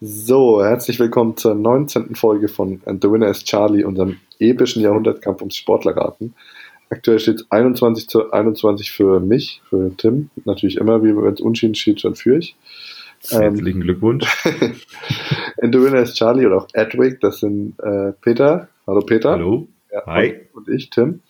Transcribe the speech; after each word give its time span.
So, 0.00 0.62
herzlich 0.62 0.98
willkommen 0.98 1.36
zur 1.36 1.54
19. 1.54 2.16
Folge 2.16 2.48
von 2.48 2.80
And 2.84 3.00
the 3.00 3.10
Winner 3.10 3.28
is 3.28 3.44
Charlie, 3.44 3.84
unserem 3.84 4.16
epischen 4.40 4.82
Jahrhundertkampf 4.82 5.40
ums 5.40 5.56
Sportlerraten. 5.56 6.34
Aktuell 6.90 7.20
steht 7.20 7.36
es 7.36 7.50
21 7.50 8.08
zu 8.08 8.32
21 8.32 8.90
für 8.90 9.20
mich, 9.20 9.62
für 9.70 9.96
Tim. 9.96 10.30
Natürlich 10.44 10.78
immer, 10.78 11.04
wie 11.04 11.16
wenn 11.16 11.32
es 11.32 11.40
unschieden 11.40 11.76
steht, 11.76 12.00
schon 12.00 12.16
für 12.16 12.38
ich. 12.38 12.56
Herzlichen 13.28 13.66
ähm, 13.66 13.80
Glückwunsch. 13.80 14.26
And 15.62 15.72
the 15.72 15.80
Winner 15.80 16.02
is 16.02 16.14
Charlie 16.14 16.44
oder 16.44 16.56
auch 16.56 16.68
Edwig, 16.72 17.20
das 17.20 17.38
sind 17.38 17.78
äh, 17.80 18.12
Peter. 18.20 18.68
Hallo 18.88 19.00
Peter. 19.00 19.30
Hallo. 19.30 19.68
Ja, 19.92 20.04
Hi. 20.06 20.40
Und, 20.52 20.66
und 20.66 20.74
ich, 20.74 20.90
Tim. 20.90 21.20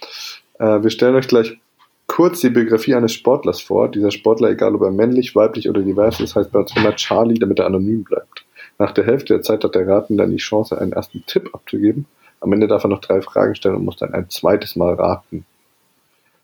Äh, 0.59 0.83
wir 0.83 0.91
stellen 0.91 1.15
euch 1.15 1.29
gleich 1.29 1.59
kurz 2.07 2.41
die 2.41 2.51
Biografie 2.51 2.95
eines 2.95 3.13
Sportlers 3.13 3.61
vor. 3.61 3.91
Dieser 3.91 4.11
Sportler, 4.11 4.49
egal 4.49 4.75
ob 4.75 4.83
er 4.83 4.91
männlich, 4.91 5.37
weiblich 5.37 5.69
oder 5.69 5.83
divers 5.83 6.19
ist, 6.21 6.35
heißt 6.35 6.51
bei 6.51 6.61
uns 6.61 6.75
immer 6.75 6.97
Charlie, 6.97 7.39
damit 7.39 7.59
er 7.59 7.67
anonym 7.67 8.05
bleibt. 8.05 8.44
Nach 8.79 8.93
der 8.93 9.05
Hälfte 9.05 9.35
der 9.35 9.43
Zeit 9.43 9.65
hat 9.65 9.75
der 9.75 9.87
Raten 9.87 10.17
dann 10.17 10.31
die 10.31 10.39
Chance, 10.39 10.79
einen 10.79 10.93
ersten 10.93 11.25
Tipp 11.27 11.51
abzugeben. 11.53 12.07
Am 12.41 12.53
Ende 12.53 12.67
darf 12.67 12.85
er 12.85 12.91
noch 12.91 13.01
drei 13.01 13.23
Fragen 13.23 13.55
stellen 13.55 13.77
und 13.77 13.85
muss 13.85 13.97
dann 13.97 14.13
ein 14.13 14.29
zweites 14.29 14.77
Mal 14.77 14.95
raten. 14.95 15.47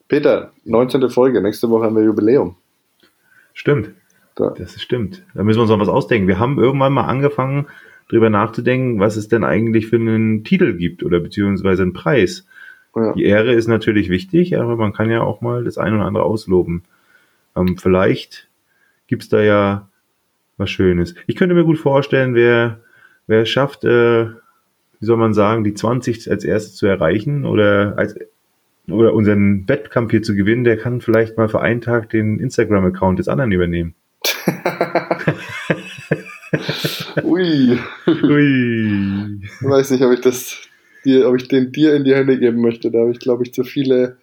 Peter, 0.09 0.51
19. 0.65 1.11
Folge, 1.11 1.41
nächste 1.41 1.69
Woche 1.70 1.84
haben 1.84 1.97
wir 1.97 2.03
Jubiläum. 2.03 2.56
Stimmt. 3.53 3.91
Da. 4.34 4.51
Das 4.56 4.80
stimmt. 4.80 5.23
Da 5.34 5.43
müssen 5.43 5.59
wir 5.59 5.62
uns 5.62 5.70
noch 5.70 5.80
was 5.80 5.89
ausdenken. 5.89 6.29
Wir 6.29 6.39
haben 6.39 6.59
irgendwann 6.59 6.93
mal 6.93 7.05
angefangen, 7.05 7.66
darüber 8.09 8.31
nachzudenken, 8.31 8.98
was 8.98 9.17
es 9.17 9.28
denn 9.28 9.45
eigentlich 9.45 9.89
für 9.89 9.97
einen 9.97 10.42
Titel 10.42 10.77
gibt 10.77 11.03
oder 11.03 11.20
beziehungsweise 11.20 11.83
einen 11.83 11.92
Preis. 11.92 12.47
Ja. 12.97 13.12
Die 13.12 13.25
Ehre 13.25 13.53
ist 13.53 13.69
natürlich 13.69 14.09
wichtig, 14.09 14.59
aber 14.59 14.77
man 14.77 14.92
kann 14.92 15.11
ja 15.11 15.23
auch 15.23 15.41
mal 15.42 15.65
das 15.65 15.78
eine 15.78 15.97
oder 15.97 16.06
andere 16.06 16.25
ausloben. 16.25 16.84
Ähm, 17.55 17.77
vielleicht 17.77 18.48
gibt's 19.06 19.28
da 19.28 19.42
ja 19.42 19.90
was 20.60 20.70
Schönes. 20.70 21.16
Ich 21.27 21.34
könnte 21.34 21.56
mir 21.56 21.64
gut 21.64 21.78
vorstellen, 21.78 22.37
wer, 22.37 22.78
wer 23.27 23.45
schafft, 23.46 23.84
äh, 23.84 24.27
wie 24.27 25.06
soll 25.06 25.17
man 25.17 25.34
sagen, 25.34 25.64
die 25.64 25.75
20 25.75 26.30
als 26.30 26.44
erstes 26.44 26.77
zu 26.77 26.86
erreichen 26.86 27.44
oder 27.44 27.94
als 27.97 28.14
oder 28.89 29.14
unseren 29.14 29.69
Wettkampf 29.69 30.11
hier 30.11 30.22
zu 30.22 30.34
gewinnen, 30.34 30.64
der 30.64 30.77
kann 30.77 31.00
vielleicht 31.00 31.36
mal 31.36 31.48
für 31.48 31.61
einen 31.61 31.80
Tag 31.80 32.11
den 32.11 32.41
Instagram-Account 32.41 33.19
des 33.19 33.28
anderen 33.28 33.52
übernehmen. 33.52 33.94
Ui. 37.22 37.78
Ui. 38.06 39.41
Ich 39.42 39.62
weiß 39.62 39.92
nicht, 39.92 40.02
ob 40.02 40.12
ich 40.12 40.20
das 40.20 40.58
dir, 41.05 41.28
ob 41.28 41.36
ich 41.36 41.48
den 41.48 41.72
dir 41.72 41.95
in 41.95 42.05
die 42.05 42.14
Hände 42.14 42.39
geben 42.39 42.61
möchte. 42.61 42.91
Da 42.91 43.00
habe 43.00 43.12
ich, 43.12 43.20
glaube 43.20 43.45
ich, 43.45 43.55
zu 43.55 43.64
viele 43.64 44.19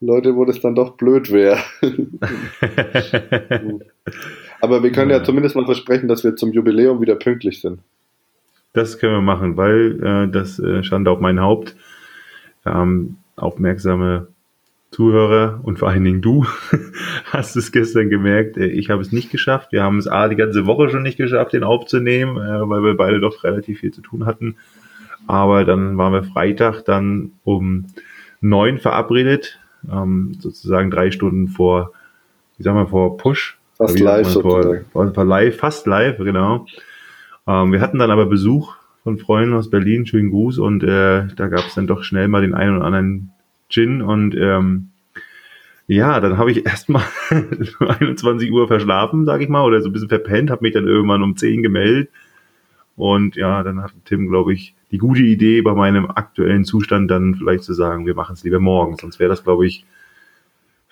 Leute, 0.00 0.36
wo 0.36 0.44
das 0.44 0.60
dann 0.60 0.74
doch 0.74 0.96
blöd 0.96 1.32
wäre. 1.32 1.58
Aber 4.60 4.82
wir 4.82 4.92
können 4.92 5.10
ja. 5.10 5.18
ja. 5.18 5.24
zumindest 5.24 5.56
mal 5.56 5.64
versprechen, 5.64 6.08
dass 6.08 6.24
wir 6.24 6.36
zum 6.36 6.52
Jubiläum 6.52 7.00
wieder 7.00 7.14
pünktlich 7.14 7.60
sind. 7.60 7.80
Das 8.72 8.98
können 8.98 9.14
wir 9.14 9.20
machen, 9.22 9.56
weil 9.56 10.02
äh, 10.02 10.30
das 10.30 10.58
äh, 10.58 10.82
stand 10.82 11.08
auf 11.08 11.20
mein 11.20 11.40
Haupt. 11.40 11.76
Ähm, 12.66 13.16
aufmerksame 13.36 14.28
Zuhörer 14.90 15.60
und 15.62 15.78
vor 15.78 15.88
allen 15.88 16.04
Dingen 16.04 16.22
du 16.22 16.46
hast 17.26 17.56
es 17.56 17.72
gestern 17.72 18.08
gemerkt. 18.08 18.56
Äh, 18.56 18.66
ich 18.66 18.90
habe 18.90 19.02
es 19.02 19.12
nicht 19.12 19.30
geschafft. 19.30 19.72
Wir 19.72 19.82
haben 19.82 19.98
es 19.98 20.08
A, 20.08 20.28
die 20.28 20.36
ganze 20.36 20.66
Woche 20.66 20.88
schon 20.88 21.02
nicht 21.02 21.18
geschafft, 21.18 21.52
den 21.52 21.64
aufzunehmen, 21.64 22.36
äh, 22.36 22.68
weil 22.68 22.82
wir 22.82 22.96
beide 22.96 23.20
doch 23.20 23.44
relativ 23.44 23.80
viel 23.80 23.92
zu 23.92 24.00
tun 24.00 24.26
hatten. 24.26 24.56
Aber 25.26 25.64
dann 25.64 25.98
waren 25.98 26.12
wir 26.12 26.24
Freitag 26.24 26.82
dann 26.82 27.32
um 27.44 27.86
neun 28.40 28.78
verabredet, 28.78 29.58
ähm, 29.90 30.36
sozusagen 30.38 30.90
drei 30.90 31.10
Stunden 31.10 31.48
vor, 31.48 31.92
wie 32.56 32.62
sagen 32.62 32.78
wir, 32.78 32.86
vor 32.86 33.16
Push. 33.18 33.58
Fast 33.78 33.98
live 34.00 34.32
vor, 34.32 34.76
vor, 34.92 35.14
vor, 35.14 35.24
live, 35.24 35.56
fast 35.56 35.86
live, 35.86 36.18
genau. 36.18 36.66
Ähm, 37.46 37.72
wir 37.72 37.80
hatten 37.80 37.98
dann 37.98 38.10
aber 38.10 38.26
Besuch 38.26 38.74
von 39.04 39.18
Freunden 39.18 39.54
aus 39.54 39.70
Berlin, 39.70 40.04
schönen 40.04 40.30
Gruß 40.30 40.58
und 40.58 40.82
äh, 40.82 41.28
da 41.36 41.48
gab 41.48 41.66
es 41.66 41.74
dann 41.74 41.86
doch 41.86 42.02
schnell 42.02 42.28
mal 42.28 42.42
den 42.42 42.54
einen 42.54 42.76
oder 42.76 42.84
anderen 42.84 43.30
Gin 43.68 44.02
und 44.02 44.34
ähm, 44.34 44.90
ja, 45.86 46.20
dann 46.20 46.36
habe 46.36 46.50
ich 46.50 46.66
erstmal 46.66 47.04
21 47.78 48.50
Uhr 48.50 48.66
verschlafen, 48.66 49.24
sage 49.24 49.44
ich 49.44 49.48
mal, 49.48 49.64
oder 49.64 49.80
so 49.80 49.88
ein 49.88 49.92
bisschen 49.92 50.08
verpennt, 50.08 50.50
habe 50.50 50.62
mich 50.62 50.74
dann 50.74 50.86
irgendwann 50.86 51.22
um 51.22 51.36
10 51.36 51.62
gemeldet 51.62 52.10
und 52.98 53.36
ja, 53.36 53.62
dann 53.62 53.80
hat 53.80 53.92
Tim, 54.06 54.28
glaube 54.28 54.52
ich, 54.52 54.74
die 54.90 54.98
gute 54.98 55.22
Idee, 55.22 55.62
bei 55.62 55.72
meinem 55.72 56.10
aktuellen 56.10 56.64
Zustand 56.64 57.08
dann 57.10 57.36
vielleicht 57.36 57.62
zu 57.62 57.72
sagen, 57.72 58.06
wir 58.06 58.14
machen 58.16 58.32
es 58.32 58.42
lieber 58.42 58.58
morgen. 58.58 58.96
Sonst 58.96 59.20
wäre 59.20 59.30
das, 59.30 59.44
glaube 59.44 59.68
ich, 59.68 59.84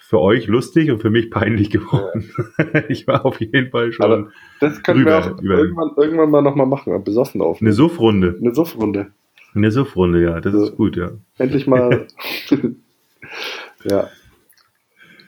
für 0.08 0.20
euch 0.20 0.46
lustig 0.46 0.90
und 0.92 1.00
für 1.00 1.10
mich 1.10 1.30
peinlich 1.30 1.68
geworden. 1.70 2.30
Ja. 2.58 2.82
ich 2.88 3.08
war 3.08 3.26
auf 3.26 3.40
jeden 3.40 3.70
Fall 3.70 3.90
schon. 3.90 4.04
Aber 4.04 4.30
das 4.60 4.80
können 4.84 5.04
wir 5.04 5.18
auch 5.18 5.42
irgendwann, 5.42 5.90
irgendwann 5.96 6.30
mal 6.30 6.42
nochmal 6.42 6.66
machen, 6.66 7.02
besoffen 7.02 7.40
auf. 7.40 7.60
Eine 7.60 7.72
Suffrunde. 7.72 8.38
Eine 8.40 8.54
Suffrunde. 8.54 9.08
Eine 9.54 9.72
Suffrunde, 9.72 10.22
ja, 10.22 10.40
das 10.40 10.54
also, 10.54 10.66
ist 10.66 10.76
gut, 10.76 10.96
ja. 10.96 11.10
Endlich 11.38 11.66
mal. 11.66 12.06
ja. 13.84 14.08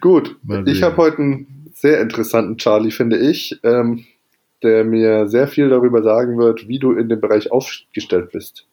Gut, 0.00 0.36
ich 0.66 0.82
habe 0.84 0.96
heute 0.98 1.18
einen 1.18 1.70
sehr 1.72 2.00
interessanten 2.00 2.56
Charlie, 2.56 2.92
finde 2.92 3.18
ich. 3.18 3.58
Ähm, 3.64 4.04
der 4.62 4.84
mir 4.84 5.28
sehr 5.28 5.46
viel 5.46 5.68
darüber 5.68 6.02
sagen 6.02 6.38
wird, 6.38 6.68
wie 6.68 6.78
du 6.78 6.92
in 6.92 7.08
dem 7.08 7.20
Bereich 7.20 7.50
aufgestellt 7.52 8.30
bist. 8.32 8.66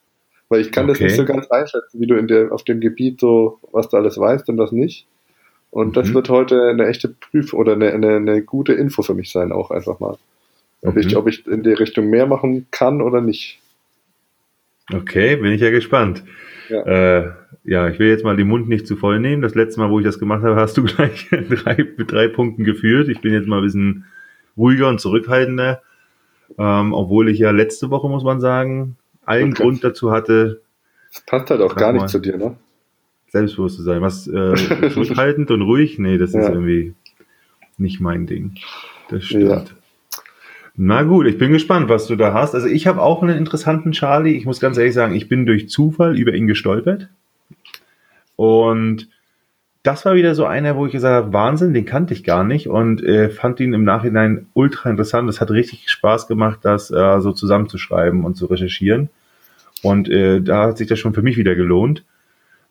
Weil 0.50 0.62
ich 0.62 0.72
kann 0.72 0.86
okay. 0.86 0.94
das 0.94 1.02
nicht 1.02 1.16
so 1.16 1.26
ganz 1.26 1.48
einschätzen, 1.48 2.00
wie 2.00 2.08
du 2.08 2.16
in 2.16 2.28
der, 2.28 2.52
auf 2.52 2.64
dem 2.64 2.80
Gebiet 2.80 3.20
so, 3.20 3.60
was 3.72 3.90
du 3.90 3.98
alles 3.98 4.18
weißt 4.18 4.50
und 4.50 4.58
was 4.58 4.72
nicht. 4.72 5.08
Und 5.72 5.90
mhm. 5.90 5.94
das 5.94 6.14
wird 6.14 6.30
heute 6.30 6.70
eine 6.70 6.88
echte 6.88 7.10
Prüfung 7.10 7.60
oder 7.60 7.74
eine, 7.74 7.92
eine, 7.92 8.16
eine, 8.16 8.42
gute 8.42 8.74
Info 8.74 9.02
für 9.02 9.14
mich 9.14 9.32
sein, 9.32 9.52
auch 9.52 9.72
einfach 9.72 10.00
mal. 10.00 10.18
Ob, 10.82 10.96
mhm. 10.96 11.02
ich, 11.02 11.18
ob 11.18 11.28
ich 11.28 11.46
in 11.48 11.64
die 11.64 11.74
Richtung 11.74 12.10
mehr 12.10 12.28
machen 12.28 12.68
kann 12.72 13.02
oder 13.02 13.22
nicht. 13.22 13.60
Okay, 14.94 15.36
bin 15.38 15.52
ich 15.52 15.62
ja 15.62 15.72
gespannt. 15.72 16.24
Ja. 16.70 16.82
Äh, 16.84 17.32
ja, 17.64 17.90
ich 17.90 17.98
will 17.98 18.08
jetzt 18.08 18.24
mal 18.24 18.38
den 18.38 18.48
Mund 18.48 18.70
nicht 18.70 18.86
zu 18.86 18.96
voll 18.96 19.20
nehmen. 19.20 19.42
Das 19.42 19.56
letzte 19.56 19.80
Mal, 19.80 19.90
wo 19.90 20.00
ich 20.00 20.06
das 20.06 20.20
gemacht 20.20 20.44
habe, 20.44 20.56
hast 20.56 20.78
du 20.78 20.84
gleich 20.86 21.28
drei, 21.30 21.86
mit 21.98 22.12
drei 22.12 22.28
Punkten 22.28 22.64
geführt. 22.64 23.10
Ich 23.10 23.22
bin 23.22 23.34
jetzt 23.34 23.48
mal 23.48 23.58
ein 23.58 23.64
bisschen 23.64 24.06
ruhiger 24.56 24.88
und 24.88 25.02
zurückhaltender. 25.02 25.82
Ähm, 26.58 26.94
obwohl 26.94 27.30
ich 27.30 27.40
ja 27.40 27.52
letzte 27.52 27.90
Woche, 27.90 28.08
muss 28.08 28.24
man 28.24 28.40
sagen, 28.40 28.98
allen 29.26 29.52
okay. 29.52 29.64
Grund 29.64 29.84
dazu 29.84 30.12
hatte. 30.12 30.62
Das 31.12 31.22
passt 31.22 31.50
halt 31.50 31.62
auch 31.62 31.76
gar 31.76 31.92
nicht 31.92 32.10
zu 32.10 32.20
dir, 32.20 32.38
ne? 32.38 32.56
Selbstbewusst 33.36 33.76
zu 33.76 33.84
sein. 33.84 34.02
Was 34.02 34.28
äh, 34.28 34.56
zurückhaltend 34.94 35.52
und 35.52 35.62
ruhig? 35.62 36.00
Nee, 36.00 36.18
das 36.18 36.32
ja. 36.32 36.40
ist 36.40 36.50
irgendwie 36.50 36.94
nicht 37.78 38.00
mein 38.00 38.28
Ding. 38.28 38.54
Das 39.10 39.26
stimmt. 39.26 39.50
Ja. 39.50 39.66
Na 40.78 41.04
gut, 41.04 41.28
ich 41.28 41.38
bin 41.38 41.52
gespannt, 41.52 41.90
was 41.90 42.08
du 42.08 42.16
da 42.16 42.34
hast. 42.34 42.56
Also 42.56 42.68
ich 42.68 42.88
habe 42.88 43.02
auch 43.02 43.22
einen 43.22 43.38
interessanten 43.38 43.92
Charlie. 43.92 44.38
Ich 44.38 44.46
muss 44.46 44.62
ganz 44.62 44.78
ehrlich 44.78 44.94
sagen, 44.94 45.16
ich 45.16 45.28
bin 45.28 45.46
durch 45.46 45.68
Zufall 45.68 46.18
über 46.18 46.34
ihn 46.34 46.48
gestolpert. 46.48 47.10
Und 48.38 49.10
das 49.84 50.06
war 50.06 50.16
wieder 50.16 50.34
so 50.34 50.46
einer, 50.46 50.78
wo 50.78 50.86
ich 50.86 50.94
gesagt 50.94 51.26
habe, 51.26 51.34
Wahnsinn, 51.34 51.74
den 51.74 51.86
kannte 51.86 52.14
ich 52.14 52.24
gar 52.24 52.46
nicht 52.46 52.70
und 52.70 53.04
äh, 53.04 53.30
fand 53.30 53.60
ihn 53.60 53.74
im 53.74 53.84
Nachhinein 53.84 54.48
ultra 54.54 54.90
interessant. 54.90 55.30
Es 55.30 55.42
hat 55.42 55.52
richtig 55.52 55.90
Spaß 55.90 56.28
gemacht, 56.28 56.60
das 56.64 56.90
äh, 56.90 57.20
so 57.20 57.34
zusammenzuschreiben 57.34 58.24
und 58.24 58.36
zu 58.36 58.46
recherchieren. 58.46 59.10
Und 59.84 60.10
äh, 60.10 60.42
da 60.42 60.68
hat 60.68 60.78
sich 60.78 60.88
das 60.88 61.00
schon 61.00 61.14
für 61.14 61.22
mich 61.22 61.36
wieder 61.36 61.56
gelohnt, 61.56 62.06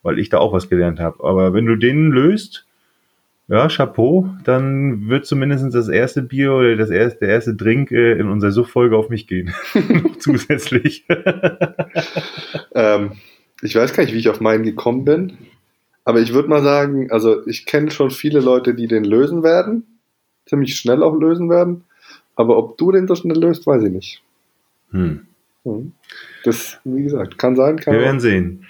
weil 0.04 0.20
ich 0.20 0.28
da 0.28 0.38
auch 0.38 0.52
was 0.52 0.68
gelernt 0.68 1.00
habe. 1.00 1.24
Aber 1.24 1.52
wenn 1.52 1.66
du 1.66 1.74
den 1.74 2.12
löst, 2.12 2.66
ja, 3.48 3.68
Chapeau, 3.68 4.30
dann 4.44 5.08
wird 5.08 5.26
zumindest 5.26 5.74
das 5.74 5.88
erste 5.88 6.22
Bier 6.22 6.52
oder 6.52 6.76
das 6.76 6.90
erste, 6.90 7.20
der 7.20 7.28
erste 7.30 7.54
Drink 7.54 7.90
äh, 7.90 8.12
in 8.12 8.28
unserer 8.28 8.52
Suchtfolge 8.52 8.96
auf 8.96 9.10
mich 9.10 9.26
gehen. 9.26 9.52
Zusätzlich. 10.18 11.04
ähm, 12.74 13.12
ich 13.60 13.74
weiß 13.74 13.92
gar 13.92 14.04
nicht, 14.04 14.14
wie 14.14 14.18
ich 14.18 14.28
auf 14.28 14.40
meinen 14.40 14.62
gekommen 14.62 15.04
bin. 15.04 15.36
Aber 16.04 16.20
ich 16.20 16.32
würde 16.32 16.48
mal 16.48 16.62
sagen, 16.62 17.10
also 17.10 17.46
ich 17.46 17.66
kenne 17.66 17.90
schon 17.90 18.10
viele 18.10 18.40
Leute, 18.40 18.74
die 18.74 18.86
den 18.86 19.04
lösen 19.04 19.42
werden, 19.42 19.84
ziemlich 20.46 20.76
schnell 20.76 21.02
auch 21.02 21.18
lösen 21.18 21.48
werden. 21.48 21.84
Aber 22.36 22.58
ob 22.58 22.76
du 22.76 22.92
den 22.92 23.08
so 23.08 23.14
schnell 23.14 23.38
löst, 23.38 23.66
weiß 23.66 23.82
ich 23.84 23.92
nicht. 23.92 24.22
Hm. 24.90 25.26
hm. 25.64 25.92
Das, 26.44 26.78
wie 26.84 27.02
gesagt, 27.02 27.38
kann 27.38 27.56
sein, 27.56 27.78
kann 27.78 27.94
Wir 27.94 28.00
werden 28.00 28.20
sehen. 28.20 28.66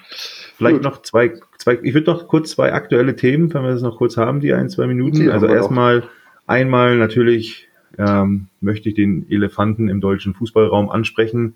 Vielleicht 0.69 0.83
Gut. 0.83 0.93
noch 0.93 1.03
zwei, 1.03 1.33
zwei, 1.59 1.79
ich 1.83 1.95
würde 1.95 2.11
noch 2.11 2.29
kurz 2.29 2.51
zwei 2.51 2.73
aktuelle 2.73 3.17
Themen, 3.17 3.53
wenn 3.53 3.63
wir 3.63 3.71
das 3.71 3.83
noch 3.83 3.99
kurz 3.99 4.17
haben, 4.17 4.41
die 4.41 4.53
ein, 4.53 4.69
zwei 4.69 4.87
Minuten. 4.87 5.21
Die 5.21 5.31
also 5.31 5.47
erstmal, 5.47 6.05
einmal 6.47 6.97
natürlich 6.97 7.69
ähm, 7.99 8.49
möchte 8.61 8.89
ich 8.89 8.95
den 8.95 9.31
Elefanten 9.31 9.89
im 9.89 10.01
deutschen 10.01 10.35
Fußballraum 10.35 10.91
ansprechen 10.91 11.55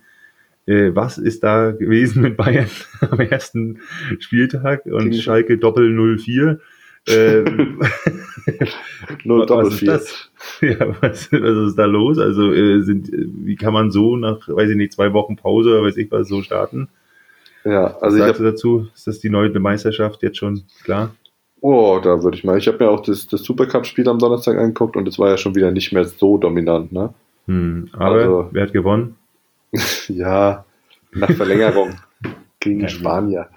äh, 0.69 0.95
was 0.95 1.19
ist 1.19 1.43
da 1.43 1.73
gewesen 1.73 2.23
mit 2.23 2.37
Bayern 2.37 2.69
am 3.11 3.21
ersten 3.21 3.81
Spieltag 4.19 4.85
und 4.85 5.11
Gegen 5.11 5.23
Schalke 5.23 5.59
Doppel 5.59 6.19
04. 6.19 6.61
Äh, 7.07 7.45
was 9.25 9.73
ist 9.73 9.89
das? 9.89 10.31
Ja, 10.61 10.95
was, 11.01 11.33
was 11.33 11.69
ist 11.69 11.79
da 11.79 11.85
los? 11.85 12.19
Also 12.19 12.53
äh, 12.53 12.83
sind, 12.83 13.11
wie 13.13 13.57
kann 13.57 13.73
man 13.73 13.91
so 13.91 14.17
nach, 14.17 14.49
weiß 14.49 14.71
ich 14.71 14.77
nicht, 14.77 14.93
zwei 14.93 15.13
Wochen 15.13 15.37
Pause 15.37 15.71
oder 15.71 15.83
weiß 15.83 15.97
ich 15.97 16.11
was 16.11 16.29
so 16.29 16.43
starten? 16.43 16.89
Ja, 17.69 17.97
also 18.01 18.19
was 18.19 18.27
sagst 18.27 18.41
du 18.41 18.45
dazu? 18.45 18.89
Ist 18.95 19.07
das 19.07 19.19
die 19.19 19.31
neue 19.31 19.51
Meisterschaft 19.59 20.23
jetzt 20.23 20.39
schon 20.39 20.63
klar? 20.85 21.15
Oh, 21.61 22.01
da 22.03 22.23
würde 22.23 22.37
ich 22.37 22.45
mal. 22.45 22.57
Ich 22.57 22.69
habe 22.69 22.83
mir 22.83 22.91
auch 22.91 23.01
das, 23.01 23.27
das 23.27 23.43
Supercup-Spiel 23.43 24.09
am 24.09 24.19
Donnerstag 24.19 24.57
angeguckt 24.57 24.97
und 24.97 25.09
es 25.09 25.19
war 25.19 25.29
ja 25.29 25.37
schon 25.37 25.55
wieder 25.55 25.71
nicht 25.71 25.93
mehr 25.93 26.05
so 26.05 26.39
dominant, 26.39 26.93
ne? 26.93 27.13
Hm, 27.47 27.89
aber 27.93 28.15
also, 28.15 28.49
wer 28.53 28.63
hat 28.63 28.73
gewonnen? 28.73 29.17
ja, 30.09 30.65
nach 31.13 31.31
Verlängerung 31.33 31.95
gegen 32.61 32.81
ja, 32.81 32.89
Spanier. 32.89 33.49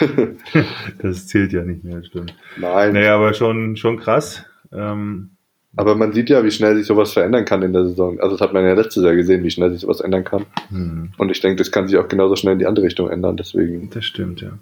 das 1.02 1.28
zählt 1.28 1.52
ja 1.52 1.62
nicht 1.62 1.84
mehr, 1.84 2.02
stimmt. 2.02 2.34
Nein. 2.56 2.94
Naja, 2.94 3.14
aber 3.14 3.32
schon, 3.32 3.76
schon 3.76 3.98
krass. 3.98 4.44
Ähm, 4.72 5.30
aber 5.76 5.94
man 5.94 6.12
sieht 6.12 6.30
ja, 6.30 6.42
wie 6.42 6.50
schnell 6.50 6.74
sich 6.76 6.86
sowas 6.86 7.12
verändern 7.12 7.44
kann 7.44 7.62
in 7.62 7.74
der 7.74 7.84
Saison. 7.84 8.18
Also 8.18 8.36
das 8.36 8.40
hat 8.40 8.54
man 8.54 8.64
ja 8.64 8.72
letztes 8.72 9.04
Jahr 9.04 9.14
gesehen, 9.14 9.44
wie 9.44 9.50
schnell 9.50 9.70
sich 9.70 9.80
sowas 9.80 10.00
ändern 10.00 10.24
kann. 10.24 10.46
Hm. 10.70 11.10
Und 11.18 11.30
ich 11.30 11.40
denke, 11.40 11.56
das 11.56 11.70
kann 11.70 11.86
sich 11.86 11.98
auch 11.98 12.08
genauso 12.08 12.34
schnell 12.34 12.54
in 12.54 12.58
die 12.58 12.66
andere 12.66 12.86
Richtung 12.86 13.10
ändern. 13.10 13.36
Deswegen. 13.36 13.90
Das 13.90 14.04
stimmt, 14.04 14.40
ja. 14.40 14.52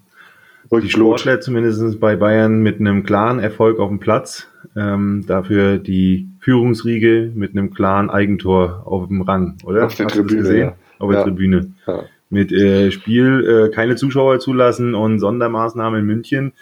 Die 0.73 0.91
Sportler 0.91 1.41
zumindest 1.41 2.01
bei 2.01 2.17
Bayern 2.17 2.63
mit 2.63 2.81
einem 2.81 3.05
klaren 3.05 3.39
Erfolg 3.39 3.79
auf 3.79 3.89
dem 3.89 4.01
Platz. 4.01 4.49
Ähm, 4.77 5.25
dafür 5.27 5.79
die 5.79 6.29
Führungsriege 6.41 7.31
mit 7.35 7.53
einem 7.53 7.73
klaren 7.73 8.11
Eigentor 8.11 8.83
auf 8.87 9.07
dem 9.07 9.23
Rang, 9.23 9.59
oder? 9.65 9.87
Auf 9.87 9.95
der 9.95 10.07
Hast 10.07 10.15
Tribüne. 10.15 10.59
Ja. 10.59 10.77
Auf 10.99 11.11
der 11.11 11.21
ja. 11.21 11.25
Tribüne. 11.25 11.73
Ja. 11.87 12.05
Mit 12.31 12.51
äh, 12.51 12.91
Spiel 12.91 13.69
äh, 13.71 13.75
keine 13.75 13.95
Zuschauer 13.95 14.41
zulassen 14.41 14.95
und 14.95 15.21
Sondermaßnahmen 15.21 16.01
in 16.01 16.07
München. 16.07 16.53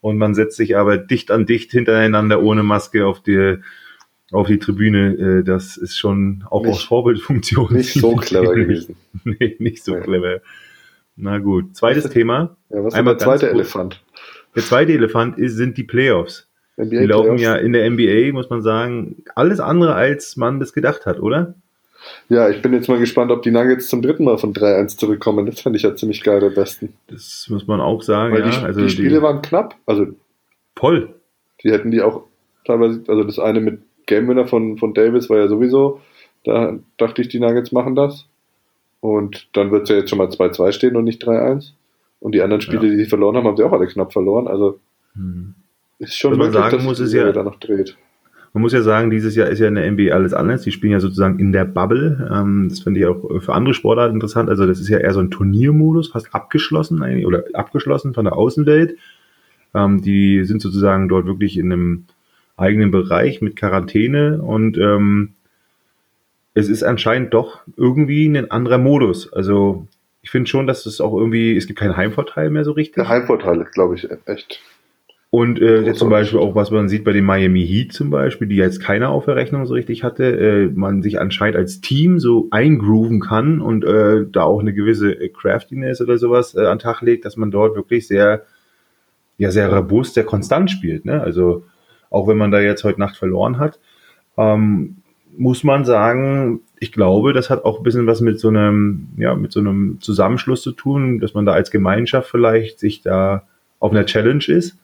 Und 0.00 0.18
man 0.18 0.34
setzt 0.34 0.56
sich 0.56 0.76
aber 0.76 0.96
dicht 0.96 1.30
an 1.30 1.44
dicht 1.44 1.72
hintereinander 1.72 2.42
ohne 2.42 2.62
Maske 2.62 3.06
auf 3.06 3.20
die, 3.20 3.58
auf 4.32 4.46
die 4.46 4.58
Tribüne. 4.58 5.14
Äh, 5.14 5.44
das 5.44 5.76
ist 5.76 5.96
schon 5.96 6.44
auch 6.50 6.62
nicht, 6.62 6.72
aus 6.72 6.84
Vorbildfunktion. 6.84 7.72
Nicht 7.72 7.94
so 7.94 8.16
clever 8.16 8.54
gewesen. 8.54 8.96
nee, 9.24 9.56
nicht 9.58 9.84
so 9.84 9.94
clever. 9.94 10.40
Na 11.16 11.38
gut. 11.38 11.76
Zweites 11.76 12.08
Thema. 12.10 12.56
Ja, 12.70 12.84
was 12.84 12.94
ist 12.94 13.04
der 13.04 13.18
zweite 13.18 13.50
Elefant? 13.50 14.02
Der 14.54 14.62
zweite 14.62 14.92
Elefant 14.92 15.38
ist, 15.38 15.56
sind 15.56 15.76
die 15.76 15.84
Playoffs. 15.84 16.48
NBA 16.76 17.00
die 17.00 17.06
laufen 17.06 17.36
Playoffs. 17.36 17.42
ja 17.42 17.56
in 17.56 17.72
der 17.72 17.90
NBA, 17.90 18.32
muss 18.32 18.50
man 18.50 18.62
sagen, 18.62 19.22
alles 19.34 19.60
andere, 19.60 19.94
als 19.94 20.36
man 20.36 20.58
das 20.58 20.72
gedacht 20.72 21.06
hat, 21.06 21.20
oder? 21.20 21.54
Ja, 22.28 22.48
ich 22.48 22.62
bin 22.62 22.72
jetzt 22.72 22.88
mal 22.88 22.98
gespannt, 22.98 23.30
ob 23.30 23.42
die 23.42 23.50
Nuggets 23.50 23.88
zum 23.88 24.02
dritten 24.02 24.24
Mal 24.24 24.38
von 24.38 24.52
3-1 24.52 24.98
zurückkommen. 24.98 25.46
Das 25.46 25.60
fände 25.60 25.76
ich 25.76 25.82
ja 25.82 25.94
ziemlich 25.94 26.22
geil, 26.22 26.40
der 26.40 26.50
Besten. 26.50 26.94
Das 27.08 27.46
muss 27.48 27.66
man 27.66 27.80
auch 27.80 28.02
sagen, 28.02 28.34
Weil 28.34 28.40
ja. 28.40 28.50
Die, 28.50 28.56
also 28.64 28.80
die 28.80 28.90
Spiele 28.90 29.16
die, 29.16 29.22
waren 29.22 29.42
knapp. 29.42 29.76
Also 29.86 30.06
voll. 30.76 31.14
Die 31.62 31.70
hätten 31.70 31.90
die 31.90 32.02
auch 32.02 32.24
teilweise, 32.66 33.02
also 33.06 33.22
das 33.22 33.38
eine 33.38 33.60
mit 33.60 33.80
Game 34.12 34.28
Winner 34.28 34.46
von, 34.46 34.76
von 34.76 34.92
Davis 34.92 35.30
war 35.30 35.38
ja 35.38 35.48
sowieso, 35.48 36.00
da 36.44 36.78
dachte 36.98 37.22
ich, 37.22 37.28
die 37.28 37.40
Nuggets 37.40 37.72
machen 37.72 37.94
das. 37.94 38.26
Und 39.00 39.48
dann 39.54 39.70
wird 39.70 39.84
es 39.84 39.88
ja 39.88 39.96
jetzt 39.96 40.10
schon 40.10 40.18
mal 40.18 40.28
2-2 40.28 40.72
stehen 40.72 40.96
und 40.96 41.04
nicht 41.04 41.26
3-1. 41.26 41.72
Und 42.20 42.34
die 42.34 42.42
anderen 42.42 42.60
Spiele, 42.60 42.84
ja. 42.84 42.90
die 42.90 42.96
sie 42.96 43.06
verloren 43.06 43.36
haben, 43.36 43.46
haben 43.46 43.56
sie 43.56 43.62
auch 43.62 43.72
alle 43.72 43.86
knapp 43.86 44.12
verloren. 44.12 44.48
Also 44.48 44.78
hm. 45.14 45.54
ist 45.98 46.16
schon 46.16 46.32
Was 46.32 46.52
möglich, 46.52 46.70
dass 46.70 46.84
muss, 46.84 46.98
die 46.98 47.16
ja, 47.16 47.32
da 47.32 47.42
noch 47.42 47.58
dreht. 47.58 47.96
Man 48.52 48.60
muss 48.60 48.74
ja 48.74 48.82
sagen, 48.82 49.08
dieses 49.08 49.34
Jahr 49.34 49.48
ist 49.48 49.60
ja 49.60 49.68
in 49.68 49.76
der 49.76 49.90
NBA 49.90 50.12
alles 50.12 50.34
anders. 50.34 50.60
Die 50.60 50.72
spielen 50.72 50.92
ja 50.92 51.00
sozusagen 51.00 51.38
in 51.38 51.52
der 51.52 51.64
Bubble. 51.64 52.30
Ähm, 52.30 52.68
das 52.68 52.80
finde 52.80 53.00
ich 53.00 53.06
auch 53.06 53.40
für 53.40 53.54
andere 53.54 53.72
Sportarten 53.72 54.14
interessant. 54.14 54.50
Also 54.50 54.66
das 54.66 54.78
ist 54.78 54.88
ja 54.90 54.98
eher 54.98 55.14
so 55.14 55.20
ein 55.20 55.30
Turniermodus, 55.30 56.10
fast 56.10 56.34
abgeschlossen 56.34 57.02
eigentlich, 57.02 57.26
oder 57.26 57.44
abgeschlossen 57.54 58.12
von 58.12 58.26
der 58.26 58.36
Außenwelt. 58.36 58.98
Ähm, 59.74 60.02
die 60.02 60.44
sind 60.44 60.60
sozusagen 60.60 61.08
dort 61.08 61.26
wirklich 61.26 61.56
in 61.56 61.72
einem 61.72 62.04
eigenen 62.56 62.90
Bereich 62.90 63.40
mit 63.40 63.56
Quarantäne 63.56 64.42
und 64.42 64.78
ähm, 64.78 65.34
es 66.54 66.68
ist 66.68 66.82
anscheinend 66.82 67.32
doch 67.32 67.62
irgendwie 67.76 68.26
ein 68.26 68.50
anderer 68.50 68.78
Modus. 68.78 69.32
Also 69.32 69.86
ich 70.22 70.30
finde 70.30 70.48
schon, 70.48 70.66
dass 70.66 70.86
es 70.86 71.00
auch 71.00 71.16
irgendwie, 71.16 71.56
es 71.56 71.66
gibt 71.66 71.78
keinen 71.78 71.96
Heimvorteil 71.96 72.50
mehr 72.50 72.64
so 72.64 72.72
richtig. 72.72 72.94
Der 72.94 73.08
Heimvorteil 73.08 73.60
ist, 73.60 73.72
glaube 73.72 73.94
ich, 73.96 74.08
echt. 74.26 74.60
Und 75.34 75.62
äh, 75.62 75.80
jetzt 75.80 75.98
zum 75.98 76.10
Beispiel 76.10 76.38
auch, 76.38 76.54
was 76.54 76.70
man 76.70 76.90
sieht 76.90 77.04
bei 77.04 77.12
den 77.12 77.24
Miami 77.24 77.66
Heat 77.66 77.94
zum 77.94 78.10
Beispiel, 78.10 78.48
die 78.48 78.56
jetzt 78.56 78.80
keiner 78.80 79.08
auf 79.08 79.24
der 79.24 79.34
Rechnung 79.34 79.64
so 79.64 79.72
richtig 79.72 80.04
hatte, 80.04 80.24
äh, 80.24 80.68
man 80.68 81.00
sich 81.00 81.18
anscheinend 81.18 81.56
als 81.56 81.80
Team 81.80 82.18
so 82.18 82.48
eingrooven 82.50 83.18
kann 83.20 83.62
und 83.62 83.82
äh, 83.82 84.26
da 84.30 84.42
auch 84.42 84.60
eine 84.60 84.74
gewisse 84.74 85.16
Craftiness 85.30 86.02
oder 86.02 86.18
sowas 86.18 86.54
äh, 86.54 86.66
an 86.66 86.78
Tag 86.78 87.00
legt, 87.00 87.24
dass 87.24 87.38
man 87.38 87.50
dort 87.50 87.74
wirklich 87.76 88.06
sehr, 88.06 88.42
ja, 89.38 89.50
sehr 89.50 89.72
robust, 89.72 90.14
sehr 90.14 90.24
konstant 90.24 90.70
spielt. 90.70 91.06
Ne? 91.06 91.22
Also 91.22 91.64
auch 92.12 92.28
wenn 92.28 92.36
man 92.36 92.50
da 92.50 92.60
jetzt 92.60 92.84
heute 92.84 93.00
Nacht 93.00 93.16
verloren 93.16 93.58
hat, 93.58 93.78
ähm, 94.36 94.98
muss 95.36 95.64
man 95.64 95.84
sagen, 95.84 96.60
ich 96.78 96.92
glaube, 96.92 97.32
das 97.32 97.48
hat 97.48 97.64
auch 97.64 97.78
ein 97.78 97.82
bisschen 97.82 98.06
was 98.06 98.20
mit 98.20 98.38
so 98.38 98.48
einem, 98.48 99.08
ja, 99.16 99.34
mit 99.34 99.52
so 99.52 99.60
einem 99.60 99.98
Zusammenschluss 100.00 100.62
zu 100.62 100.72
tun, 100.72 101.20
dass 101.20 101.34
man 101.34 101.46
da 101.46 101.52
als 101.52 101.70
Gemeinschaft 101.70 102.28
vielleicht 102.28 102.78
sich 102.78 103.02
da 103.02 103.44
auf 103.78 103.92
einer 103.92 104.04
Challenge 104.04 104.44
ist 104.46 104.76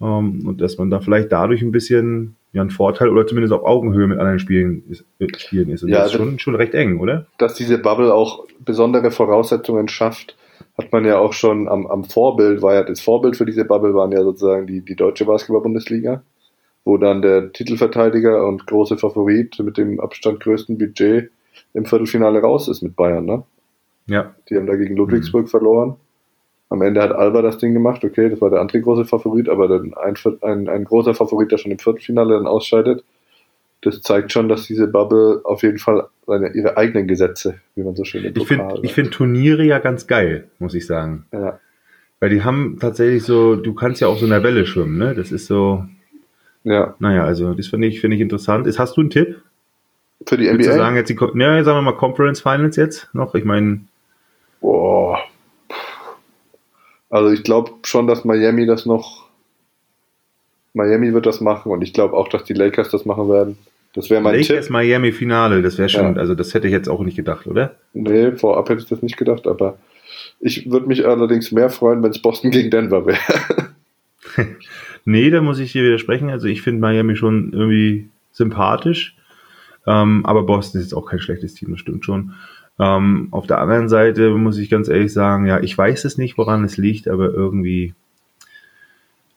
ähm, 0.00 0.46
und 0.46 0.60
dass 0.60 0.78
man 0.78 0.90
da 0.90 1.00
vielleicht 1.00 1.30
dadurch 1.30 1.62
ein 1.62 1.72
bisschen 1.72 2.36
ja, 2.52 2.62
ein 2.62 2.70
Vorteil 2.70 3.08
oder 3.08 3.26
zumindest 3.26 3.52
auf 3.52 3.64
Augenhöhe 3.64 4.06
mit 4.06 4.18
anderen 4.18 4.38
Spielen 4.38 4.84
ist. 4.88 5.04
Äh, 5.18 5.26
Spielen 5.36 5.70
ist. 5.70 5.82
Und 5.82 5.88
ja, 5.90 5.98
das 5.98 6.12
ist 6.12 6.16
schon, 6.16 6.38
schon 6.38 6.54
recht 6.54 6.74
eng, 6.74 7.00
oder? 7.00 7.26
Dass 7.38 7.54
diese 7.54 7.78
Bubble 7.78 8.14
auch 8.14 8.46
besondere 8.64 9.10
Voraussetzungen 9.10 9.88
schafft, 9.88 10.36
hat 10.76 10.92
man 10.92 11.04
ja 11.04 11.18
auch 11.18 11.32
schon 11.32 11.68
am, 11.68 11.86
am 11.86 12.04
Vorbild, 12.04 12.62
war 12.62 12.74
ja 12.74 12.82
das 12.82 13.00
Vorbild 13.00 13.36
für 13.36 13.46
diese 13.46 13.64
Bubble 13.64 13.94
waren 13.94 14.12
ja 14.12 14.22
sozusagen 14.22 14.66
die, 14.66 14.80
die 14.80 14.96
deutsche 14.96 15.24
Basketball-Bundesliga 15.24 16.22
wo 16.84 16.98
dann 16.98 17.22
der 17.22 17.52
Titelverteidiger 17.52 18.46
und 18.46 18.66
große 18.66 18.98
Favorit 18.98 19.58
mit 19.60 19.78
dem 19.78 20.00
Abstand 20.00 20.40
größten 20.40 20.78
Budget 20.78 21.30
im 21.72 21.86
Viertelfinale 21.86 22.40
raus 22.40 22.68
ist 22.68 22.82
mit 22.82 22.94
Bayern, 22.94 23.24
ne? 23.24 23.42
Ja. 24.06 24.34
Die 24.48 24.56
haben 24.56 24.66
da 24.66 24.76
gegen 24.76 24.96
Ludwigsburg 24.96 25.44
mhm. 25.44 25.48
verloren. 25.48 25.96
Am 26.68 26.82
Ende 26.82 27.00
hat 27.00 27.12
Alba 27.12 27.40
das 27.40 27.58
Ding 27.58 27.72
gemacht, 27.72 28.04
okay, 28.04 28.28
das 28.28 28.40
war 28.40 28.50
der 28.50 28.60
andere 28.60 28.80
große 28.80 29.04
Favorit, 29.06 29.48
aber 29.48 29.68
dann 29.68 29.94
ein, 29.94 30.14
ein, 30.42 30.68
ein 30.68 30.84
großer 30.84 31.14
Favorit, 31.14 31.52
der 31.52 31.58
schon 31.58 31.72
im 31.72 31.78
Viertelfinale 31.78 32.34
dann 32.34 32.46
ausscheidet. 32.46 33.04
Das 33.80 34.02
zeigt 34.02 34.32
schon, 34.32 34.48
dass 34.48 34.66
diese 34.66 34.86
Bubble 34.86 35.40
auf 35.44 35.62
jeden 35.62 35.78
Fall 35.78 36.08
seine, 36.26 36.52
ihre 36.54 36.76
eigenen 36.76 37.06
Gesetze, 37.06 37.56
wie 37.74 37.82
man 37.82 37.96
so 37.96 38.04
schön 38.04 38.24
im 38.24 38.34
Ich 38.36 38.46
finde 38.46 38.88
find 38.88 39.10
Turniere 39.12 39.64
ja 39.64 39.78
ganz 39.78 40.06
geil, 40.06 40.48
muss 40.58 40.74
ich 40.74 40.86
sagen. 40.86 41.26
Ja. 41.32 41.58
Weil 42.20 42.30
die 42.30 42.42
haben 42.42 42.78
tatsächlich 42.80 43.24
so, 43.24 43.56
du 43.56 43.74
kannst 43.74 44.00
ja 44.00 44.08
auch 44.08 44.18
so 44.18 44.24
in 44.24 44.30
der 44.30 44.42
Welle 44.42 44.66
schwimmen, 44.66 44.96
ne? 44.96 45.14
Das 45.14 45.32
ist 45.32 45.46
so, 45.46 45.84
ja. 46.64 46.94
Naja, 46.98 47.24
also 47.24 47.52
das 47.52 47.68
finde 47.68 47.86
ich, 47.86 48.00
finde 48.00 48.16
ich 48.16 48.22
interessant. 48.22 48.66
Ist, 48.66 48.78
hast 48.78 48.96
du 48.96 49.02
einen 49.02 49.10
Tipp? 49.10 49.42
Für 50.26 50.38
die 50.38 50.50
NBA? 50.50 50.72
sagen 50.72 50.96
jetzt 50.96 51.10
die, 51.10 51.14
ja, 51.16 51.64
sagen 51.64 51.78
wir 51.78 51.82
mal 51.82 51.96
Conference 51.96 52.40
Finals 52.40 52.76
jetzt 52.76 53.10
noch. 53.12 53.34
Ich 53.34 53.44
meine. 53.44 53.80
Boah. 54.60 55.18
Also 57.10 57.30
ich 57.30 57.42
glaube 57.42 57.72
schon, 57.84 58.06
dass 58.06 58.24
Miami 58.24 58.66
das 58.66 58.86
noch. 58.86 59.24
Miami 60.72 61.12
wird 61.12 61.26
das 61.26 61.40
machen 61.40 61.70
und 61.70 61.82
ich 61.82 61.92
glaube 61.92 62.16
auch, 62.16 62.28
dass 62.28 62.44
die 62.44 62.54
Lakers 62.54 62.88
das 62.88 63.04
machen 63.04 63.28
werden. 63.28 63.58
Das 63.94 64.10
wäre 64.10 64.20
mein 64.20 64.34
Lakers 64.34 64.66
Tipp. 64.66 64.70
Miami 64.70 65.12
Finale, 65.12 65.62
das 65.62 65.78
wäre 65.78 65.88
schon, 65.88 66.14
ja. 66.14 66.20
also 66.20 66.34
das 66.34 66.52
hätte 66.52 66.66
ich 66.66 66.72
jetzt 66.72 66.88
auch 66.88 67.02
nicht 67.02 67.16
gedacht, 67.16 67.46
oder? 67.46 67.76
Nee, 67.92 68.32
vorab 68.32 68.68
hätte 68.68 68.82
ich 68.82 68.88
das 68.88 69.02
nicht 69.02 69.16
gedacht, 69.16 69.46
aber 69.46 69.78
ich 70.40 70.70
würde 70.70 70.86
mich 70.86 71.06
allerdings 71.06 71.52
mehr 71.52 71.70
freuen, 71.70 72.02
wenn 72.02 72.10
es 72.10 72.20
Boston 72.20 72.50
gegen 72.50 72.70
Denver 72.70 73.06
wäre. 73.06 73.18
Nee, 75.04 75.30
da 75.30 75.42
muss 75.42 75.58
ich 75.58 75.72
dir 75.72 75.84
widersprechen. 75.84 76.30
Also 76.30 76.48
ich 76.48 76.62
finde 76.62 76.80
Miami 76.80 77.16
schon 77.16 77.52
irgendwie 77.52 78.08
sympathisch. 78.32 79.16
Ähm, 79.86 80.24
aber 80.24 80.44
Boston 80.44 80.80
ist 80.80 80.86
jetzt 80.86 80.94
auch 80.94 81.06
kein 81.06 81.20
schlechtes 81.20 81.54
Team, 81.54 81.70
das 81.72 81.80
stimmt 81.80 82.04
schon. 82.04 82.34
Ähm, 82.78 83.28
auf 83.30 83.46
der 83.46 83.60
anderen 83.60 83.88
Seite 83.88 84.30
muss 84.30 84.58
ich 84.58 84.70
ganz 84.70 84.88
ehrlich 84.88 85.12
sagen, 85.12 85.46
ja, 85.46 85.60
ich 85.60 85.76
weiß 85.76 86.06
es 86.06 86.16
nicht, 86.16 86.38
woran 86.38 86.64
es 86.64 86.78
liegt, 86.78 87.06
aber 87.06 87.32
irgendwie, 87.32 87.94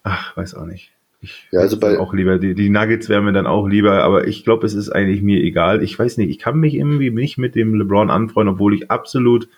ach, 0.03 0.36
weiß 0.38 0.55
auch 0.55 0.65
nicht. 0.65 0.91
Ich 1.19 1.47
ja, 1.51 1.62
also 1.62 1.79
bei 1.79 1.97
auch 1.97 2.13
lieber, 2.13 2.38
die, 2.38 2.53
die 2.53 2.69
Nuggets 2.69 3.09
wären 3.09 3.25
mir 3.25 3.33
dann 3.33 3.47
auch 3.47 3.67
lieber, 3.67 4.03
aber 4.03 4.27
ich 4.27 4.43
glaube, 4.43 4.65
es 4.67 4.75
ist 4.75 4.89
eigentlich 4.89 5.21
mir 5.21 5.41
egal. 5.41 5.81
Ich 5.81 5.97
weiß 5.97 6.17
nicht, 6.17 6.29
ich 6.29 6.39
kann 6.39 6.59
mich 6.59 6.75
irgendwie 6.75 7.09
nicht 7.09 7.38
mit 7.38 7.55
dem 7.55 7.74
LeBron 7.74 8.12
anfreunden, 8.12 8.53
obwohl 8.55 8.75
ich 8.75 8.91
absolut 8.91 9.50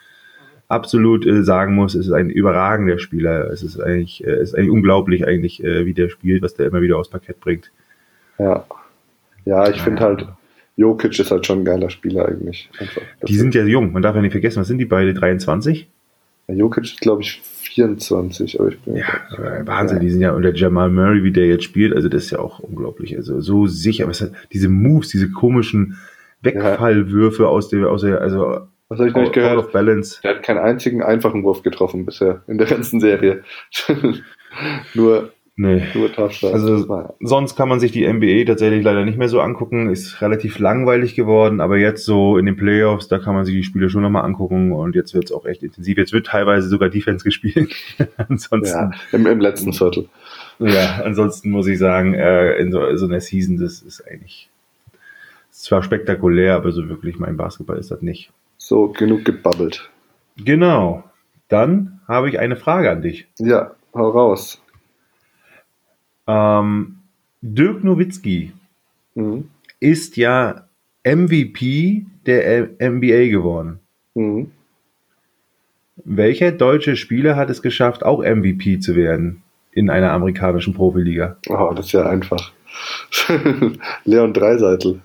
absolut 0.69 1.25
äh, 1.25 1.43
sagen 1.43 1.75
muss, 1.75 1.95
es 1.95 2.05
ist 2.05 2.13
ein 2.13 2.29
überragender 2.29 2.99
Spieler. 2.99 3.49
Es 3.51 3.63
ist 3.63 3.79
eigentlich, 3.79 4.23
äh, 4.23 4.31
es 4.31 4.49
ist 4.49 4.55
eigentlich 4.55 4.71
unglaublich 4.71 5.27
eigentlich, 5.27 5.61
äh, 5.63 5.85
wie 5.85 5.93
der 5.93 6.09
spielt, 6.09 6.41
was 6.41 6.53
der 6.53 6.67
immer 6.67 6.81
wieder 6.81 6.97
aufs 6.97 7.09
Parkett 7.09 7.41
bringt. 7.41 7.71
Ja. 8.37 8.65
Ja, 9.45 9.67
ich 9.69 9.81
finde 9.81 10.01
halt, 10.01 10.27
Jokic 10.77 11.19
ist 11.19 11.31
halt 11.31 11.45
schon 11.45 11.59
ein 11.59 11.65
geiler 11.65 11.89
Spieler 11.89 12.27
eigentlich. 12.27 12.69
Einfach. 12.79 13.01
Die 13.27 13.35
sind 13.35 13.55
ja 13.55 13.65
jung, 13.65 13.91
man 13.91 14.03
darf 14.03 14.15
ja 14.15 14.21
nicht 14.21 14.31
vergessen, 14.31 14.61
was 14.61 14.67
sind 14.67 14.77
die 14.77 14.85
beide? 14.85 15.13
23? 15.13 15.89
Ja, 16.47 16.53
Jokic 16.53 16.83
ist, 16.83 17.01
glaube 17.01 17.23
ich, 17.23 17.41
24, 17.69 18.59
aber 18.59 18.69
ich 18.69 18.79
bin. 18.79 18.95
Ja, 18.95 19.05
Wahnsinn, 19.65 19.97
ja. 19.97 20.03
die 20.03 20.09
sind 20.09 20.21
ja 20.21 20.33
unter 20.33 20.53
Jamal 20.53 20.89
Murray, 20.89 21.23
wie 21.23 21.31
der 21.31 21.47
jetzt 21.47 21.63
spielt, 21.63 21.95
also 21.95 22.09
das 22.09 22.25
ist 22.25 22.31
ja 22.31 22.39
auch 22.39 22.59
unglaublich. 22.59 23.15
Also 23.15 23.39
so 23.41 23.67
sicher, 23.67 24.07
was 24.07 24.21
hat, 24.21 24.31
diese 24.51 24.69
Moves, 24.69 25.09
diese 25.09 25.31
komischen 25.31 25.97
Wegfallwürfe 26.41 27.47
aus 27.47 27.69
der, 27.69 27.89
aus 27.89 28.01
der, 28.01 28.21
also 28.21 28.67
was 28.89 28.97
habe 28.97 29.09
ich 29.09 29.15
noch 29.15 29.21
nicht 29.21 29.33
gehört? 29.33 29.57
Of 29.57 29.71
Balance. 29.71 30.19
Der 30.23 30.35
hat 30.35 30.43
keinen 30.43 30.57
einzigen 30.57 31.03
einfachen 31.03 31.43
Wurf 31.43 31.61
getroffen 31.61 32.05
bisher 32.05 32.41
in 32.47 32.57
der 32.57 32.65
ganzen 32.65 32.99
Serie. 32.99 33.43
nur 34.95 35.31
Nee. 35.61 35.83
Nur 35.93 36.09
Also 36.17 37.11
sonst 37.19 37.57
kann 37.57 37.67
man 37.67 37.81
sich 37.81 37.91
die 37.91 38.07
NBA 38.07 38.45
tatsächlich 38.45 38.81
leider 38.81 39.03
nicht 39.03 39.17
mehr 39.17 39.27
so 39.27 39.41
angucken. 39.41 39.89
Ist 39.89 40.21
relativ 40.21 40.57
langweilig 40.57 41.15
geworden, 41.15 41.59
aber 41.59 41.77
jetzt 41.77 42.05
so 42.05 42.37
in 42.37 42.45
den 42.45 42.55
Playoffs, 42.55 43.09
da 43.09 43.19
kann 43.19 43.35
man 43.35 43.43
sich 43.43 43.55
die 43.55 43.63
Spiele 43.63 43.89
schon 43.89 44.01
nochmal 44.01 44.23
angucken 44.23 44.71
und 44.71 44.95
jetzt 44.95 45.13
wird 45.13 45.25
es 45.25 45.33
auch 45.33 45.45
echt 45.45 45.61
intensiv. 45.61 45.97
Jetzt 45.97 46.13
wird 46.13 46.27
teilweise 46.27 46.69
sogar 46.69 46.87
Defense 46.87 47.25
gespielt. 47.25 47.75
ansonsten. 48.29 48.63
Ja, 48.63 48.91
im, 49.11 49.27
im, 49.27 49.41
letzten 49.41 49.73
Viertel. 49.73 50.07
Ja, 50.59 51.01
ansonsten 51.03 51.49
muss 51.49 51.67
ich 51.67 51.77
sagen, 51.77 52.13
äh, 52.13 52.53
in 52.53 52.71
so, 52.71 52.95
so 52.95 53.07
einer 53.07 53.19
Season, 53.19 53.57
das 53.57 53.81
ist 53.81 54.01
eigentlich 54.09 54.49
zwar 55.51 55.83
spektakulär, 55.83 56.55
aber 56.55 56.71
so 56.71 56.87
wirklich 56.87 57.19
mein 57.19 57.35
Basketball 57.35 57.77
ist 57.77 57.91
das 57.91 58.01
nicht. 58.01 58.31
So, 58.57 58.87
genug 58.87 59.25
gebabbelt. 59.25 59.89
Genau. 60.37 61.03
Dann 61.49 61.99
habe 62.07 62.29
ich 62.29 62.39
eine 62.39 62.55
Frage 62.55 62.89
an 62.89 63.01
dich. 63.01 63.27
Ja, 63.39 63.71
hau 63.93 64.09
raus. 64.09 64.61
Ähm, 66.29 66.99
Dirk 67.41 67.83
Nowitzki 67.83 68.53
mhm. 69.15 69.49
ist 69.79 70.15
ja 70.15 70.67
MVP 71.03 72.05
der 72.25 72.69
NBA 72.79 73.29
geworden. 73.29 73.79
Mhm. 74.13 74.51
Welcher 76.05 76.51
deutsche 76.51 76.95
Spieler 76.95 77.35
hat 77.35 77.49
es 77.49 77.61
geschafft, 77.61 78.03
auch 78.03 78.19
MVP 78.19 78.79
zu 78.79 78.95
werden 78.95 79.41
in 79.71 79.89
einer 79.89 80.11
amerikanischen 80.11 80.73
Profiliga? 80.73 81.37
Oh, 81.49 81.73
das 81.75 81.87
ist 81.87 81.91
ja 81.93 82.07
einfach. 82.07 82.51
Leon 84.05 84.33
Dreiseitel. 84.33 85.01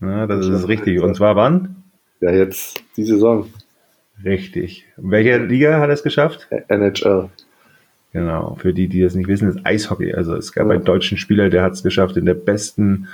Ja, 0.00 0.26
das, 0.26 0.46
das 0.46 0.62
ist 0.62 0.68
richtig. 0.68 1.00
Und 1.00 1.14
zwar 1.14 1.34
wann? 1.36 1.76
Ja, 2.20 2.30
jetzt 2.30 2.82
die 2.96 3.04
Saison. 3.04 3.46
Richtig. 4.24 4.86
Welche 4.96 5.38
Liga 5.38 5.80
hat 5.80 5.90
es 5.90 6.02
geschafft? 6.02 6.48
NHL. 6.68 7.30
Genau. 8.12 8.56
Für 8.60 8.74
die, 8.74 8.88
die 8.88 9.00
das 9.00 9.14
nicht 9.14 9.28
wissen, 9.28 9.48
ist 9.48 9.64
Eishockey. 9.64 10.12
Also 10.14 10.34
es 10.34 10.52
gab 10.52 10.66
ja. 10.66 10.74
einen 10.74 10.84
deutschen 10.84 11.16
Spieler, 11.16 11.48
der 11.48 11.62
hat 11.62 11.72
es 11.72 11.82
geschafft 11.82 12.16
in 12.16 12.26
der 12.26 12.34
besten 12.34 13.08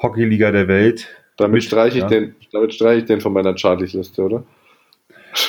Hockeyliga 0.00 0.52
der 0.52 0.68
Welt. 0.68 1.08
Damit 1.36 1.64
streiche 1.64 1.98
ich 1.98 2.02
ja. 2.02 2.08
den, 2.08 2.34
damit 2.52 2.74
streiche 2.74 3.00
ich 3.00 3.04
den 3.06 3.20
von 3.20 3.32
meiner 3.32 3.54
Charlie-Liste, 3.54 4.22
oder? 4.22 4.44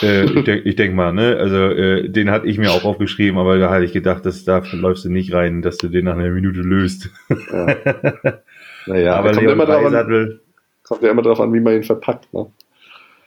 äh, 0.01 0.25
ich 0.25 0.43
denke 0.43 0.75
denk 0.75 0.95
mal, 0.95 1.13
ne? 1.13 1.37
Also 1.37 1.57
äh, 1.57 2.09
den 2.09 2.29
hatte 2.31 2.47
ich 2.47 2.57
mir 2.57 2.71
auch 2.71 2.83
aufgeschrieben, 2.83 3.39
aber 3.39 3.57
da 3.57 3.69
hatte 3.69 3.85
ich 3.85 3.93
gedacht, 3.93 4.25
dass 4.25 4.43
da 4.43 4.61
läufst 4.71 5.05
du 5.05 5.09
nicht 5.09 5.33
rein, 5.33 5.61
dass 5.61 5.77
du 5.77 5.87
den 5.87 6.05
nach 6.05 6.15
einer 6.15 6.29
Minute 6.29 6.61
löst. 6.61 7.09
Ja. 7.51 7.75
naja, 8.85 9.15
aber 9.15 9.31
kommt, 9.31 9.47
immer 9.47 9.69
an, 9.69 10.39
kommt 10.83 11.03
ja 11.03 11.11
immer 11.11 11.21
darauf 11.21 11.39
an, 11.39 11.53
wie 11.53 11.59
man 11.59 11.75
ihn 11.75 11.83
verpackt, 11.83 12.33
ne? 12.33 12.47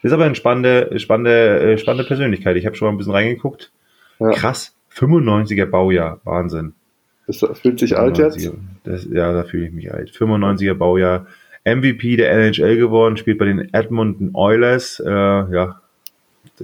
Ist 0.03 0.13
aber 0.13 0.25
eine 0.25 0.35
spannende, 0.35 0.99
spannende, 0.99 1.61
äh, 1.61 1.79
spannende 1.79 2.05
Persönlichkeit. 2.05 2.57
Ich 2.57 2.67
habe 2.67 2.75
schon 2.75 2.87
mal 2.87 2.93
ein 2.93 2.99
bisschen 2.99 3.13
reingeguckt. 3.13 3.71
Ja. 4.19 4.31
Krass, 4.31 4.75
95er 4.97 5.67
Baujahr, 5.67 6.21
Wahnsinn. 6.25 6.75
Das 7.27 7.45
fühlt 7.61 7.79
sich 7.79 7.97
alt 7.97 8.19
jetzt? 8.19 8.51
Das, 8.85 9.07
ja, 9.11 9.33
da 9.33 9.45
fühle 9.45 9.67
ich 9.67 9.73
mich 9.73 9.93
alt. 9.93 10.11
95er 10.11 10.75
Baujahr, 10.75 11.27
MVP 11.65 12.17
der 12.17 12.33
NHL 12.33 12.77
geworden, 12.77 13.17
spielt 13.17 13.39
bei 13.39 13.45
den 13.45 13.73
Edmonton 13.73 14.31
Oilers. 14.35 15.01
Äh, 15.01 15.11
ja, 15.11 15.81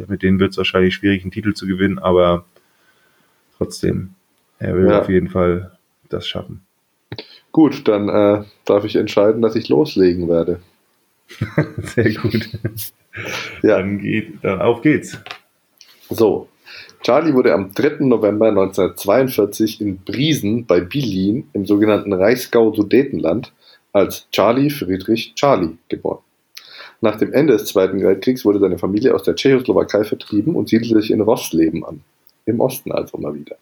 mit 0.08 0.22
denen 0.22 0.40
wird 0.40 0.52
es 0.52 0.58
wahrscheinlich 0.58 0.94
schwierig, 0.94 1.22
einen 1.22 1.30
Titel 1.30 1.54
zu 1.54 1.66
gewinnen, 1.66 1.98
aber 1.98 2.44
trotzdem, 3.56 4.10
er 4.58 4.76
will 4.76 4.88
ja. 4.88 5.00
auf 5.00 5.08
jeden 5.08 5.28
Fall 5.28 5.72
das 6.08 6.26
schaffen. 6.26 6.62
Gut, 7.52 7.88
dann 7.88 8.08
äh, 8.08 8.44
darf 8.64 8.84
ich 8.84 8.96
entscheiden, 8.96 9.40
dass 9.42 9.56
ich 9.56 9.68
loslegen 9.68 10.28
werde. 10.28 10.60
Sehr 11.78 12.14
gut. 12.14 12.50
ja. 13.62 13.78
Dann, 13.78 13.98
geht, 13.98 14.42
dann 14.42 14.60
auf 14.60 14.82
geht's. 14.82 15.18
So, 16.10 16.48
Charlie 17.02 17.34
wurde 17.34 17.54
am 17.54 17.72
3. 17.72 18.04
November 18.04 18.48
1942 18.48 19.80
in 19.80 19.98
Briesen 19.98 20.66
bei 20.66 20.80
Bilin 20.80 21.48
im 21.52 21.64
sogenannten 21.64 22.12
Reichsgau-Sudetenland 22.12 23.52
als 23.92 24.28
Charlie 24.30 24.70
Friedrich 24.70 25.34
Charlie 25.34 25.76
geboren. 25.88 26.20
Nach 27.00 27.16
dem 27.16 27.32
Ende 27.32 27.52
des 27.52 27.66
Zweiten 27.66 28.02
Weltkriegs 28.02 28.44
wurde 28.44 28.58
seine 28.58 28.78
Familie 28.78 29.14
aus 29.14 29.22
der 29.22 29.36
Tschechoslowakei 29.36 30.04
vertrieben 30.04 30.56
und 30.56 30.68
siedelte 30.68 31.00
sich 31.00 31.10
in 31.12 31.20
Rossleben 31.20 31.84
an. 31.84 32.00
Im 32.44 32.60
Osten 32.60 32.90
also 32.90 33.18
mal 33.18 33.34
wieder. 33.34 33.56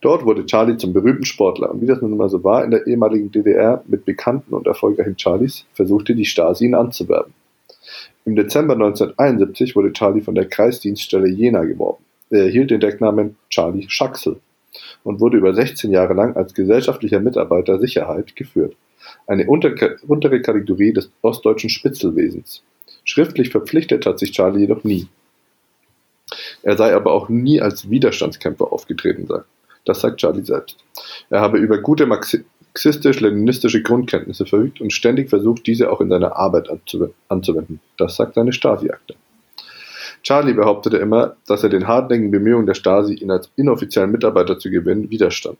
Dort 0.00 0.24
wurde 0.24 0.46
Charlie 0.46 0.76
zum 0.76 0.92
berühmten 0.92 1.24
Sportler 1.24 1.70
und 1.70 1.82
wie 1.82 1.86
das 1.86 2.00
nun 2.00 2.16
mal 2.16 2.28
so 2.28 2.42
war 2.44 2.64
in 2.64 2.70
der 2.70 2.86
ehemaligen 2.86 3.30
DDR 3.30 3.82
mit 3.86 4.04
bekannten 4.04 4.54
und 4.54 4.66
erfolgreichen 4.66 5.18
Charlies, 5.18 5.64
versuchte 5.74 6.14
die 6.14 6.24
Stasi 6.24 6.64
ihn 6.64 6.74
anzuwerben. 6.74 7.34
Im 8.24 8.36
Dezember 8.36 8.74
1971 8.74 9.74
wurde 9.74 9.92
Charlie 9.92 10.20
von 10.20 10.34
der 10.34 10.48
Kreisdienststelle 10.48 11.28
Jena 11.28 11.64
geworben. 11.64 12.04
Er 12.30 12.44
erhielt 12.44 12.70
den 12.70 12.80
Decknamen 12.80 13.36
Charlie 13.48 13.88
Schaxel 13.88 14.40
und 15.02 15.20
wurde 15.20 15.38
über 15.38 15.54
16 15.54 15.90
Jahre 15.90 16.14
lang 16.14 16.36
als 16.36 16.54
gesellschaftlicher 16.54 17.20
Mitarbeiter 17.20 17.78
Sicherheit 17.78 18.36
geführt 18.36 18.74
eine 19.26 19.46
untere 19.46 20.42
Kategorie 20.42 20.92
des 20.92 21.10
ostdeutschen 21.22 21.70
Spitzelwesens. 21.70 22.62
Schriftlich 23.04 23.50
verpflichtet 23.50 24.06
hat 24.06 24.18
sich 24.18 24.32
Charlie 24.32 24.60
jedoch 24.60 24.84
nie. 24.84 25.08
Er 26.62 26.76
sei 26.76 26.94
aber 26.94 27.12
auch 27.12 27.28
nie 27.28 27.60
als 27.60 27.88
Widerstandskämpfer 27.88 28.72
aufgetreten, 28.72 29.28
Das 29.84 30.00
sagt 30.00 30.20
Charlie 30.20 30.44
selbst. 30.44 30.76
Er 31.30 31.40
habe 31.40 31.58
über 31.58 31.78
gute 31.78 32.06
marxistisch-leninistische 32.06 33.82
Grundkenntnisse 33.82 34.44
verfügt 34.44 34.80
und 34.80 34.92
ständig 34.92 35.30
versucht, 35.30 35.66
diese 35.66 35.90
auch 35.90 36.00
in 36.00 36.10
seiner 36.10 36.36
Arbeit 36.36 36.68
anzuwenden. 37.28 37.80
Das 37.96 38.16
sagt 38.16 38.34
seine 38.34 38.52
Stasi-Akte. 38.52 39.14
Charlie 40.28 40.52
behauptete 40.52 40.98
immer, 40.98 41.36
dass 41.46 41.62
er 41.62 41.70
den 41.70 41.88
hartnäckigen 41.88 42.30
Bemühungen 42.30 42.66
der 42.66 42.74
Stasi, 42.74 43.14
ihn 43.14 43.30
als 43.30 43.50
inoffiziellen 43.56 44.12
Mitarbeiter 44.12 44.58
zu 44.58 44.68
gewinnen, 44.68 45.08
widerstand. 45.08 45.56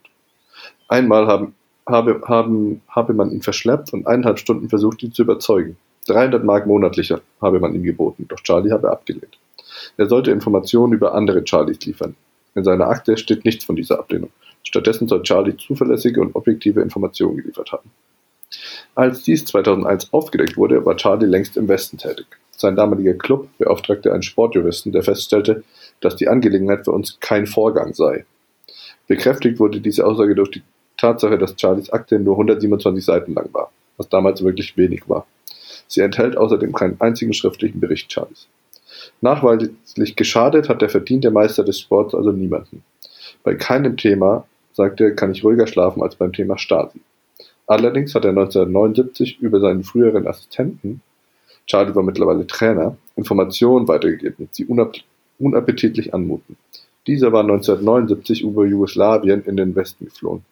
Einmal 0.89 1.27
haben 1.27 1.55
habe, 1.87 2.21
haben, 2.27 2.83
habe 2.87 3.15
man 3.15 3.31
ihn 3.31 3.41
verschleppt 3.41 3.95
und 3.95 4.07
eineinhalb 4.07 4.39
Stunden 4.39 4.69
versucht, 4.69 5.03
ihn 5.03 5.15
zu 5.15 5.23
überzeugen. 5.23 5.79
300 6.09 6.45
Mark 6.45 6.67
monatlich 6.67 7.15
habe 7.41 7.61
man 7.61 7.75
ihm 7.75 7.83
geboten, 7.83 8.27
doch 8.29 8.41
Charlie 8.41 8.71
habe 8.71 8.91
abgelehnt. 8.91 9.39
Er 9.97 10.07
sollte 10.07 10.33
Informationen 10.33 10.93
über 10.93 11.15
andere 11.15 11.45
Charlies 11.47 11.81
liefern. 11.87 12.15
In 12.55 12.63
seiner 12.63 12.89
Akte 12.89 13.17
steht 13.17 13.47
nichts 13.47 13.65
von 13.65 13.75
dieser 13.75 13.99
Ablehnung. 13.99 14.33
Stattdessen 14.65 15.09
soll 15.09 15.23
Charlie 15.23 15.57
zuverlässige 15.57 16.21
und 16.21 16.37
objektive 16.37 16.83
Informationen 16.83 17.39
geliefert 17.39 17.73
haben. 17.73 17.91
Als 18.95 19.23
dies 19.23 19.47
2001 19.47 20.13
aufgedeckt 20.13 20.59
wurde, 20.59 20.85
war 20.85 20.95
Charlie 20.99 21.25
längst 21.25 21.57
im 21.57 21.69
Westen 21.69 21.97
tätig. 21.97 22.27
Sein 22.59 22.75
damaliger 22.75 23.15
Club 23.15 23.49
beauftragte 23.59 24.13
einen 24.13 24.25
Sportjuristen, 24.25 24.91
der 24.91 25.05
feststellte, 25.05 25.63
dass 26.01 26.17
die 26.17 26.27
Angelegenheit 26.27 26.85
für 26.85 26.91
uns 26.91 27.19
kein 27.21 27.47
Vorgang 27.47 27.95
sei. 27.95 28.25
Bekräftigt 29.07 29.61
wurde 29.61 29.81
diese 29.81 30.05
Aussage 30.05 30.35
durch 30.35 30.51
die 30.51 30.63
Tatsache, 30.97 31.39
dass 31.39 31.55
Charlies 31.57 31.91
Akte 31.91 32.19
nur 32.19 32.35
127 32.35 33.05
Seiten 33.05 33.35
lang 33.35 33.49
war, 33.53 33.71
was 33.97 34.09
damals 34.09 34.43
wirklich 34.43 34.77
wenig 34.77 35.09
war. 35.09 35.25
Sie 35.87 36.01
enthält 36.01 36.37
außerdem 36.37 36.73
keinen 36.73 37.01
einzigen 37.01 37.33
schriftlichen 37.33 37.79
Bericht 37.79 38.13
Charlies. 38.13 38.49
Nachweislich 39.21 40.17
geschadet 40.17 40.69
hat 40.69 40.83
der 40.83 40.89
verdiente 40.89 41.31
Meister 41.31 41.63
des 41.63 41.79
Sports 41.79 42.13
also 42.13 42.33
niemanden. 42.33 42.83
Bei 43.45 43.55
keinem 43.55 43.97
Thema, 43.97 44.47
sagte 44.73 45.05
er, 45.05 45.15
kann 45.15 45.31
ich 45.31 45.45
ruhiger 45.45 45.69
schlafen 45.69 46.03
als 46.03 46.17
beim 46.17 46.33
Thema 46.33 46.59
Stasi. 46.59 47.01
Allerdings 47.69 48.17
hat 48.17 48.25
er 48.25 48.31
1979 48.31 49.39
über 49.41 49.61
seinen 49.61 49.85
früheren 49.85 50.27
Assistenten, 50.27 51.03
Charlie 51.69 51.95
war 51.95 52.03
mittlerweile 52.03 52.47
Trainer, 52.47 52.97
Informationen 53.15 53.87
weitergegeben, 53.87 54.49
die 54.57 54.67
unappetitlich 55.39 56.15
anmuten. 56.15 56.57
Dieser 57.07 57.31
war 57.33 57.43
1979 57.43 58.43
über 58.43 58.65
Jugoslawien 58.65 59.45
in 59.45 59.57
den 59.57 59.77
Westen 59.77 60.07
geflohen. 60.07 60.45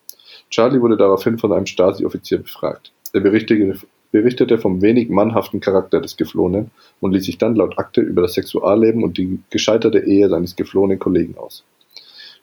Charlie 0.50 0.80
wurde 0.80 0.96
daraufhin 0.96 1.38
von 1.38 1.52
einem 1.52 1.66
Stasi-Offizier 1.66 2.38
befragt. 2.38 2.92
Er 3.12 3.20
berichtete 3.20 4.58
vom 4.58 4.82
wenig 4.82 5.08
mannhaften 5.08 5.60
Charakter 5.60 6.00
des 6.00 6.16
Geflohenen 6.16 6.70
und 7.00 7.12
ließ 7.12 7.24
sich 7.24 7.38
dann 7.38 7.56
laut 7.56 7.78
Akte 7.78 8.02
über 8.02 8.22
das 8.22 8.34
Sexualleben 8.34 9.02
und 9.02 9.16
die 9.16 9.40
gescheiterte 9.50 10.00
Ehe 10.00 10.28
seines 10.28 10.54
geflohenen 10.54 10.98
Kollegen 10.98 11.36
aus. 11.38 11.64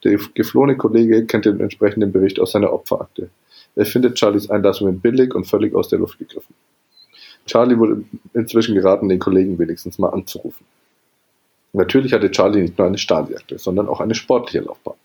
Der 0.03 0.19
geflohene 0.33 0.77
Kollege 0.77 1.25
kennt 1.25 1.45
den 1.45 1.59
entsprechenden 1.59 2.11
Bericht 2.11 2.39
aus 2.39 2.51
seiner 2.51 2.73
Opferakte. 2.73 3.29
Er 3.75 3.85
findet 3.85 4.19
Charlies 4.19 4.49
Einlassungen 4.49 4.99
billig 4.99 5.33
und 5.33 5.45
völlig 5.45 5.73
aus 5.73 5.89
der 5.89 5.99
Luft 5.99 6.19
gegriffen. 6.19 6.53
Charlie 7.45 7.77
wurde 7.77 8.03
inzwischen 8.33 8.75
geraten, 8.75 9.09
den 9.09 9.19
Kollegen 9.19 9.59
wenigstens 9.59 9.99
mal 9.99 10.09
anzurufen. 10.09 10.65
Natürlich 11.73 12.13
hatte 12.13 12.31
Charlie 12.31 12.61
nicht 12.61 12.77
nur 12.77 12.87
eine 12.87 12.97
Stasi-Akte, 12.97 13.57
sondern 13.57 13.87
auch 13.87 13.99
eine 13.99 14.15
sportliche 14.15 14.63
Laufbahn. 14.63 14.95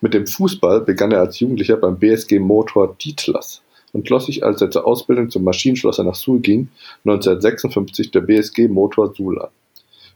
Mit 0.00 0.14
dem 0.14 0.26
Fußball 0.26 0.82
begann 0.82 1.12
er 1.12 1.20
als 1.20 1.40
Jugendlicher 1.40 1.76
beim 1.76 1.98
BSG 1.98 2.38
Motor 2.38 2.96
Dietlas 2.96 3.62
und 3.92 4.06
schloss 4.06 4.26
sich, 4.26 4.44
als 4.44 4.60
er 4.60 4.70
zur 4.70 4.86
Ausbildung 4.86 5.30
zum 5.30 5.44
Maschinenschlosser 5.44 6.04
nach 6.04 6.14
Suhl 6.14 6.40
ging, 6.40 6.68
1956 7.04 8.10
der 8.10 8.20
BSG 8.20 8.68
Motor 8.68 9.14
Suhl 9.14 9.40
an. 9.40 9.48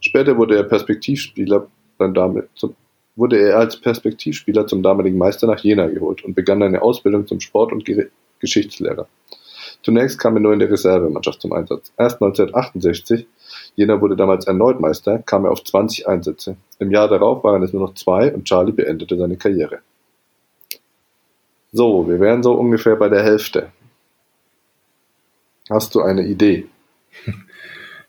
Später 0.00 0.36
wurde 0.36 0.56
er 0.56 0.64
Perspektivspieler 0.64 1.66
beim 1.98 2.14
Dame, 2.14 2.48
zum, 2.54 2.74
wurde 3.16 3.38
er 3.38 3.58
als 3.58 3.76
Perspektivspieler 3.80 4.66
zum 4.66 4.82
damaligen 4.82 5.18
Meister 5.18 5.46
nach 5.46 5.60
Jena 5.60 5.86
geholt 5.86 6.24
und 6.24 6.34
begann 6.34 6.62
eine 6.62 6.82
Ausbildung 6.82 7.26
zum 7.26 7.40
Sport- 7.40 7.72
und 7.72 7.88
Geschichtslehrer. 8.40 9.08
Zunächst 9.82 10.18
kam 10.18 10.36
er 10.36 10.40
nur 10.40 10.52
in 10.52 10.58
der 10.58 10.70
Reservemannschaft 10.70 11.40
zum 11.40 11.52
Einsatz. 11.52 11.92
Erst 11.96 12.22
1968 12.22 13.26
Jena 13.74 14.00
wurde 14.00 14.16
damals 14.16 14.46
erneut 14.46 14.80
Meister, 14.80 15.18
kam 15.18 15.44
er 15.44 15.50
auf 15.50 15.64
20 15.64 16.06
Einsätze. 16.06 16.56
Im 16.78 16.90
Jahr 16.90 17.08
darauf 17.08 17.42
waren 17.44 17.62
es 17.62 17.72
nur 17.72 17.82
noch 17.82 17.94
zwei 17.94 18.32
und 18.32 18.44
Charlie 18.44 18.72
beendete 18.72 19.16
seine 19.16 19.36
Karriere. 19.36 19.80
So, 21.72 22.06
wir 22.08 22.20
wären 22.20 22.42
so 22.42 22.52
ungefähr 22.52 22.96
bei 22.96 23.08
der 23.08 23.22
Hälfte. 23.22 23.72
Hast 25.70 25.94
du 25.94 26.02
eine 26.02 26.26
Idee? 26.26 26.66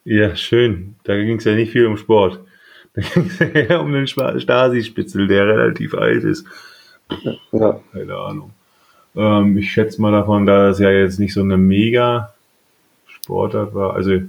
Ja, 0.06 0.36
schön. 0.36 0.96
Da 1.06 1.16
ging 1.16 1.38
es 1.38 1.46
ja 1.46 1.56
nicht 1.56 1.72
viel 1.72 1.86
um 1.86 1.96
Sport. 1.96 2.42
Da 2.94 3.02
ging 3.02 3.26
es 3.26 3.40
ja 3.40 3.80
um 3.80 3.94
den 3.94 4.06
Stasi-Spitzel, 4.06 5.30
der 5.30 5.48
relativ 5.48 5.94
alt 5.94 6.26
ist. 6.26 6.46
Ja. 7.54 7.80
Keine 7.94 8.18
Ahnung. 8.18 8.52
Ähm, 9.16 9.58
ich 9.58 9.72
schätze 9.72 10.02
mal 10.02 10.12
davon, 10.12 10.46
da 10.46 10.70
es 10.70 10.80
ja 10.80 10.90
jetzt 10.90 11.20
nicht 11.20 11.34
so 11.34 11.42
eine 11.42 11.58
mega 11.58 12.34
Sportart 13.08 13.74
war. 13.74 13.96
Also 13.96 14.12
äh, 14.12 14.24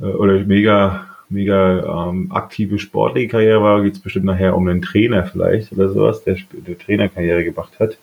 oder 0.00 0.38
mega, 0.44 1.06
mega 1.28 2.08
ähm, 2.08 2.32
aktive 2.32 2.78
sportliche 2.78 3.28
Karriere 3.28 3.62
war, 3.62 3.82
geht 3.82 3.94
es 3.94 4.00
bestimmt 4.00 4.26
nachher 4.26 4.56
um 4.56 4.68
einen 4.68 4.82
Trainer 4.82 5.24
vielleicht 5.26 5.72
oder 5.72 5.88
sowas, 5.90 6.24
der 6.24 6.36
eine 6.66 6.78
Trainerkarriere 6.78 7.44
gemacht 7.44 7.78
hat. 7.78 7.98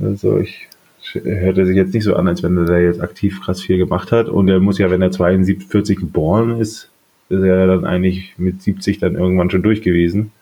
Also 0.00 0.38
ich 0.38 0.68
hörte 1.12 1.66
sich 1.66 1.76
jetzt 1.76 1.94
nicht 1.94 2.04
so 2.04 2.16
an, 2.16 2.28
als 2.28 2.42
wenn 2.42 2.56
er 2.56 2.64
da 2.64 2.78
jetzt 2.78 3.00
aktiv 3.00 3.40
krass 3.42 3.62
viel 3.62 3.78
gemacht 3.78 4.10
hat. 4.10 4.28
Und 4.28 4.48
er 4.48 4.60
muss 4.60 4.78
ja, 4.78 4.90
wenn 4.90 5.02
er 5.02 5.10
42 5.10 5.98
geboren 5.98 6.60
ist, 6.60 6.90
ist 7.28 7.42
er 7.42 7.66
dann 7.66 7.84
eigentlich 7.84 8.34
mit 8.38 8.62
70 8.62 8.98
dann 8.98 9.14
irgendwann 9.14 9.50
schon 9.50 9.62
durch 9.62 9.82
gewesen. 9.82 10.32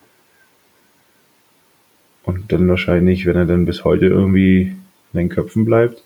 Und 2.25 2.53
dann 2.53 2.69
wahrscheinlich, 2.69 3.27
wenn 3.27 3.37
er 3.37 3.47
dann 3.47 3.65
bis 3.65 3.85
heute 3.85 4.07
irgendwie 4.07 4.77
in 5.13 5.19
den 5.19 5.29
Köpfen 5.29 5.65
bleibt, 5.65 6.03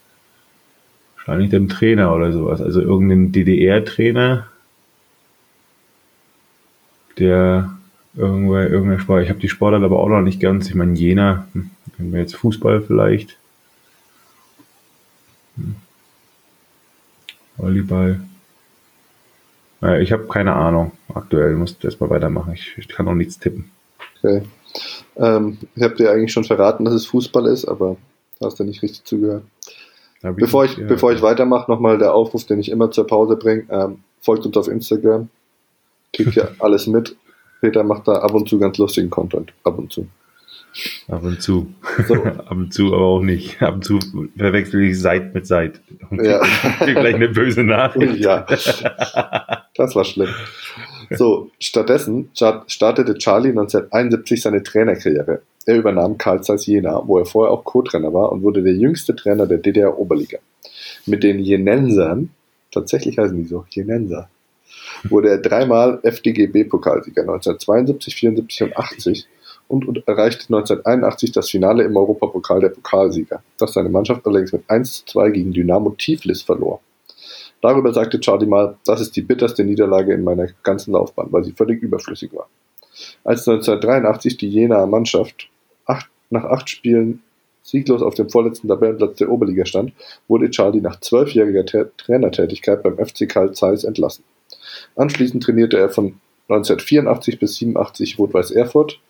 wahrscheinlich 1.16 1.50
dann 1.50 1.68
Trainer 1.68 2.14
oder 2.14 2.32
sowas. 2.32 2.60
Also 2.60 2.80
irgendein 2.80 3.32
DDR-Trainer, 3.32 4.46
der 7.18 7.76
irgendwo, 8.14 8.56
irgendeiner 8.56 9.00
Sport, 9.00 9.22
ich 9.22 9.28
habe 9.28 9.40
die 9.40 9.48
Sportart 9.48 9.82
aber 9.82 10.00
auch 10.00 10.08
noch 10.08 10.22
nicht 10.22 10.40
ganz. 10.40 10.68
Ich 10.68 10.74
meine, 10.74 10.94
Jena, 10.94 11.46
hm, 11.52 12.14
jetzt 12.14 12.36
Fußball 12.36 12.82
vielleicht. 12.82 13.36
Hm. 15.56 15.76
Volleyball. 17.56 18.20
Ich 20.00 20.12
habe 20.12 20.26
keine 20.26 20.54
Ahnung. 20.54 20.92
Aktuell 21.14 21.54
muss 21.54 21.76
ich 21.78 21.84
erstmal 21.84 22.10
weitermachen. 22.10 22.54
Ich, 22.54 22.76
ich 22.76 22.88
kann 22.88 23.06
auch 23.08 23.14
nichts 23.14 23.38
tippen. 23.38 23.70
Okay. 24.18 24.42
Ähm, 25.16 25.58
ich 25.74 25.82
habe 25.82 25.94
dir 25.94 26.10
eigentlich 26.10 26.32
schon 26.32 26.44
verraten, 26.44 26.84
dass 26.84 26.94
es 26.94 27.06
Fußball 27.06 27.46
ist, 27.46 27.66
aber 27.66 27.96
du 28.38 28.46
hast 28.46 28.58
ja 28.58 28.64
nicht 28.64 28.82
richtig 28.82 29.04
zugehört. 29.04 29.44
Bevor 30.22 30.64
ich, 30.64 30.76
ja, 30.76 30.86
bevor 30.86 31.12
ich 31.12 31.22
weitermache, 31.22 31.70
nochmal 31.70 31.98
der 31.98 32.14
Aufruf, 32.14 32.44
den 32.44 32.58
ich 32.58 32.70
immer 32.70 32.90
zur 32.90 33.06
Pause 33.06 33.36
bringe. 33.36 33.64
Ähm, 33.70 33.98
folgt 34.20 34.46
uns 34.46 34.56
auf 34.56 34.68
Instagram. 34.68 35.28
Kriegt 36.12 36.34
ja 36.34 36.48
alles 36.58 36.86
mit. 36.86 37.16
Peter 37.60 37.84
macht 37.84 38.08
da 38.08 38.14
ab 38.16 38.34
und 38.34 38.48
zu 38.48 38.58
ganz 38.58 38.78
lustigen 38.78 39.10
Content. 39.10 39.52
Ab 39.64 39.78
und 39.78 39.92
zu. 39.92 40.06
Ab 41.08 41.22
und 41.22 41.40
zu. 41.40 41.72
So. 42.06 42.14
ab 42.24 42.50
und 42.50 42.72
zu 42.72 42.94
aber 42.94 43.04
auch 43.04 43.22
nicht. 43.22 43.62
Ab 43.62 43.76
und 43.76 43.84
zu 43.84 43.98
verwechsel 44.36 44.82
ich 44.82 45.00
Seit 45.00 45.34
mit 45.34 45.46
Seit. 45.46 45.80
Und 46.10 46.24
ja. 46.24 46.40
gleich 46.80 47.14
eine 47.14 47.28
böse 47.28 47.62
Nachricht. 47.64 48.16
Ja. 48.16 48.46
Das 49.74 49.94
war 49.94 50.04
schlimm. 50.04 50.28
So, 51.16 51.50
stattdessen 51.60 52.30
startete 52.34 53.14
Charlie 53.18 53.50
1971 53.50 54.42
seine 54.42 54.62
Trainerkarriere. 54.62 55.42
Er 55.66 55.76
übernahm 55.76 56.16
Karl 56.16 56.42
Zeiss 56.42 56.66
Jena, 56.66 57.02
wo 57.06 57.18
er 57.18 57.26
vorher 57.26 57.52
auch 57.52 57.64
Co-Trainer 57.64 58.12
war 58.14 58.30
und 58.32 58.42
wurde 58.42 58.62
der 58.62 58.74
jüngste 58.74 59.16
Trainer 59.16 59.46
der 59.46 59.58
DDR-Oberliga. 59.58 60.38
Mit 61.06 61.22
den 61.22 61.40
Jenensern, 61.40 62.30
tatsächlich 62.70 63.18
heißen 63.18 63.36
die 63.36 63.48
so, 63.48 63.64
Jenenser, 63.70 64.28
wurde 65.04 65.30
er 65.30 65.38
dreimal 65.38 65.98
FDGB-Pokalsieger 66.02 67.22
1972, 67.22 68.14
74 68.14 68.62
und 68.62 68.76
80 68.76 69.26
und, 69.68 69.88
und 69.88 70.06
erreichte 70.06 70.44
1981 70.44 71.32
das 71.32 71.50
Finale 71.50 71.82
im 71.84 71.96
Europapokal 71.96 72.60
der 72.60 72.68
Pokalsieger, 72.68 73.42
das 73.58 73.72
seine 73.72 73.88
Mannschaft 73.88 74.24
allerdings 74.26 74.52
mit 74.52 74.62
1 74.68 75.04
zu 75.04 75.12
2 75.12 75.30
gegen 75.30 75.52
Dynamo 75.52 75.90
Tiflis 75.90 76.42
verlor. 76.42 76.80
Darüber 77.62 77.92
sagte 77.92 78.20
Charlie 78.20 78.46
mal, 78.46 78.76
das 78.84 79.00
ist 79.00 79.16
die 79.16 79.22
bitterste 79.22 79.64
Niederlage 79.64 80.12
in 80.12 80.24
meiner 80.24 80.48
ganzen 80.62 80.92
Laufbahn, 80.92 81.28
weil 81.30 81.44
sie 81.44 81.52
völlig 81.52 81.82
überflüssig 81.82 82.32
war. 82.32 82.48
Als 83.24 83.46
1983 83.48 84.36
die 84.36 84.48
Jenaer 84.48 84.86
Mannschaft 84.86 85.48
acht, 85.84 86.08
nach 86.30 86.44
acht 86.44 86.70
Spielen 86.70 87.22
sieglos 87.62 88.02
auf 88.02 88.14
dem 88.14 88.30
vorletzten 88.30 88.68
Tabellenplatz 88.68 89.16
der 89.18 89.30
Oberliga 89.30 89.66
stand, 89.66 89.92
wurde 90.28 90.50
Charlie 90.50 90.80
nach 90.80 91.00
zwölfjähriger 91.00 91.64
Trainertätigkeit 91.96 92.82
beim 92.82 92.96
FC 92.96 93.28
Karl 93.28 93.52
Zeiss 93.52 93.84
entlassen. 93.84 94.24
Anschließend 94.94 95.42
trainierte 95.42 95.78
er 95.78 95.90
von 95.90 96.20
1984 96.48 97.40
bis 97.40 97.56
87 97.56 98.18
Rot-Weiß 98.18 98.52
Erfurt, 98.52 99.00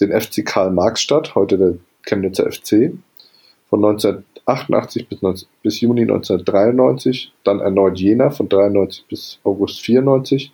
den 0.00 0.18
FC 0.18 0.44
Karl 0.44 0.70
Marxstadt, 0.70 1.34
heute 1.34 1.58
der 1.58 1.74
Chemnitzer 2.06 2.50
FC, 2.50 2.92
von 3.68 3.84
1988 4.46 5.08
bis, 5.08 5.22
19, 5.22 5.48
bis 5.62 5.80
Juni 5.80 6.02
1993, 6.02 7.32
dann 7.44 7.60
erneut 7.60 7.98
Jena 7.98 8.30
von 8.30 8.48
93 8.48 9.04
bis 9.08 9.38
August 9.44 9.80
94, 9.80 10.52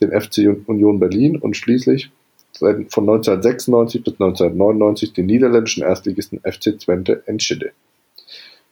den 0.00 0.10
FC 0.10 0.56
Union 0.66 0.98
Berlin 0.98 1.36
und 1.36 1.56
schließlich 1.56 2.10
von 2.58 3.04
1996 3.04 4.02
bis 4.02 4.14
1999 4.14 5.12
den 5.12 5.26
niederländischen 5.26 5.82
Erstligisten 5.82 6.40
FC 6.40 6.78
Twente 6.78 7.22
Enschede. 7.26 7.72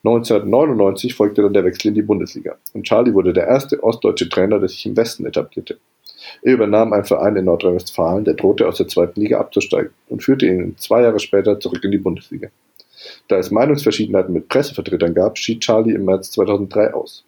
1999 0.03 1.15
folgte 1.15 1.41
dann 1.41 1.53
der 1.53 1.65
Wechsel 1.65 1.89
in 1.89 1.95
die 1.95 2.01
Bundesliga 2.01 2.57
und 2.73 2.83
Charlie 2.83 3.13
wurde 3.13 3.33
der 3.33 3.47
erste 3.47 3.83
ostdeutsche 3.83 4.29
Trainer, 4.29 4.59
der 4.59 4.69
sich 4.69 4.85
im 4.85 4.95
Westen 4.95 5.25
etablierte. 5.25 5.77
Er 6.41 6.53
übernahm 6.53 6.93
einen 6.93 7.05
Verein 7.05 7.35
in 7.35 7.45
Nordrhein-Westfalen, 7.45 8.25
der 8.25 8.35
drohte 8.35 8.67
aus 8.67 8.77
der 8.77 8.87
zweiten 8.87 9.19
Liga 9.19 9.39
abzusteigen 9.39 9.91
und 10.09 10.23
führte 10.23 10.45
ihn 10.45 10.75
zwei 10.77 11.01
Jahre 11.01 11.19
später 11.19 11.59
zurück 11.59 11.83
in 11.83 11.91
die 11.91 11.97
Bundesliga. 11.97 12.49
Da 13.27 13.37
es 13.37 13.51
Meinungsverschiedenheiten 13.51 14.33
mit 14.33 14.49
Pressevertretern 14.49 15.13
gab, 15.13 15.37
schied 15.37 15.61
Charlie 15.61 15.93
im 15.93 16.05
März 16.05 16.31
2003 16.31 16.93
aus. 16.93 17.23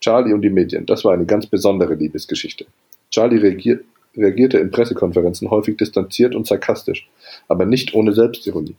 Charlie 0.00 0.32
und 0.32 0.42
die 0.42 0.50
Medien, 0.50 0.86
das 0.86 1.04
war 1.04 1.12
eine 1.12 1.26
ganz 1.26 1.46
besondere 1.46 1.94
Liebesgeschichte. 1.94 2.66
Charlie 3.10 3.38
reagier 3.38 3.80
reagierte 4.16 4.58
in 4.58 4.70
Pressekonferenzen 4.70 5.50
häufig 5.50 5.76
distanziert 5.76 6.34
und 6.34 6.46
sarkastisch, 6.46 7.08
aber 7.46 7.66
nicht 7.66 7.94
ohne 7.94 8.12
Selbstironie. 8.12 8.76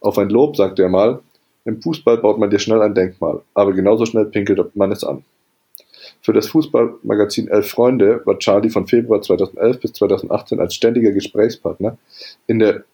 Auf 0.00 0.18
ein 0.18 0.28
Lob 0.28 0.56
sagte 0.56 0.82
er 0.82 0.88
mal, 0.88 1.20
im 1.64 1.80
Fußball 1.80 2.18
baut 2.18 2.38
man 2.38 2.50
dir 2.50 2.58
schnell 2.58 2.82
ein 2.82 2.94
Denkmal, 2.94 3.40
aber 3.54 3.72
genauso 3.72 4.04
schnell 4.04 4.26
pinkelt 4.26 4.76
man 4.76 4.92
es 4.92 5.02
an. 5.02 5.24
Für 6.20 6.32
das 6.32 6.48
Fußballmagazin 6.48 7.48
Elf 7.48 7.68
Freunde 7.68 8.20
war 8.24 8.38
Charlie 8.38 8.70
von 8.70 8.86
Februar 8.86 9.22
2011 9.22 9.80
bis 9.80 9.92
2018 9.94 10.60
als 10.60 10.74
ständiger 10.74 11.12
Gesprächspartner 11.12 11.96
in 12.46 12.58
der 12.58 12.84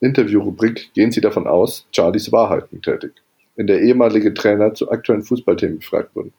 Interviewrubrik 0.00 0.92
Gehen 0.94 1.12
Sie 1.12 1.20
davon 1.20 1.46
aus, 1.46 1.86
Charlies 1.92 2.32
Wahrheiten 2.32 2.82
tätig, 2.82 3.12
in 3.56 3.66
der 3.66 3.80
ehemalige 3.80 4.34
Trainer 4.34 4.74
zu 4.74 4.90
aktuellen 4.90 5.22
Fußballthemen 5.22 5.78
befragt 5.78 6.14
wurden. 6.14 6.32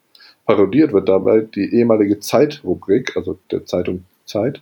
Parodiert 0.46 0.94
wird 0.94 1.10
dabei 1.10 1.42
die 1.42 1.74
ehemalige 1.74 2.20
Zeit-Rubrik, 2.20 3.16
also 3.16 3.40
der 3.52 3.66
Zeitung 3.66 4.06
Zeit, 4.26 4.62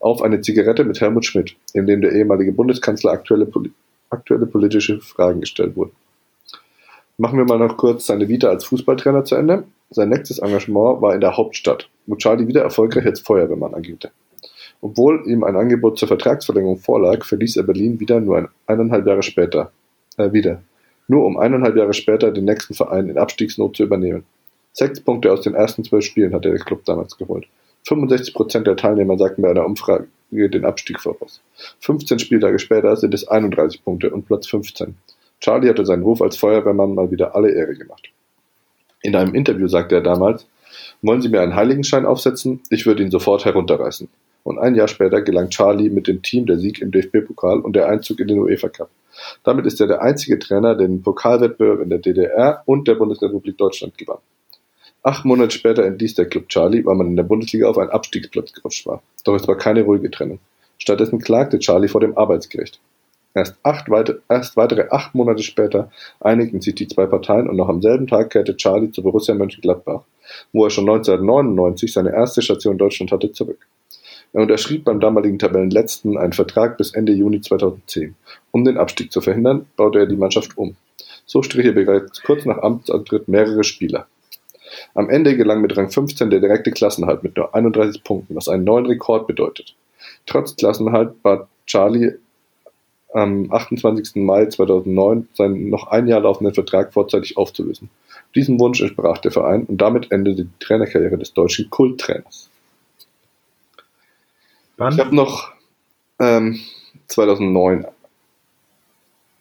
auf 0.00 0.22
eine 0.22 0.40
Zigarette 0.40 0.84
mit 0.84 1.00
Helmut 1.00 1.24
Schmidt, 1.24 1.56
in 1.72 1.86
dem 1.86 2.00
der 2.00 2.12
ehemalige 2.12 2.52
Bundeskanzler 2.52 3.12
aktuelle, 3.12 3.50
aktuelle 4.10 4.46
politische 4.46 5.00
Fragen 5.00 5.40
gestellt 5.40 5.76
wurden. 5.76 5.92
Machen 7.16 7.38
wir 7.38 7.44
mal 7.44 7.58
noch 7.58 7.76
kurz 7.76 8.06
seine 8.06 8.28
Vita 8.28 8.48
als 8.48 8.64
Fußballtrainer 8.64 9.24
zu 9.24 9.36
Ende. 9.36 9.64
Sein 9.90 10.08
nächstes 10.08 10.40
Engagement 10.40 11.00
war 11.00 11.14
in 11.14 11.20
der 11.20 11.36
Hauptstadt, 11.36 11.88
wo 12.06 12.16
Charlie 12.16 12.48
wieder 12.48 12.62
erfolgreich 12.62 13.06
als 13.06 13.20
Feuerwehrmann 13.20 13.74
agierte. 13.74 14.10
Obwohl 14.80 15.22
ihm 15.26 15.44
ein 15.44 15.56
Angebot 15.56 15.98
zur 15.98 16.08
Vertragsverlängerung 16.08 16.78
vorlag, 16.78 17.24
verließ 17.24 17.56
er 17.56 17.62
Berlin 17.62 18.00
wieder 18.00 18.20
nur 18.20 18.38
ein, 18.38 18.48
eineinhalb 18.66 19.06
Jahre 19.06 19.22
später. 19.22 19.72
Äh, 20.16 20.32
wieder. 20.32 20.62
Nur 21.08 21.24
um 21.24 21.38
eineinhalb 21.38 21.76
Jahre 21.76 21.92
später 21.92 22.30
den 22.30 22.44
nächsten 22.44 22.74
Verein 22.74 23.08
in 23.08 23.18
Abstiegsnot 23.18 23.76
zu 23.76 23.82
übernehmen. 23.82 24.24
Sechs 24.72 25.00
Punkte 25.00 25.32
aus 25.32 25.42
den 25.42 25.54
ersten 25.54 25.84
zwölf 25.84 26.04
Spielen 26.04 26.34
hatte 26.34 26.50
der 26.50 26.58
Club 26.58 26.84
damals 26.84 27.16
geholt. 27.16 27.46
65 27.86 28.34
Prozent 28.34 28.66
der 28.66 28.76
Teilnehmer 28.76 29.18
sagten 29.18 29.42
bei 29.42 29.50
einer 29.50 29.66
Umfrage 29.66 30.08
den 30.30 30.64
Abstieg 30.64 31.00
voraus. 31.00 31.40
15 31.80 32.18
Spieltage 32.18 32.58
später 32.58 32.96
sind 32.96 33.14
es 33.14 33.28
31 33.28 33.84
Punkte 33.84 34.10
und 34.10 34.26
Platz 34.26 34.48
15. 34.48 34.96
Charlie 35.40 35.68
hatte 35.68 35.84
seinen 35.84 36.02
Ruf 36.02 36.22
als 36.22 36.36
Feuerwehrmann 36.36 36.94
mal 36.94 37.10
wieder 37.10 37.36
alle 37.36 37.52
Ehre 37.52 37.74
gemacht. 37.74 38.10
In 39.02 39.14
einem 39.14 39.34
Interview 39.34 39.68
sagte 39.68 39.96
er 39.96 40.00
damals, 40.00 40.46
wollen 41.02 41.20
Sie 41.20 41.28
mir 41.28 41.42
einen 41.42 41.54
Heiligenschein 41.54 42.06
aufsetzen? 42.06 42.62
Ich 42.70 42.86
würde 42.86 43.02
ihn 43.02 43.10
sofort 43.10 43.44
herunterreißen. 43.44 44.08
Und 44.44 44.58
ein 44.58 44.74
Jahr 44.76 44.88
später 44.88 45.22
gelang 45.22 45.48
Charlie 45.48 45.90
mit 45.90 46.06
dem 46.06 46.22
Team 46.22 46.46
der 46.46 46.58
Sieg 46.58 46.80
im 46.80 46.92
DFB-Pokal 46.92 47.60
und 47.60 47.74
der 47.74 47.88
Einzug 47.88 48.20
in 48.20 48.28
den 48.28 48.38
UEFA 48.38 48.68
Cup. 48.68 48.90
Damit 49.42 49.66
ist 49.66 49.80
er 49.80 49.86
der 49.86 50.02
einzige 50.02 50.38
Trainer, 50.38 50.74
der 50.74 50.86
den 50.86 51.02
Pokalwettbewerb 51.02 51.80
in 51.80 51.88
der 51.88 51.98
DDR 51.98 52.62
und 52.66 52.86
der 52.86 52.94
Bundesrepublik 52.94 53.56
Deutschland 53.56 53.96
gewann. 53.98 54.18
Acht 55.02 55.24
Monate 55.24 55.50
später 55.50 55.84
entließ 55.84 56.14
der 56.14 56.26
Club 56.26 56.48
Charlie, 56.48 56.84
weil 56.84 56.94
man 56.94 57.08
in 57.08 57.16
der 57.16 57.24
Bundesliga 57.24 57.68
auf 57.68 57.78
einen 57.78 57.90
Abstiegsplatz 57.90 58.52
gerutscht 58.52 58.86
war. 58.86 59.02
Doch 59.24 59.34
es 59.34 59.48
war 59.48 59.56
keine 59.56 59.82
ruhige 59.82 60.10
Trennung. 60.10 60.38
Stattdessen 60.78 61.18
klagte 61.18 61.58
Charlie 61.58 61.88
vor 61.88 62.00
dem 62.00 62.16
Arbeitsgericht. 62.16 62.80
Erst, 63.34 63.56
acht 63.64 63.90
weite, 63.90 64.22
erst 64.28 64.56
weitere 64.56 64.88
acht 64.90 65.14
Monate 65.14 65.42
später 65.42 65.90
einigten 66.20 66.60
sich 66.60 66.76
die 66.76 66.86
zwei 66.86 67.06
Parteien 67.06 67.48
und 67.48 67.56
noch 67.56 67.68
am 67.68 67.82
selben 67.82 68.06
Tag 68.06 68.30
kehrte 68.30 68.56
Charlie 68.56 68.92
zu 68.92 69.02
Borussia 69.02 69.34
Mönchengladbach, 69.34 70.02
wo 70.52 70.64
er 70.64 70.70
schon 70.70 70.88
1999 70.88 71.92
seine 71.92 72.12
erste 72.12 72.42
Station 72.42 72.74
in 72.74 72.78
Deutschland 72.78 73.10
hatte, 73.10 73.32
zurück. 73.32 73.66
Er 74.34 74.42
unterschrieb 74.42 74.84
beim 74.84 74.98
damaligen 74.98 75.38
Tabellenletzten 75.38 76.18
einen 76.18 76.32
Vertrag 76.32 76.76
bis 76.76 76.92
Ende 76.92 77.12
Juni 77.12 77.40
2010. 77.40 78.16
Um 78.50 78.64
den 78.64 78.76
Abstieg 78.76 79.12
zu 79.12 79.20
verhindern, 79.20 79.66
baute 79.76 80.00
er 80.00 80.06
die 80.06 80.16
Mannschaft 80.16 80.58
um. 80.58 80.74
So 81.24 81.42
strich 81.44 81.66
er 81.66 81.72
bereits 81.72 82.20
kurz 82.20 82.44
nach 82.44 82.58
Amtsantritt 82.58 83.28
mehrere 83.28 83.62
Spieler. 83.62 84.08
Am 84.94 85.08
Ende 85.08 85.36
gelang 85.36 85.60
mit 85.60 85.76
Rang 85.76 85.88
15 85.88 86.30
der 86.30 86.40
direkte 86.40 86.72
Klassenhalt 86.72 87.22
mit 87.22 87.36
nur 87.36 87.54
31 87.54 88.02
Punkten, 88.02 88.34
was 88.34 88.48
einen 88.48 88.64
neuen 88.64 88.86
Rekord 88.86 89.28
bedeutet. 89.28 89.76
Trotz 90.26 90.56
Klassenhalt 90.56 91.22
bat 91.22 91.46
Charlie 91.66 92.14
am 93.12 93.52
28. 93.52 94.16
Mai 94.16 94.46
2009 94.46 95.28
seinen 95.34 95.70
noch 95.70 95.86
ein 95.86 96.08
Jahr 96.08 96.20
laufenden 96.20 96.54
Vertrag 96.54 96.92
vorzeitig 96.92 97.36
aufzulösen. 97.36 97.88
Diesem 98.34 98.58
Wunsch 98.58 98.80
entsprach 98.80 99.18
der 99.18 99.30
Verein 99.30 99.62
und 99.66 99.80
damit 99.80 100.10
endete 100.10 100.42
die 100.42 100.58
Trainerkarriere 100.58 101.18
des 101.18 101.32
deutschen 101.32 101.70
Kulttrainers. 101.70 102.50
Wann? 104.76 104.94
Ich 104.94 105.00
habe 105.00 105.14
noch 105.14 105.52
ähm, 106.18 106.60
2009. 107.08 107.86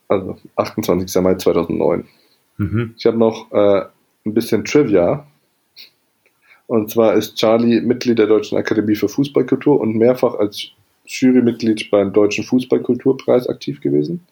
Also 0.07 0.37
28. 0.55 1.21
Mai 1.21 1.35
2009. 1.35 2.07
Mhm. 2.57 2.93
Ich 2.97 3.05
habe 3.05 3.17
noch 3.17 3.51
äh, 3.51 3.85
ein 4.25 4.33
bisschen 4.33 4.65
Trivia. 4.65 5.25
Und 6.67 6.91
zwar 6.91 7.13
ist 7.13 7.35
Charlie 7.35 7.81
Mitglied 7.81 8.19
der 8.19 8.27
Deutschen 8.27 8.57
Akademie 8.57 8.95
für 8.95 9.09
Fußballkultur 9.09 9.79
und 9.79 9.95
mehrfach 9.95 10.35
als 10.35 10.69
Jurymitglied 11.05 11.91
beim 11.91 12.13
Deutschen 12.13 12.43
Fußballkulturpreis 12.43 13.47
aktiv 13.47 13.81
gewesen. 13.81 14.25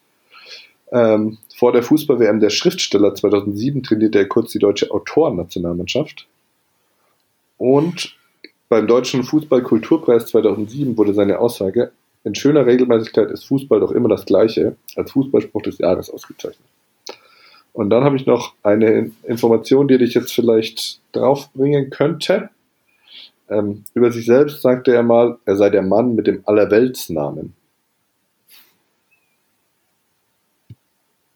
Ähm, 0.91 1.37
vor 1.55 1.71
der 1.71 1.83
Fußball-WM 1.83 2.39
der 2.39 2.49
Schriftsteller 2.49 3.15
2007 3.15 3.83
trainierte 3.83 4.19
er 4.19 4.27
kurz 4.27 4.51
die 4.51 4.59
deutsche 4.59 4.91
Autorennationalmannschaft. 4.91 6.27
Und 7.57 8.17
beim 8.71 8.87
Deutschen 8.87 9.25
Fußballkulturpreis 9.25 10.27
2007 10.27 10.95
wurde 10.95 11.13
seine 11.13 11.39
Aussage, 11.39 11.91
in 12.23 12.35
schöner 12.35 12.65
Regelmäßigkeit 12.65 13.29
ist 13.29 13.43
Fußball 13.43 13.81
doch 13.81 13.91
immer 13.91 14.07
das 14.07 14.25
Gleiche, 14.25 14.77
als 14.95 15.11
Fußballspruch 15.11 15.61
des 15.63 15.77
Jahres 15.79 16.09
ausgezeichnet. 16.09 16.69
Und 17.73 17.89
dann 17.89 18.05
habe 18.05 18.15
ich 18.15 18.25
noch 18.25 18.53
eine 18.63 19.11
Information, 19.23 19.89
die 19.89 19.97
dich 19.97 20.13
jetzt 20.13 20.31
vielleicht 20.31 21.01
draufbringen 21.11 21.89
könnte. 21.89 22.49
Ähm, 23.49 23.83
über 23.93 24.09
sich 24.09 24.25
selbst 24.25 24.61
sagte 24.61 24.93
er 24.93 25.03
mal, 25.03 25.37
er 25.43 25.57
sei 25.57 25.69
der 25.69 25.81
Mann 25.81 26.15
mit 26.15 26.27
dem 26.27 26.41
Allerweltsnamen. 26.45 27.53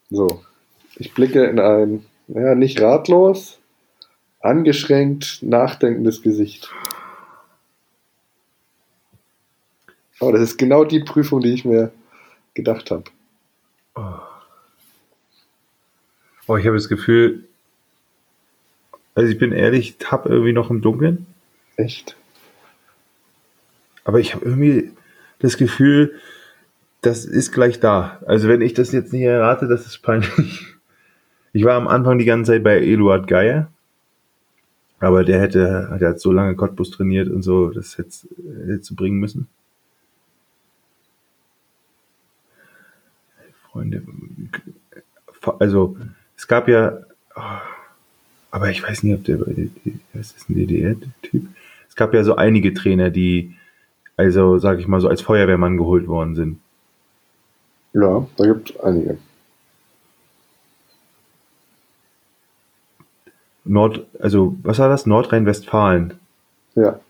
So, 0.10 0.42
ich 0.96 1.14
blicke 1.14 1.44
in 1.44 1.60
ein, 1.60 2.06
ja, 2.30 2.56
nicht 2.56 2.80
ratlos, 2.80 3.60
angeschränkt, 4.40 5.40
nachdenkendes 5.42 6.22
Gesicht. 6.22 6.72
Aber 10.20 10.32
das 10.34 10.42
ist 10.42 10.58
genau 10.58 10.86
die 10.86 11.02
Prüfung, 11.02 11.42
die 11.42 11.54
ich 11.54 11.66
mir 11.66 11.92
gedacht 12.54 12.92
habe. 12.92 13.04
Oh. 13.96 14.20
oh, 16.48 16.58
ich 16.58 16.66
habe 16.66 16.76
das 16.76 16.90
Gefühl, 16.90 17.46
also 19.14 19.32
ich 19.32 19.38
bin 19.38 19.52
ehrlich, 19.52 19.98
tapp 19.98 20.26
irgendwie 20.26 20.54
noch 20.54 20.70
im 20.70 20.82
Dunkeln. 20.82 21.26
Echt? 21.78 22.18
Aber 24.04 24.20
ich 24.20 24.36
habe 24.36 24.46
irgendwie 24.46 24.92
das 25.40 25.58
Gefühl, 25.58 26.20
das 27.02 27.26
ist 27.26 27.52
gleich 27.52 27.80
da. 27.80 28.20
Also 28.26 28.48
wenn 28.48 28.62
ich 28.62 28.74
das 28.74 28.92
jetzt 28.92 29.14
nicht 29.14 29.24
errate, 29.24 29.68
das 29.68 29.86
ist 29.86 30.00
peinlich. 30.00 30.76
Ich 31.54 31.64
war 31.64 31.76
am 31.76 31.88
Anfang 31.88 32.18
die 32.20 32.26
ganze 32.26 32.52
Zeit 32.52 32.64
bei 32.64 32.82
Eduard 32.82 33.28
Geier, 33.28 33.72
aber 35.00 35.24
der 35.24 35.40
hätte, 35.40 35.98
der 36.02 36.10
hat 36.10 36.20
so 36.20 36.34
lange 36.34 36.56
Cottbus 36.56 36.92
trainiert 36.92 37.30
und 37.30 37.44
so, 37.44 37.70
das 37.70 37.98
hätte, 37.98 38.28
hätte 38.68 38.82
zu 38.82 38.94
bringen 38.94 39.20
müssen. 39.20 39.48
Freunde, 43.76 44.02
also 45.60 45.98
es 46.38 46.48
gab 46.48 46.70
ja, 46.70 47.00
aber 48.50 48.70
ich 48.70 48.82
weiß 48.82 49.04
nicht, 49.04 49.16
ob 49.16 49.26
der, 49.26 49.42
was 50.14 50.32
ist 50.32 50.50
ein 50.50 50.56
DDR-Typ? 50.56 51.46
Es 51.90 51.98
gab 51.98 52.14
ja 52.14 52.24
so 52.24 52.38
einige 52.38 52.74
Trainer, 52.74 53.10
die, 53.10 53.54
also 54.16 54.60
sag 54.60 54.80
ich 54.80 54.88
mal 54.88 55.02
so 55.02 55.10
als 55.10 55.22
Feuerwehrmann 55.22 55.76
geholt 55.76 56.08
worden 56.08 56.36
sind. 56.36 56.60
Ja, 57.92 58.26
da 58.38 58.46
gibt 58.46 58.70
es 58.70 58.80
einige. 58.80 59.18
Nord, 63.66 64.06
also 64.22 64.56
was 64.64 64.80
war 64.80 64.88
das? 64.88 65.06
Nordrhein-Westfalen. 65.06 66.14
Ja. 66.76 67.02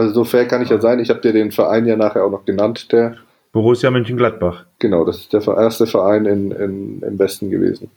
Also 0.00 0.14
so 0.14 0.24
fair 0.24 0.48
kann 0.48 0.62
ich 0.62 0.70
ja 0.70 0.80
sein. 0.80 0.98
Ich 0.98 1.10
habe 1.10 1.20
dir 1.20 1.34
den 1.34 1.52
Verein 1.52 1.84
ja 1.84 1.94
nachher 1.94 2.24
auch 2.24 2.30
noch 2.30 2.46
genannt, 2.46 2.90
der 2.90 3.18
Borussia 3.52 3.90
Mönchengladbach. 3.90 4.64
Genau, 4.78 5.04
das 5.04 5.18
ist 5.18 5.32
der 5.34 5.42
erste 5.46 5.86
Verein 5.86 6.24
in, 6.24 6.50
in, 6.52 7.02
im 7.02 7.18
Westen 7.18 7.50
gewesen. 7.50 7.90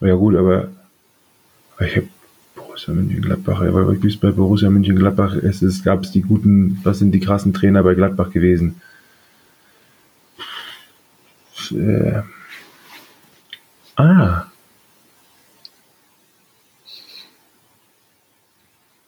Ja 0.00 0.14
gut, 0.14 0.34
aber 0.34 0.68
ich 1.80 1.94
habe 1.94 2.08
Borussia 2.54 2.94
Mönchengladbach, 2.94 3.60
aber 3.60 4.02
wie 4.02 4.08
es 4.08 4.16
bei 4.16 4.30
Borussia 4.30 4.70
Mönchengladbach 4.70 5.34
ist, 5.34 5.60
es 5.60 5.84
gab 5.84 6.04
es 6.04 6.12
die 6.12 6.22
guten, 6.22 6.80
was 6.84 7.00
sind 7.00 7.12
die 7.12 7.20
krassen 7.20 7.52
Trainer 7.52 7.82
bei 7.82 7.94
Gladbach 7.94 8.30
gewesen? 8.30 8.80
Äh, 11.70 12.22
ah. 13.96 14.46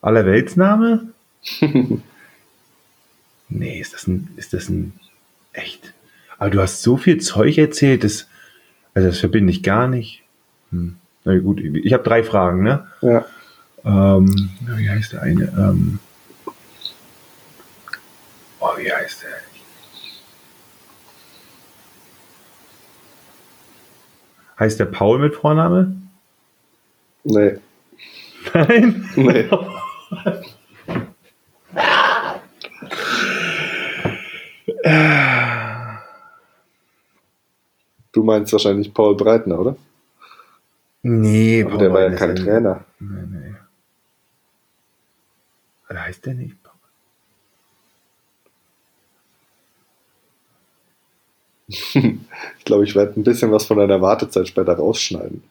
Allerweltsname? 0.04 1.08
nee, 3.48 3.80
ist 3.80 3.94
das 3.94 4.06
ein, 4.06 4.28
ist 4.36 4.52
das 4.52 4.68
ein, 4.68 4.92
echt? 5.54 5.94
Aber 6.36 6.50
du 6.50 6.60
hast 6.60 6.82
so 6.82 6.98
viel 6.98 7.18
Zeug 7.18 7.56
erzählt, 7.56 8.04
das, 8.04 8.28
also 8.92 9.08
das 9.08 9.18
verbinde 9.18 9.50
ich 9.50 9.62
gar 9.62 9.88
nicht. 9.88 10.22
Hm. 10.70 10.96
Na 11.24 11.38
gut, 11.38 11.58
ich 11.60 11.92
habe 11.94 12.02
drei 12.02 12.22
Fragen, 12.22 12.62
ne? 12.62 12.86
Ja. 13.00 13.24
Ähm, 13.86 14.50
wie 14.60 14.90
heißt 14.90 15.14
der 15.14 15.22
eine? 15.22 15.44
Ähm, 15.44 15.98
oh, 18.60 18.76
wie 18.76 18.92
heißt 18.92 19.22
der? 19.22 19.30
Heißt 24.58 24.78
der 24.78 24.84
Paul 24.84 25.18
mit 25.18 25.34
Vorname? 25.34 25.96
Nee. 27.24 27.56
Nein? 28.52 29.08
Nee. 29.16 29.48
Du 38.12 38.22
meinst 38.22 38.52
wahrscheinlich 38.52 38.92
Paul 38.94 39.16
Breitner, 39.16 39.58
oder? 39.58 39.76
Nee, 41.02 41.64
Aber 41.64 41.78
der 41.78 41.92
war 41.92 42.02
ja 42.02 42.10
kein 42.10 42.36
Trainer. 42.36 42.84
Nee, 43.00 43.22
nee. 43.26 43.54
Was 45.88 45.98
heißt 45.98 46.26
der 46.26 46.34
nicht? 46.34 46.56
ich 51.68 52.64
glaube, 52.64 52.84
ich 52.84 52.94
werde 52.94 53.18
ein 53.18 53.24
bisschen 53.24 53.50
was 53.50 53.66
von 53.66 53.78
deiner 53.78 54.00
Wartezeit 54.00 54.48
später 54.48 54.74
rausschneiden. 54.74 55.42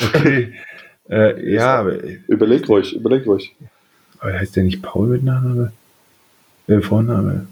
Okay. 0.00 0.54
äh, 1.10 1.52
ja, 1.52 1.80
aber. 1.80 2.02
Überleg 2.28 2.68
ruhig, 2.68 2.94
überleg 2.94 3.26
ruhig. 3.26 3.54
Aber 4.20 4.32
heißt 4.34 4.56
der 4.56 4.64
nicht 4.64 4.82
Paul 4.82 5.08
mit 5.08 5.24
Nachname? 5.24 5.72
Äh, 6.66 6.80
Vorname? 6.80 7.46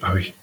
Habe 0.00 0.20
ich. 0.20 0.34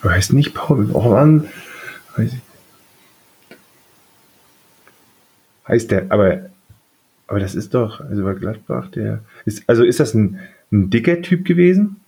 Aber 0.00 0.12
heißt 0.12 0.32
nicht 0.32 0.54
Paul. 0.54 0.88
Oh 0.92 1.10
Mann. 1.10 1.48
Weiß 2.16 2.32
ich. 2.32 2.40
Heißt 5.68 5.90
der, 5.90 6.10
aber, 6.10 6.50
aber 7.26 7.38
das 7.38 7.54
ist 7.54 7.74
doch, 7.74 8.00
also 8.00 8.24
bei 8.24 8.34
Gladbach, 8.34 8.90
der 8.90 9.20
ist, 9.44 9.62
also 9.68 9.84
ist 9.84 10.00
das 10.00 10.14
ein, 10.14 10.40
ein 10.72 10.90
dicker 10.90 11.20
Typ 11.22 11.44
gewesen? 11.44 12.00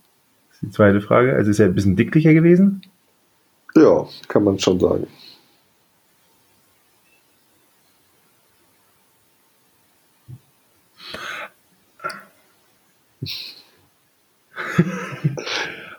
Das 0.49 0.55
ist 0.55 0.63
die 0.63 0.71
zweite 0.71 1.01
Frage. 1.01 1.35
Also 1.35 1.51
ist 1.51 1.59
er 1.59 1.67
ein 1.67 1.75
bisschen 1.75 1.95
dicklicher 1.95 2.33
gewesen? 2.33 2.81
Ja, 3.75 4.07
kann 4.27 4.43
man 4.43 4.59
schon 4.59 4.79
sagen. 4.79 5.07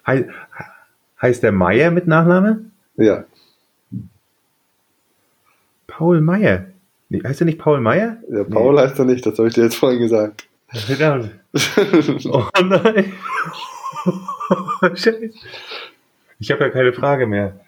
He 0.06 0.26
heißt 1.20 1.42
der 1.42 1.52
Meier 1.52 1.90
mit 1.90 2.06
Nachname? 2.06 2.66
Ja. 2.96 3.24
Paul 5.86 6.20
Meier. 6.20 6.66
Nee, 7.08 7.22
heißt 7.22 7.40
er 7.40 7.46
nicht 7.46 7.58
Paul 7.58 7.80
Meier? 7.80 8.18
Ja, 8.30 8.44
Paul 8.44 8.74
nee. 8.74 8.80
heißt 8.80 8.98
er 8.98 9.04
nicht, 9.04 9.24
das 9.24 9.38
habe 9.38 9.48
ich 9.48 9.54
dir 9.54 9.64
jetzt 9.64 9.76
vorhin 9.76 10.00
gesagt. 10.00 10.46
Verdammt. 10.68 11.30
oh 12.26 12.46
nein. 12.62 13.12
Scheiße. 14.94 15.30
Ich 16.38 16.50
habe 16.50 16.64
ja 16.64 16.70
keine 16.70 16.92
Frage 16.92 17.26
mehr. 17.26 17.60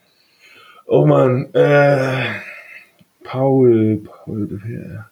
Oh 0.86 1.06
Mann. 1.06 1.52
Äh, 1.54 2.24
Paul. 3.24 4.02
Paul. 4.04 4.60
Ja. 4.68 5.10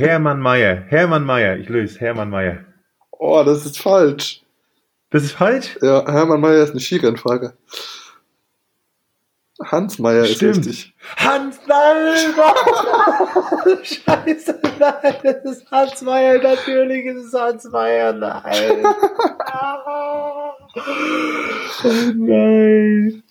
Hermann 0.00 0.40
Mayer. 0.40 0.84
Hermann 0.88 1.24
Mayer. 1.24 1.58
Ich 1.58 1.68
löse. 1.68 2.00
Hermann 2.00 2.30
Mayer. 2.30 2.64
Oh, 3.10 3.42
das 3.44 3.66
ist 3.66 3.78
falsch. 3.78 4.42
Das 5.10 5.24
ist 5.24 5.32
falsch? 5.32 5.76
Ja, 5.82 6.10
Hermann 6.10 6.40
Mayer 6.40 6.62
ist 6.62 6.70
eine 6.70 6.80
Skirennfahrer. 6.80 7.52
Hans 9.62 9.98
Meyer 9.98 10.24
ist 10.24 10.42
richtig. 10.42 10.94
Hans, 11.18 11.58
nein! 11.66 12.16
Scheiße, 13.84 14.58
nein, 14.78 15.14
das 15.22 15.44
ist 15.44 15.70
Hans 15.70 16.00
Meyer, 16.00 16.42
natürlich 16.42 17.04
ist 17.04 17.26
es 17.26 17.34
Hans 17.34 17.64
Meyer, 17.64 18.14
nein. 18.14 18.86
oh 20.16 20.52
nein. 22.14 23.22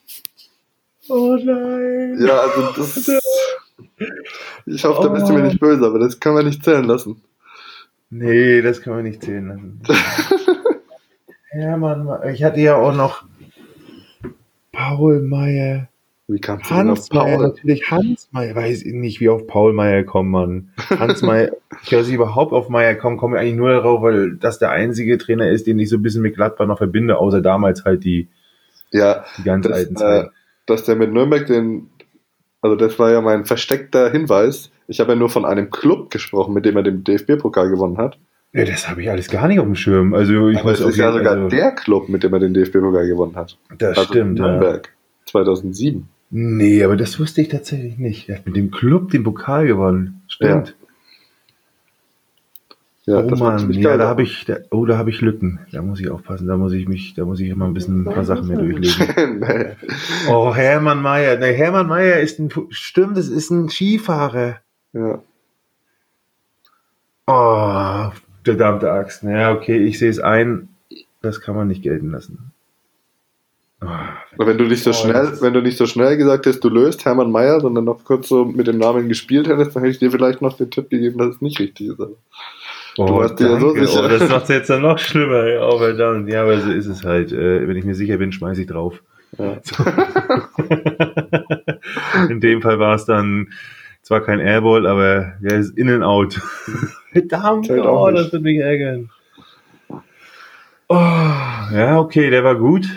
Oh 1.08 1.36
nein. 1.42 2.18
Ja, 2.20 2.42
also 2.42 2.62
das. 2.74 3.10
Ich 4.66 4.84
hoffe, 4.86 5.08
da 5.08 5.10
bist 5.10 5.28
du 5.28 5.34
mir 5.34 5.44
nicht 5.44 5.60
böse, 5.60 5.86
aber 5.86 6.00
das 6.00 6.20
können 6.20 6.38
wir 6.38 6.44
nicht 6.44 6.64
zählen 6.64 6.84
lassen. 6.84 7.22
Nee, 8.10 8.62
das 8.62 8.82
können 8.82 8.98
wir 8.98 9.04
nicht 9.04 9.24
zählen 9.24 9.48
lassen. 9.48 9.82
Hermann, 11.52 12.08
ich 12.32 12.44
hatte 12.44 12.60
ja 12.60 12.76
auch 12.76 12.94
noch 12.94 13.24
Paul 14.72 15.22
Meyer. 15.22 15.90
Wie 16.28 16.40
kannst 16.40 16.70
du 16.70 16.76
Hans 16.76 17.12
Meyer, 17.12 17.40
natürlich 17.40 17.90
Hans 17.90 18.30
Meyer. 18.32 18.56
Weiß 18.56 18.84
ich 18.84 18.94
nicht, 18.94 19.20
wie 19.20 19.30
auf 19.30 19.48
Paul 19.48 19.74
Meyer 19.74 20.04
kommen, 20.04 20.30
man. 20.30 20.70
Hans 20.92 21.24
Meyer, 21.24 21.52
ich 21.84 21.92
weiß 21.92 22.08
überhaupt 22.10 22.54
auf 22.54 22.70
Meyer 22.70 22.94
kommen, 22.94 23.18
komme 23.18 23.36
ich 23.36 23.42
eigentlich 23.42 23.56
nur 23.56 23.72
darauf, 23.72 24.04
weil 24.04 24.36
das 24.36 24.60
der 24.60 24.70
einzige 24.70 25.18
Trainer 25.18 25.50
ist, 25.50 25.66
den 25.66 25.80
ich 25.80 25.90
so 25.90 25.98
ein 25.98 26.04
bisschen 26.04 26.22
mit 26.22 26.36
Gladbach 26.36 26.68
noch 26.68 26.78
verbinde, 26.78 27.18
außer 27.18 27.42
damals 27.42 27.84
halt 27.84 28.04
die, 28.04 28.28
ja, 28.92 29.26
die 29.40 29.44
ganz 29.44 29.66
das, 29.66 29.76
alten 29.76 29.96
Zeiten. 29.96 30.28
Äh, 30.28 30.32
dass 30.68 30.84
der 30.84 30.96
mit 30.96 31.12
Nürnberg 31.12 31.48
den, 31.48 31.90
also 32.62 32.76
das 32.76 33.00
war 33.00 33.12
ja 33.12 33.22
mein 33.22 33.46
versteckter 33.46 34.12
Hinweis. 34.12 34.72
Ich 34.88 35.00
habe 35.00 35.12
ja 35.12 35.16
nur 35.16 35.30
von 35.30 35.46
einem 35.46 35.70
Club 35.70 36.10
gesprochen, 36.10 36.54
mit 36.54 36.66
dem 36.66 36.76
er 36.76 36.84
den 36.84 37.04
DFB-Pokal 37.04 37.70
gewonnen 37.70 37.98
hat. 37.98 38.18
Ja, 38.54 38.66
das 38.66 38.90
habe 38.90 39.04
ich 39.04 39.10
alles 39.10 39.30
gar 39.30 39.48
nicht 39.48 39.60
auf 39.60 39.66
dem 39.66 39.76
Schirm. 39.76 40.14
Also 40.14 40.50
ich 40.50 40.58
Aber 40.58 40.72
weiß 40.72 40.80
es 40.80 40.88
ist 40.90 40.98
ja 40.98 41.12
sogar 41.12 41.34
also, 41.34 41.50
der 41.50 41.72
Club, 41.72 42.10
mit 42.10 42.24
dem 42.24 42.34
er 42.34 42.40
den 42.40 42.54
DFB-Pokal 42.54 43.08
gewonnen 43.08 43.36
hat. 43.36 43.58
Das 43.78 43.98
also 43.98 44.10
stimmt. 44.10 44.40
Nürnberg. 44.40 44.88
Ja. 44.88 45.26
2007. 45.28 46.08
Nee, 46.32 46.84
aber 46.84 46.96
das 46.96 47.20
wusste 47.20 47.42
ich 47.42 47.50
tatsächlich 47.50 47.98
nicht. 47.98 48.30
Er 48.30 48.38
hat 48.38 48.46
mit 48.46 48.56
dem 48.56 48.72
Club 48.72 49.12
den 49.12 49.24
Pokal 49.24 49.68
gewonnen. 49.68 50.22
Stimmt. 50.28 50.70
Ja. 50.70 50.79
Ja 53.10 53.24
oh 53.24 53.36
Mann, 53.38 53.72
ja, 53.72 53.98
da 53.98 54.08
habe 54.08 54.22
ich, 54.22 54.46
da, 54.46 54.58
oh, 54.70 54.86
da 54.86 54.98
habe 55.00 55.10
ich 55.10 55.20
Lücken. 55.22 55.60
Da 55.72 55.82
muss 55.82 56.00
ich 56.00 56.12
aufpassen. 56.12 56.48
Da 56.48 56.58
muss 56.58 56.74
ich 56.74 56.88
mich, 56.88 57.16
da 57.16 57.26
muss 57.26 57.40
ich 57.40 57.50
immer 57.50 57.66
ein 57.66 57.74
bisschen 57.74 58.04
ein 58.04 58.06
paar 58.06 58.24
Sachen 58.24 58.48
mehr 58.48 58.58
durchlesen. 58.58 59.08
oh, 60.30 60.54
Hermann 60.54 61.02
Mayer. 61.02 61.38
Nee, 61.38 61.54
Hermann 61.54 61.88
Mayer 61.88 62.20
ist 62.20 62.38
ein, 62.38 62.52
stimmt, 62.70 63.18
das 63.18 63.28
ist 63.28 63.50
ein 63.50 63.68
Skifahrer. 63.70 64.58
Ja. 64.94 65.24
Oh, 67.26 68.12
verdammte 68.44 68.92
Axt. 68.92 69.24
Ja, 69.24 69.54
okay, 69.54 69.78
ich 69.78 69.98
sehe 69.98 70.12
es 70.12 70.20
ein. 70.20 70.70
Das 71.24 71.42
kann 71.42 71.56
man 71.56 71.68
nicht 71.68 71.82
gelten 71.82 72.12
lassen. 72.12 72.52
Oh, 73.82 73.88
wenn 74.38 74.58
du 74.60 74.66
nicht 74.66 74.84
so 74.84 74.94
schnell, 74.94 75.42
wenn 75.42 75.54
du 75.54 75.62
nicht 75.62 75.78
so 75.78 75.88
schnell 75.88 76.16
gesagt 76.16 76.46
hättest, 76.46 76.64
du 76.64 76.70
löst 76.70 77.06
Hermann 77.06 77.32
Mayer, 77.32 77.60
sondern 77.60 77.86
noch 77.86 78.04
kurz 78.04 78.28
so 78.28 78.46
mit 78.46 78.68
dem 78.68 78.78
Namen 78.78 79.08
gespielt 79.08 79.48
hättest, 79.48 79.76
dann 79.76 79.82
hätte 79.82 79.94
ich 79.94 80.00
dir 80.00 80.12
vielleicht 80.12 80.44
noch 80.44 80.58
den 80.58 80.70
Tipp 80.70 80.90
gegeben, 80.90 81.18
dass 81.18 81.36
es 81.36 81.42
nicht 81.42 81.60
richtig 81.60 81.88
ist. 81.88 82.00
Oh, 83.00 83.06
du 83.06 83.16
warst 83.16 83.40
dir 83.40 83.50
ja 83.50 83.60
so 83.60 83.74
sicher. 83.74 84.04
Oh, 84.04 84.08
das 84.10 84.30
macht 84.30 84.44
es 84.44 84.50
jetzt 84.50 84.70
dann 84.70 84.82
noch 84.82 85.00
schlimmer. 85.00 85.46
Oh, 85.62 85.78
verdammt. 85.78 86.30
Ja, 86.30 86.42
aber 86.44 86.60
so 86.60 86.70
ist 86.70 86.86
es 86.86 87.06
halt. 87.06 87.32
Äh, 87.32 87.68
wenn 87.68 87.78
ich 87.78 87.86
mir 87.86 87.96
sicher 87.96 88.18
bin, 88.18 88.34
schmeiße 88.34 88.62
ich 88.62 88.68
drauf. 88.68 89.02
Ja. 89.38 89.58
So. 92.20 92.30
In 92.30 92.40
dem 92.40 92.62
Fall 92.62 92.78
war 92.80 92.96
es 92.96 93.06
dann 93.06 93.50
zwar 94.02 94.22
kein 94.22 94.40
Airball, 94.40 94.86
aber 94.86 95.34
ja, 95.42 95.56
ist 95.56 95.78
in 95.78 95.90
and 95.90 96.04
out. 96.04 96.40
Verdammt, 97.12 97.70
oh, 97.72 98.12
das 98.12 98.32
wird 98.32 98.44
mich 98.44 98.60
ärgern. 98.60 99.10
Oh, 100.88 100.96
ja, 100.96 102.00
okay, 102.00 102.30
der 102.30 102.44
war 102.44 102.56
gut. 102.56 102.88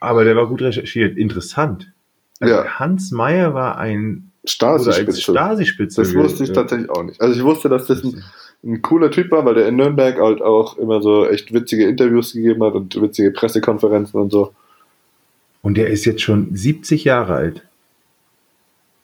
Aber 0.00 0.24
der 0.24 0.36
war 0.36 0.46
gut 0.46 0.62
recherchiert. 0.62 1.18
Interessant. 1.18 1.92
Also 2.40 2.54
ja. 2.54 2.78
Hans 2.78 3.10
Meyer 3.10 3.52
war 3.54 3.78
ein 3.78 4.30
Stasi-Spitze. 4.44 5.20
Stasi 5.20 5.64
das 5.94 6.14
wusste 6.14 6.44
ich 6.44 6.52
tatsächlich 6.52 6.90
auch 6.90 7.02
nicht. 7.02 7.20
Also 7.20 7.34
ich 7.34 7.44
wusste, 7.44 7.68
dass 7.68 7.86
das 7.86 8.04
ein, 8.04 8.22
ein, 8.64 8.82
cooler 8.82 9.10
Typ 9.10 9.30
war, 9.30 9.44
weil 9.44 9.54
der 9.54 9.68
in 9.68 9.76
Nürnberg 9.76 10.18
halt 10.18 10.42
auch 10.42 10.76
immer 10.78 11.00
so 11.00 11.26
echt 11.26 11.52
witzige 11.52 11.86
Interviews 11.86 12.32
gegeben 12.32 12.62
hat 12.64 12.74
und 12.74 13.00
witzige 13.00 13.30
Pressekonferenzen 13.30 14.20
und 14.20 14.30
so. 14.30 14.52
Und 15.62 15.76
der 15.76 15.88
ist 15.88 16.04
jetzt 16.04 16.22
schon 16.22 16.54
70 16.54 17.04
Jahre 17.04 17.34
alt. 17.34 17.62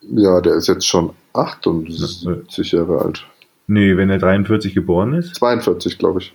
Ja, 0.01 0.41
der 0.41 0.55
ist 0.55 0.67
jetzt 0.67 0.87
schon 0.87 1.11
78 1.33 2.71
Jahre 2.71 3.01
alt. 3.01 3.25
Nee, 3.67 3.97
wenn 3.97 4.09
er 4.09 4.19
43 4.19 4.73
geboren 4.73 5.13
ist? 5.13 5.35
42, 5.35 5.97
glaube 5.97 6.19
ich. 6.19 6.33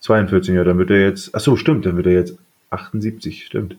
42, 0.00 0.54
ja, 0.54 0.64
dann 0.64 0.78
wird 0.78 0.90
er 0.90 1.02
jetzt. 1.02 1.34
Ach 1.34 1.40
so, 1.40 1.56
stimmt, 1.56 1.84
dann 1.86 1.96
wird 1.96 2.06
er 2.06 2.12
jetzt 2.12 2.38
78, 2.70 3.44
stimmt. 3.44 3.76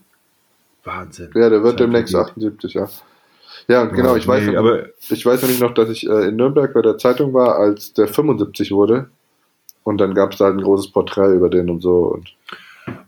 Wahnsinn. 0.84 1.30
Ja, 1.36 1.50
der 1.50 1.64
wird 1.64 1.80
demnächst 1.80 2.16
78, 2.16 2.74
ja. 2.74 2.90
Ja, 3.68 3.86
genau, 3.86 4.16
ich 4.16 4.28
weiß, 4.28 4.48
nee, 4.48 4.58
aber 4.58 4.88
ich 5.10 5.26
weiß 5.26 5.42
nämlich 5.42 5.60
noch, 5.60 5.74
dass 5.74 5.90
ich 5.90 6.08
äh, 6.08 6.30
in 6.30 6.36
Nürnberg 6.36 6.74
bei 6.74 6.82
der 6.82 6.98
Zeitung 6.98 7.34
war, 7.34 7.58
als 7.58 7.94
der 7.94 8.08
75 8.08 8.72
wurde. 8.72 9.10
Und 9.84 10.00
dann 10.00 10.14
gab 10.14 10.32
es 10.32 10.38
da 10.38 10.46
halt 10.46 10.56
ein 10.56 10.64
großes 10.64 10.92
Porträt 10.92 11.34
über 11.34 11.50
den 11.50 11.70
und 11.70 11.82
so. 11.82 12.04
Und 12.06 12.36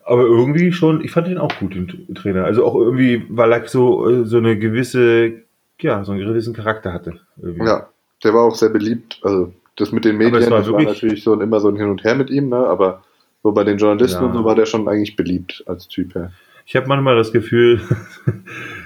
aber 0.04 0.24
irgendwie 0.24 0.72
schon, 0.72 1.04
ich 1.04 1.12
fand 1.12 1.28
den 1.28 1.38
auch 1.38 1.56
gut, 1.60 1.74
den 1.74 2.16
Trainer. 2.16 2.46
Also 2.46 2.66
auch 2.66 2.76
irgendwie, 2.76 3.26
weil 3.30 3.52
er 3.52 3.68
so, 3.68 4.10
äh, 4.10 4.26
so 4.26 4.38
eine 4.38 4.58
gewisse, 4.58 5.34
ja, 5.80 6.04
so 6.04 6.12
einen 6.12 6.26
gewissen 6.26 6.54
Charakter 6.54 6.94
hatte. 6.94 7.20
Irgendwie. 7.42 7.66
Ja, 7.66 7.90
der 8.24 8.34
war 8.34 8.44
auch 8.44 8.56
sehr 8.56 8.70
beliebt. 8.70 9.20
Also 9.24 9.54
das 9.78 9.92
mit 9.92 10.06
den 10.06 10.18
Medien, 10.18 10.52
war 10.52 10.60
das 10.60 10.72
war 10.72 10.82
natürlich 10.82 11.24
so 11.24 11.40
immer 11.40 11.60
so 11.60 11.70
ein 11.70 11.76
Hin 11.76 11.90
und 11.90 12.04
Her 12.04 12.16
mit 12.16 12.30
ihm, 12.30 12.50
ne? 12.50 12.58
aber 12.58 13.04
so 13.44 13.52
bei 13.52 13.64
den 13.64 13.78
Journalisten 13.78 14.22
ja. 14.22 14.28
und 14.28 14.34
so 14.34 14.44
war 14.44 14.56
der 14.56 14.66
schon 14.66 14.88
eigentlich 14.88 15.16
beliebt 15.16 15.64
als 15.66 15.88
Typ 15.88 16.14
her. 16.14 16.32
Ich 16.66 16.76
habe 16.76 16.88
manchmal 16.88 17.16
das 17.16 17.32
Gefühl, 17.32 17.82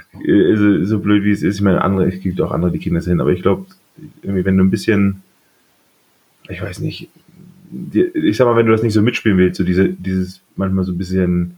so, 0.56 0.84
so, 0.84 1.00
blöd 1.00 1.24
wie 1.24 1.32
es 1.32 1.44
ist, 1.44 1.56
ich 1.56 1.62
meine, 1.62 1.82
andere, 1.82 2.08
es 2.08 2.20
gibt 2.20 2.40
auch 2.42 2.52
andere, 2.52 2.72
die 2.72 2.80
Kinder 2.80 3.02
sind, 3.02 3.22
aber 3.22 3.32
ich 3.32 3.42
glaube, 3.42 3.66
irgendwie, 4.22 4.46
wenn 4.46 4.58
du 4.58 4.64
ein 4.64 4.70
bisschen, 4.70 5.22
ich 6.50 6.62
weiß 6.62 6.80
nicht, 6.80 7.10
ich 7.92 8.38
sag 8.38 8.46
mal, 8.46 8.56
wenn 8.56 8.66
du 8.66 8.72
das 8.72 8.84
nicht 8.84 8.94
so 8.94 9.02
mitspielen 9.02 9.38
willst, 9.38 9.58
so 9.58 9.64
diese, 9.64 9.90
dieses 9.90 10.42
manchmal 10.56 10.84
so 10.84 10.92
ein 10.92 10.98
bisschen 10.98 11.58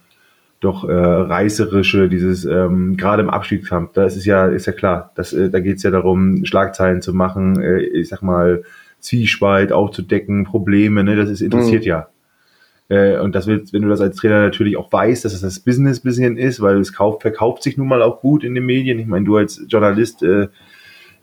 doch 0.60 0.88
äh, 0.88 0.94
reißerische, 0.94 2.10
dieses 2.10 2.46
ähm, 2.46 2.98
gerade 2.98 3.22
im 3.22 3.30
Abstiegskampf, 3.30 3.94
da 3.94 4.06
ist 4.06 4.16
es 4.16 4.26
ja, 4.26 4.48
ist 4.48 4.66
ja 4.66 4.74
klar, 4.74 5.12
das, 5.16 5.34
äh, 5.34 5.50
da 5.50 5.60
geht 5.60 5.78
es 5.78 5.84
ja 5.84 5.92
darum, 5.92 6.46
Schlagzeilen 6.46 7.02
zu 7.02 7.14
machen, 7.14 7.60
äh, 7.62 7.80
ich 7.80 8.10
sag 8.10 8.24
mal, 8.24 8.64
Zwiespalt 9.00 9.72
aufzudecken, 9.72 10.46
Probleme, 10.46 11.04
ne, 11.04 11.16
das 11.16 11.30
ist 11.30 11.42
interessiert 11.42 11.84
mhm. 11.84 11.90
ja. 11.90 12.08
Äh, 12.90 13.20
und 13.20 13.36
das 13.36 13.48
wird, 13.48 13.74
wenn 13.74 13.82
du 13.82 13.90
das 13.90 14.02
als 14.02 14.16
Trainer 14.18 14.42
natürlich 14.42 14.78
auch 14.78 14.92
weißt, 14.92 15.26
dass 15.26 15.34
es 15.34 15.42
das 15.42 15.60
Business 15.60 16.00
bisschen 16.00 16.38
ist, 16.38 16.62
weil 16.62 16.78
es 16.80 16.94
kauft, 16.94 17.22
verkauft 17.22 17.64
sich 17.64 17.78
nun 17.78 17.88
mal 17.88 18.02
auch 18.02 18.22
gut 18.22 18.44
in 18.44 18.56
den 18.56 18.66
Medien. 18.66 19.00
Ich 19.00 19.08
meine, 19.08 19.26
du 19.26 19.38
als 19.38 19.64
Journalist, 19.68 20.24
äh, 20.24 20.48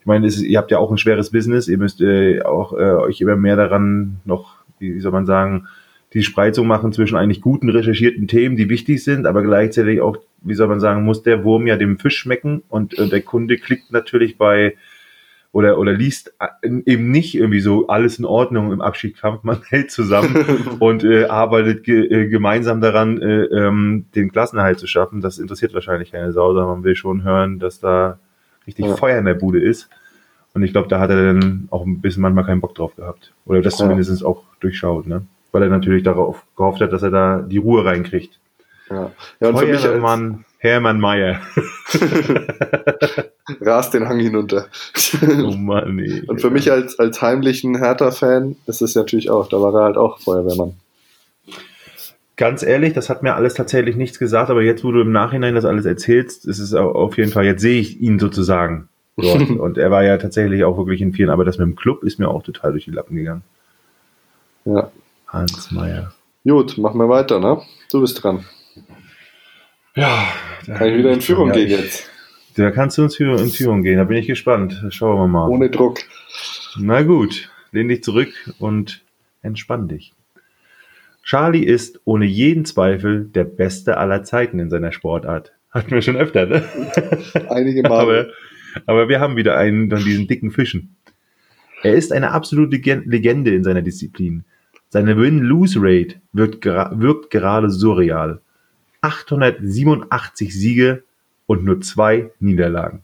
ich 0.00 0.06
meine, 0.06 0.26
ist, 0.26 0.42
ihr 0.42 0.58
habt 0.58 0.70
ja 0.70 0.78
auch 0.78 0.90
ein 0.90 0.98
schweres 0.98 1.30
Business, 1.30 1.68
ihr 1.68 1.78
müsst 1.78 2.00
äh, 2.00 2.42
auch 2.42 2.74
äh, 2.74 2.92
euch 2.92 3.20
immer 3.20 3.36
mehr 3.36 3.56
daran 3.56 4.20
noch, 4.24 4.56
wie 4.78 5.00
soll 5.00 5.12
man 5.12 5.26
sagen, 5.26 5.66
die 6.12 6.22
Spreizung 6.22 6.66
machen 6.66 6.92
zwischen 6.92 7.16
eigentlich 7.16 7.40
guten, 7.40 7.70
recherchierten 7.70 8.28
Themen, 8.28 8.56
die 8.56 8.68
wichtig 8.68 9.02
sind, 9.02 9.26
aber 9.26 9.42
gleichzeitig 9.42 10.00
auch, 10.00 10.18
wie 10.42 10.54
soll 10.54 10.68
man 10.68 10.78
sagen, 10.78 11.04
muss 11.04 11.22
der 11.22 11.42
Wurm 11.42 11.66
ja 11.66 11.76
dem 11.76 11.98
Fisch 11.98 12.18
schmecken 12.18 12.62
und, 12.68 12.94
und 12.94 13.10
der 13.10 13.22
Kunde 13.22 13.56
klickt 13.56 13.90
natürlich 13.90 14.38
bei 14.38 14.74
oder, 15.54 15.78
oder 15.78 15.92
liest 15.92 16.34
äh, 16.40 16.68
eben 16.84 17.12
nicht 17.12 17.36
irgendwie 17.36 17.60
so 17.60 17.86
alles 17.86 18.18
in 18.18 18.24
Ordnung 18.24 18.72
im 18.72 18.80
Abschiedskampf. 18.80 19.44
Man 19.44 19.62
hält 19.68 19.92
zusammen 19.92 20.34
und 20.80 21.04
äh, 21.04 21.26
arbeitet 21.26 21.84
ge 21.84 22.06
äh, 22.06 22.28
gemeinsam 22.28 22.80
daran, 22.80 23.22
äh, 23.22 23.44
ähm, 23.44 24.06
den 24.16 24.32
Klassenerhalt 24.32 24.80
zu 24.80 24.88
schaffen. 24.88 25.20
Das 25.20 25.38
interessiert 25.38 25.72
wahrscheinlich 25.72 26.10
keine 26.10 26.32
Sau, 26.32 26.52
sondern 26.52 26.66
man 26.66 26.84
will 26.84 26.96
schon 26.96 27.22
hören, 27.22 27.60
dass 27.60 27.78
da 27.78 28.18
richtig 28.66 28.86
ja. 28.86 28.96
Feuer 28.96 29.16
in 29.16 29.26
der 29.26 29.34
Bude 29.34 29.60
ist. 29.60 29.88
Und 30.54 30.64
ich 30.64 30.72
glaube, 30.72 30.88
da 30.88 30.98
hat 30.98 31.10
er 31.10 31.32
dann 31.32 31.68
auch 31.70 31.86
ein 31.86 32.00
bisschen 32.00 32.22
manchmal 32.22 32.44
keinen 32.44 32.60
Bock 32.60 32.74
drauf 32.74 32.96
gehabt. 32.96 33.32
Oder 33.46 33.62
das 33.62 33.78
ja. 33.78 33.84
zumindest 33.84 34.24
auch 34.24 34.42
durchschaut, 34.58 35.06
ne? 35.06 35.24
Weil 35.52 35.62
er 35.62 35.68
natürlich 35.68 36.02
darauf 36.02 36.44
gehofft 36.56 36.80
hat, 36.80 36.92
dass 36.92 37.04
er 37.04 37.10
da 37.12 37.40
die 37.40 37.58
Ruhe 37.58 37.84
reinkriegt. 37.84 38.40
Ja, 38.90 39.12
ja 39.40 39.48
und 39.48 39.54
Feuer, 39.54 39.66
für 39.66 39.72
mich 39.72 39.84
als, 39.86 40.00
Mann, 40.00 40.44
Hermann 40.58 41.00
Mayer. 41.00 41.40
Rast 43.60 43.94
den 43.94 44.08
Hang 44.08 44.18
hinunter. 44.20 44.66
oh 45.22 45.56
Mann, 45.56 45.96
nee. 45.96 46.22
Und 46.26 46.40
für 46.40 46.50
mich 46.50 46.70
als, 46.70 46.98
als 46.98 47.20
heimlichen 47.20 47.76
Hertha-Fan 47.76 48.56
ist 48.66 48.82
es 48.82 48.94
natürlich 48.94 49.30
auch, 49.30 49.48
da 49.48 49.60
war 49.60 49.74
er 49.74 49.84
halt 49.84 49.96
auch 49.96 50.20
Feuerwehrmann. 50.20 50.74
Ganz 52.36 52.64
ehrlich, 52.64 52.94
das 52.94 53.10
hat 53.10 53.22
mir 53.22 53.34
alles 53.34 53.54
tatsächlich 53.54 53.94
nichts 53.94 54.18
gesagt, 54.18 54.50
aber 54.50 54.62
jetzt, 54.62 54.82
wo 54.82 54.90
du 54.90 55.00
im 55.00 55.12
Nachhinein 55.12 55.54
das 55.54 55.64
alles 55.64 55.84
erzählst, 55.84 56.46
ist 56.46 56.58
es 56.58 56.74
auf 56.74 57.16
jeden 57.16 57.30
Fall, 57.30 57.44
jetzt 57.44 57.62
sehe 57.62 57.80
ich 57.80 58.00
ihn 58.00 58.18
sozusagen 58.18 58.88
dort. 59.16 59.50
Und 59.60 59.78
er 59.78 59.90
war 59.90 60.02
ja 60.02 60.16
tatsächlich 60.16 60.64
auch 60.64 60.76
wirklich 60.76 61.00
in 61.00 61.12
vielen, 61.12 61.30
aber 61.30 61.44
das 61.44 61.58
mit 61.58 61.66
dem 61.66 61.76
Club 61.76 62.02
ist 62.02 62.18
mir 62.18 62.28
auch 62.28 62.42
total 62.42 62.72
durch 62.72 62.86
die 62.86 62.90
Lappen 62.90 63.16
gegangen. 63.16 63.42
Ja. 64.64 64.90
Hans 65.28 65.70
Meyer. 65.70 66.12
Gut, 66.44 66.76
machen 66.78 66.98
wir 66.98 67.08
weiter, 67.08 67.38
ne? 67.38 67.60
Du 67.90 68.00
bist 68.00 68.22
dran. 68.22 68.44
Ja. 69.96 70.28
Kann 70.66 70.88
ich 70.88 70.98
wieder 70.98 71.12
in 71.12 71.20
Führung 71.20 71.52
gehen 71.52 71.68
jetzt? 71.68 72.10
Da 72.56 72.70
kannst 72.70 72.98
du 72.98 73.02
uns 73.02 73.18
in 73.18 73.48
Führung 73.50 73.82
gehen, 73.82 73.98
da 73.98 74.04
bin 74.04 74.16
ich 74.16 74.26
gespannt. 74.26 74.82
Schauen 74.90 75.18
wir 75.18 75.28
mal. 75.28 75.48
Ohne 75.48 75.70
Druck. 75.70 76.00
Na 76.78 77.02
gut, 77.02 77.50
lehn 77.72 77.88
dich 77.88 78.02
zurück 78.02 78.32
und 78.58 79.04
entspann 79.42 79.88
dich. 79.88 80.12
Charlie 81.22 81.64
ist 81.64 82.00
ohne 82.04 82.26
jeden 82.26 82.64
Zweifel 82.64 83.24
der 83.24 83.44
Beste 83.44 83.96
aller 83.96 84.24
Zeiten 84.24 84.58
in 84.58 84.70
seiner 84.70 84.92
Sportart. 84.92 85.52
Hatten 85.70 85.90
wir 85.90 86.02
schon 86.02 86.16
öfter, 86.16 86.46
ne? 86.46 86.64
Einige 87.48 87.82
Male. 87.82 88.32
Aber, 88.86 88.86
aber 88.86 89.08
wir 89.08 89.20
haben 89.20 89.36
wieder 89.36 89.56
einen 89.56 89.88
von 89.88 90.02
diesen 90.02 90.26
dicken 90.26 90.50
Fischen. 90.50 90.96
Er 91.84 91.94
ist 91.94 92.12
eine 92.12 92.32
absolute 92.32 92.76
Legende 92.76 93.54
in 93.54 93.62
seiner 93.62 93.82
Disziplin. 93.82 94.44
Seine 94.88 95.16
Win-Lose-Rate 95.16 96.16
wirkt, 96.32 96.64
wirkt 96.66 97.30
gerade 97.30 97.70
surreal. 97.70 98.40
887 99.04 100.54
Siege 100.54 101.02
und 101.44 101.62
nur 101.62 101.82
zwei 101.82 102.30
Niederlagen. 102.40 103.02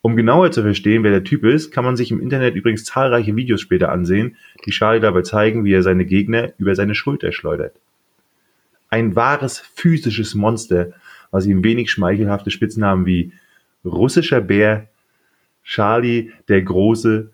Um 0.00 0.16
genauer 0.16 0.50
zu 0.50 0.62
verstehen, 0.62 1.04
wer 1.04 1.10
der 1.10 1.24
Typ 1.24 1.44
ist, 1.44 1.72
kann 1.72 1.84
man 1.84 1.94
sich 1.94 2.10
im 2.10 2.22
Internet 2.22 2.54
übrigens 2.54 2.84
zahlreiche 2.84 3.36
Videos 3.36 3.60
später 3.60 3.92
ansehen, 3.92 4.36
die 4.64 4.70
Charlie 4.70 5.00
dabei 5.00 5.20
zeigen, 5.20 5.66
wie 5.66 5.74
er 5.74 5.82
seine 5.82 6.06
Gegner 6.06 6.54
über 6.56 6.74
seine 6.74 6.94
Schulter 6.94 7.32
schleudert. 7.32 7.74
Ein 8.88 9.14
wahres 9.14 9.60
physisches 9.60 10.34
Monster, 10.34 10.94
was 11.30 11.44
ihm 11.44 11.62
wenig 11.62 11.90
schmeichelhafte 11.90 12.50
Spitznamen 12.50 13.04
wie 13.04 13.32
russischer 13.84 14.40
Bär, 14.40 14.88
Charlie 15.64 16.32
der 16.48 16.62
Große, 16.62 17.30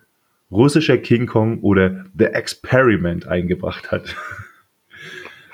russischer 0.50 0.98
King 0.98 1.26
Kong 1.26 1.60
oder 1.60 2.04
The 2.18 2.26
Experiment 2.26 3.28
eingebracht 3.28 3.92
hat. 3.92 4.16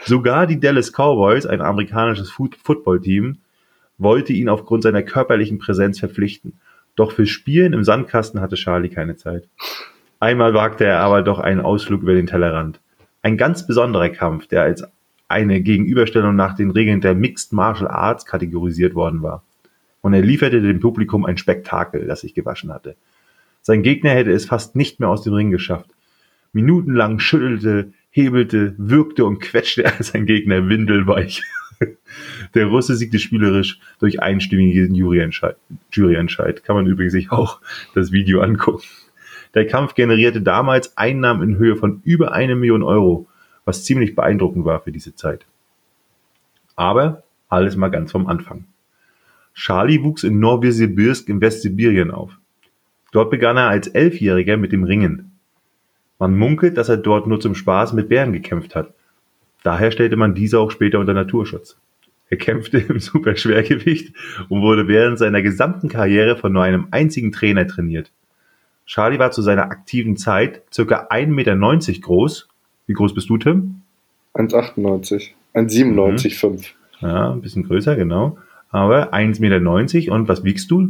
Sogar 0.05 0.47
die 0.47 0.59
Dallas 0.59 0.93
Cowboys, 0.93 1.47
ein 1.47 1.61
amerikanisches 1.61 2.31
Footballteam, 2.31 3.39
wollte 3.99 4.33
ihn 4.33 4.49
aufgrund 4.49 4.83
seiner 4.83 5.03
körperlichen 5.03 5.59
Präsenz 5.59 6.01
verpflichten. 6.01 6.55
Doch 6.97 7.13
für 7.13 7.27
Spielen 7.27 7.73
im 7.73 7.85
Sandkasten 7.85 8.41
hatte 8.41 8.57
Charlie 8.57 8.89
keine 8.89 9.17
Zeit. 9.17 9.49
Einmal 10.19 10.55
wagte 10.55 10.85
er 10.85 11.01
aber 11.01 11.23
doch 11.23 11.39
einen 11.39 11.61
Ausflug 11.61 12.03
über 12.03 12.15
den 12.15 12.27
Tellerrand. 12.27 12.81
Ein 13.23 13.37
ganz 13.37 13.67
besonderer 13.67 14.09
Kampf, 14.09 14.47
der 14.49 14.63
als 14.63 14.85
eine 15.29 15.61
Gegenüberstellung 15.61 16.37
nach 16.37 16.55
den 16.55 16.71
Regeln 16.71 17.01
der 17.01 17.15
Mixed 17.15 17.53
Martial 17.53 17.89
Arts 17.89 18.27
kategorisiert 18.27 18.95
worden 18.95 19.23
war. 19.23 19.43
Und 20.01 20.15
er 20.15 20.23
lieferte 20.23 20.61
dem 20.61 20.81
Publikum 20.81 21.25
ein 21.25 21.39
Spektakel, 21.39 22.07
das 22.07 22.21
sich 22.21 22.35
gewaschen 22.35 22.73
hatte. 22.73 22.97
Sein 23.63 23.83
Gegner 23.83 24.11
hätte 24.11 24.33
es 24.33 24.45
fast 24.45 24.75
nicht 24.75 24.99
mehr 24.99 25.09
aus 25.09 25.23
dem 25.23 25.33
Ring 25.33 25.51
geschafft. 25.51 25.91
Minutenlang 26.53 27.21
schüttelte, 27.21 27.93
hebelte, 28.13 28.75
wirkte 28.79 29.25
und 29.25 29.41
quetschte 29.41 29.83
er 29.85 30.01
sein 30.03 30.27
Gegner 30.27 30.69
windelweich. 30.69 31.43
Der 32.55 32.67
Russe 32.67 32.95
siegte 32.95 33.19
spielerisch 33.19 33.81
durch 33.99 34.23
einstimmigen 34.23 34.95
Juryentscheid. 34.95 35.57
Juryentscheid. 35.91 36.63
Kann 36.63 36.77
man 36.77 36.87
übrigens 36.87 37.13
sich 37.13 37.33
auch 37.33 37.61
das 37.95 38.13
Video 38.13 38.41
angucken. 38.41 38.85
Der 39.55 39.67
Kampf 39.67 39.95
generierte 39.95 40.41
damals 40.41 40.97
Einnahmen 40.97 41.43
in 41.43 41.57
Höhe 41.57 41.75
von 41.75 42.01
über 42.05 42.33
eine 42.33 42.55
Million 42.55 42.85
Euro, 42.85 43.27
was 43.65 43.85
ziemlich 43.85 44.15
beeindruckend 44.15 44.65
war 44.65 44.81
für 44.81 44.93
diese 44.93 45.17
Zeit. 45.17 45.45
Aber 46.77 47.25
alles 47.49 47.77
mal 47.77 47.89
ganz 47.89 48.13
vom 48.13 48.29
Anfang. 48.29 48.65
Charlie 49.55 50.03
wuchs 50.03 50.25
in 50.25 50.39
Novosibirsk 50.41 51.29
in 51.29 51.41
Westsibirien 51.41 52.11
auf. 52.11 52.39
Dort 53.13 53.31
begann 53.31 53.59
er 53.59 53.69
als 53.69 53.89
Elfjähriger 53.89 54.57
mit 54.57 54.73
dem 54.73 54.85
Ringen. 54.85 55.32
Man 56.23 56.39
munkelt, 56.39 56.77
dass 56.77 56.89
er 56.89 56.99
dort 56.99 57.27
nur 57.27 57.41
zum 57.41 57.57
Spaß 57.57 57.95
mit 57.95 58.09
Bären 58.09 58.33
gekämpft 58.33 58.77
hat. 58.77 58.95
Daher 59.65 59.91
stellte 59.91 60.15
man 60.15 60.37
diese 60.37 60.61
auch 60.61 60.71
später 60.71 61.01
unter 61.01 61.15
Naturschutz. 61.15 61.77
Er 62.31 62.37
kämpfte 62.37 62.79
im 62.89 63.01
Superschwergewicht 63.01 64.15
und 64.49 64.63
wurde 64.63 64.87
während 64.87 65.19
seiner 65.19 65.43
gesamten 65.43 65.89
Karriere 65.89 66.37
von 66.37 66.53
nur 66.53 66.63
einem 66.63 66.87
einzigen 66.93 67.33
Trainer 67.33 67.67
trainiert. 67.67 68.13
Charlie 68.87 69.19
war 69.19 69.33
zu 69.33 69.43
seiner 69.43 69.65
aktiven 69.65 70.17
Zeit 70.17 70.63
ca. 70.71 71.09
1,90 71.11 71.27
Meter 71.27 71.57
groß. 72.01 72.49
Wie 72.87 72.93
groß 72.93 73.15
bist 73.15 73.29
du, 73.29 73.39
Tim? 73.39 73.83
1,98. 74.35 75.31
1,97,5. 75.55 76.51
Mhm. 76.51 76.61
Ja, 77.01 77.33
ein 77.33 77.41
bisschen 77.41 77.65
größer, 77.65 77.97
genau. 77.97 78.39
Aber 78.71 79.13
1,90 79.13 79.41
Meter 79.41 80.13
und 80.13 80.29
was 80.29 80.45
wiegst 80.45 80.71
du? 80.71 80.89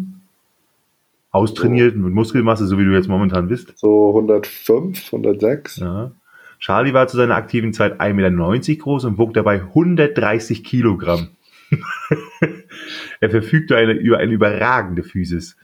Austrainiert 1.33 1.97
mit 1.97 2.12
Muskelmasse, 2.12 2.66
so 2.66 2.79
wie 2.79 2.85
du 2.85 2.92
jetzt 2.92 3.09
momentan 3.09 3.49
bist? 3.49 3.77
So 3.77 4.11
105, 4.11 5.07
106. 5.07 5.79
Ja. 5.79 6.12
Charlie 6.61 6.95
war 6.95 7.09
zu 7.09 7.16
seiner 7.16 7.35
aktiven 7.35 7.73
Zeit 7.73 8.01
1,90 8.01 8.12
Meter 8.14 8.83
groß 8.83 9.07
und 9.07 9.18
wog 9.18 9.35
dabei 9.35 9.62
130 9.62 10.62
Kilogramm. 10.62 11.29
er 13.21 13.31
verfügte 13.31 13.77
eine, 13.77 13.92
über 13.95 14.18
eine 14.18 14.33
überragende 14.33 15.03
Physis. 15.03 15.57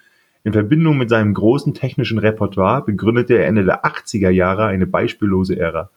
In 0.42 0.52
Verbindung 0.52 0.96
mit 0.96 1.10
seinem 1.10 1.34
großen 1.34 1.74
technischen 1.74 2.18
Repertoire 2.18 2.82
begründete 2.84 3.36
er 3.36 3.46
Ende 3.46 3.64
der 3.64 3.84
80er 3.84 4.30
Jahre 4.30 4.66
eine 4.66 4.86
beispiellose 4.86 5.58
Ära. 5.58 5.90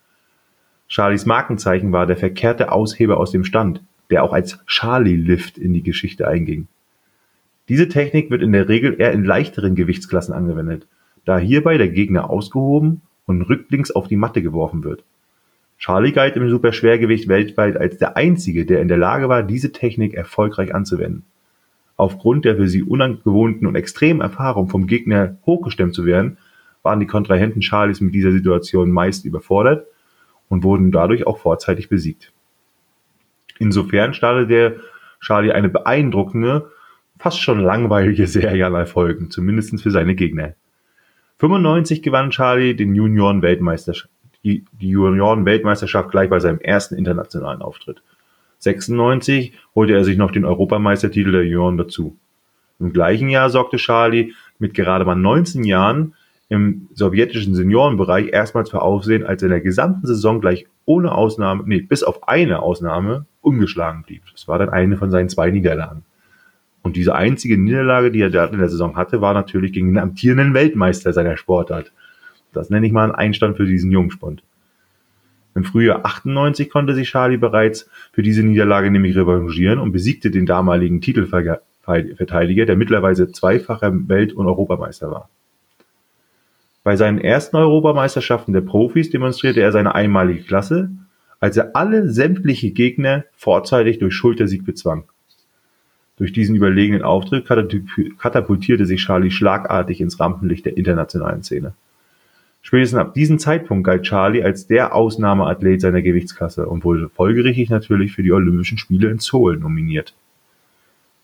Charlies 0.88 1.26
Markenzeichen 1.26 1.94
war 1.94 2.06
der 2.06 2.18
verkehrte 2.18 2.72
Ausheber 2.72 3.18
aus 3.18 3.32
dem 3.32 3.46
Stand, 3.46 3.82
der 4.10 4.24
auch 4.24 4.34
als 4.34 4.60
Charlie 4.68 5.16
Lift 5.16 5.58
in 5.58 5.74
die 5.74 5.84
Geschichte 5.84 6.28
einging. 6.28 6.68
Diese 7.70 7.88
Technik 7.88 8.30
wird 8.32 8.42
in 8.42 8.52
der 8.52 8.68
Regel 8.70 9.00
eher 9.00 9.12
in 9.12 9.24
leichteren 9.24 9.76
Gewichtsklassen 9.76 10.34
angewendet, 10.34 10.88
da 11.26 11.38
hierbei 11.38 11.78
der 11.78 11.90
Gegner 11.90 12.30
ausgehoben 12.30 13.02
und 13.26 13.44
rücklings 13.44 13.92
auf 13.92 14.08
die 14.08 14.18
Matte 14.18 14.42
geworfen 14.42 14.84
wird. 14.84 15.04
Charlie 15.78 16.12
galt 16.12 16.36
im 16.36 16.50
Superschwergewicht 16.50 17.28
weltweit 17.28 17.78
als 17.78 17.98
der 17.98 18.16
einzige, 18.18 18.66
der 18.66 18.82
in 18.82 18.88
der 18.88 18.98
Lage 18.98 19.30
war, 19.30 19.42
diese 19.42 19.72
Technik 19.72 20.14
erfolgreich 20.14 20.76
anzuwenden. 20.76 21.24
Aufgrund 21.98 22.46
der 22.46 22.56
für 22.56 22.68
sie 22.68 22.84
ungewohnten 22.84 23.68
und 23.68 23.76
extremen 23.76 24.22
Erfahrung 24.22 24.70
vom 24.70 24.88
Gegner 24.88 25.38
hochgestemmt 25.46 25.94
zu 25.94 26.06
werden, 26.06 26.38
waren 26.84 27.00
die 27.00 27.08
Kontrahenten 27.08 27.62
Charlies 27.62 28.02
mit 28.02 28.14
dieser 28.14 28.32
Situation 28.32 28.92
meist 28.92 29.26
überfordert 29.26 29.86
und 30.50 30.64
wurden 30.64 30.92
dadurch 30.92 31.28
auch 31.28 31.38
vorzeitig 31.38 31.90
besiegt. 31.90 32.32
Insofern 33.60 34.14
startete 34.14 34.48
der 34.48 34.76
Charlie 35.20 35.52
eine 35.52 35.70
beeindruckende 35.70 36.72
fast 37.22 37.40
schon 37.40 37.60
langweilige 37.60 38.26
Serie 38.26 38.66
an 38.66 38.74
Erfolgen, 38.74 39.30
zumindest 39.30 39.80
für 39.80 39.92
seine 39.92 40.16
Gegner. 40.16 40.56
95 41.38 42.02
gewann 42.02 42.32
Charlie 42.32 42.76
den 42.76 42.96
Junioren-Weltmeisterschaft, 42.96 44.10
die, 44.44 44.66
die 44.80 44.90
Junioren-Weltmeisterschaft 44.90 46.10
gleich 46.10 46.32
bei 46.32 46.40
seinem 46.40 46.60
ersten 46.60 46.96
internationalen 46.96 47.62
Auftritt. 47.62 48.02
96 48.58 49.54
holte 49.76 49.94
er 49.94 50.04
sich 50.04 50.18
noch 50.18 50.32
den 50.32 50.46
Europameistertitel 50.46 51.32
der 51.32 51.44
Junioren 51.44 51.78
dazu. 51.78 52.18
Im 52.80 52.92
gleichen 52.92 53.30
Jahr 53.30 53.52
sorgte 53.52 53.78
Charlie 53.78 54.34
mit 54.58 54.74
gerade 54.74 55.06
mal 55.06 55.16
19 55.16 55.64
Jahren 55.64 56.16
im 56.50 56.88
sowjetischen 56.94 57.54
Seniorenbereich 57.54 58.30
erstmals 58.30 58.72
für 58.72 58.82
Aufsehen, 58.82 59.26
als 59.26 59.44
er 59.44 59.48
in 59.48 59.52
der 59.52 59.62
gesamten 59.62 60.08
Saison 60.08 60.42
gleich 60.42 60.66
ohne 60.86 61.12
Ausnahme, 61.12 61.64
nee, 61.68 61.82
bis 61.82 62.02
auf 62.02 62.28
eine 62.28 62.64
Ausnahme 62.64 63.28
ungeschlagen 63.42 64.04
blieb. 64.04 64.24
Das 64.32 64.48
war 64.48 64.58
dann 64.58 64.70
eine 64.70 64.98
von 64.98 65.12
seinen 65.12 65.30
zwei 65.30 65.52
Niederlagen. 65.52 66.04
Und 66.84 66.96
diese 66.96 67.16
einzige 67.16 67.58
Niederlage, 67.58 68.12
die 68.12 68.22
er 68.22 68.52
in 68.52 68.60
der 68.60 68.70
Saison 68.70 68.96
hatte, 68.96 69.22
war 69.22 69.34
natürlich 69.34 69.74
gegen 69.74 69.88
den 69.88 70.00
amtierenden 70.00 70.54
Weltmeister 70.54 71.14
seiner 71.14 71.38
Sportart. 71.38 71.92
Das 72.54 72.70
nenne 72.70 72.86
ich 72.86 72.92
mal 72.92 73.04
einen 73.04 73.16
Einstand 73.16 73.58
für 73.58 73.66
diesen 73.66 73.92
Jungspund. 73.92 74.44
Im 75.54 75.64
Frühjahr 75.64 76.06
98 76.06 76.70
konnte 76.70 76.96
sich 76.96 77.10
Charlie 77.10 77.38
bereits 77.38 77.90
für 78.14 78.22
diese 78.22 78.42
Niederlage 78.42 78.90
nämlich 78.90 79.16
revanchieren 79.16 79.80
und 79.80 79.92
besiegte 79.92 80.32
den 80.32 80.46
damaligen 80.46 81.02
Titelverteidiger, 81.02 82.66
der 82.66 82.78
mittlerweile 82.78 83.32
zweifacher 83.32 83.92
Welt- 84.08 84.34
und 84.34 84.48
Europameister 84.48 85.12
war. 85.12 85.30
Bei 86.84 86.96
seinen 86.96 87.20
ersten 87.20 87.58
Europameisterschaften 87.58 88.54
der 88.54 88.62
Profis 88.62 89.10
demonstrierte 89.12 89.62
er 89.62 89.72
seine 89.72 89.94
einmalige 89.94 90.44
Klasse, 90.44 90.90
als 91.40 91.58
er 91.58 91.76
alle 91.76 92.10
sämtliche 92.10 92.72
Gegner 92.72 93.26
vorzeitig 93.36 94.00
durch 94.00 94.16
Schultersieg 94.16 94.66
bezwang. 94.66 95.04
Durch 96.22 96.34
diesen 96.34 96.56
überlegenen 96.56 97.02
Auftritt 97.02 97.48
katapultierte 97.48 98.86
sich 98.86 99.02
Charlie 99.02 99.32
schlagartig 99.32 100.02
ins 100.02 100.20
Rampenlicht 100.20 100.68
der 100.68 100.78
internationalen 100.78 101.42
Szene. 101.42 101.74
Spätestens 102.62 103.00
ab 103.00 103.16
diesem 103.16 103.40
Zeitpunkt 103.40 103.84
galt 103.88 104.04
Charlie 104.04 104.44
als 104.44 104.68
der 104.68 104.94
Ausnahmeathlet 104.94 105.82
seiner 105.82 106.04
Gewichtsklasse 106.04 106.68
und 106.68 106.84
wurde 106.84 107.10
folgerichtig 107.10 107.72
natürlich 107.72 108.12
für 108.12 108.22
die 108.22 108.32
Olympischen 108.34 108.78
Spiele 108.78 109.10
in 109.10 109.18
Seoul 109.18 109.58
nominiert. 109.58 110.14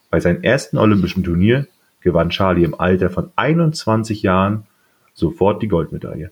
Bei 0.09 0.19
seinem 0.19 0.41
ersten 0.41 0.79
Olympischen 0.79 1.23
Turnier 1.23 1.67
gewann 2.01 2.31
Charlie 2.31 2.63
im 2.63 2.73
Alter 2.73 3.11
von 3.11 3.29
21 3.35 4.23
Jahren 4.23 4.63
sofort 5.13 5.61
die 5.61 5.67
Goldmedaille. 5.67 6.31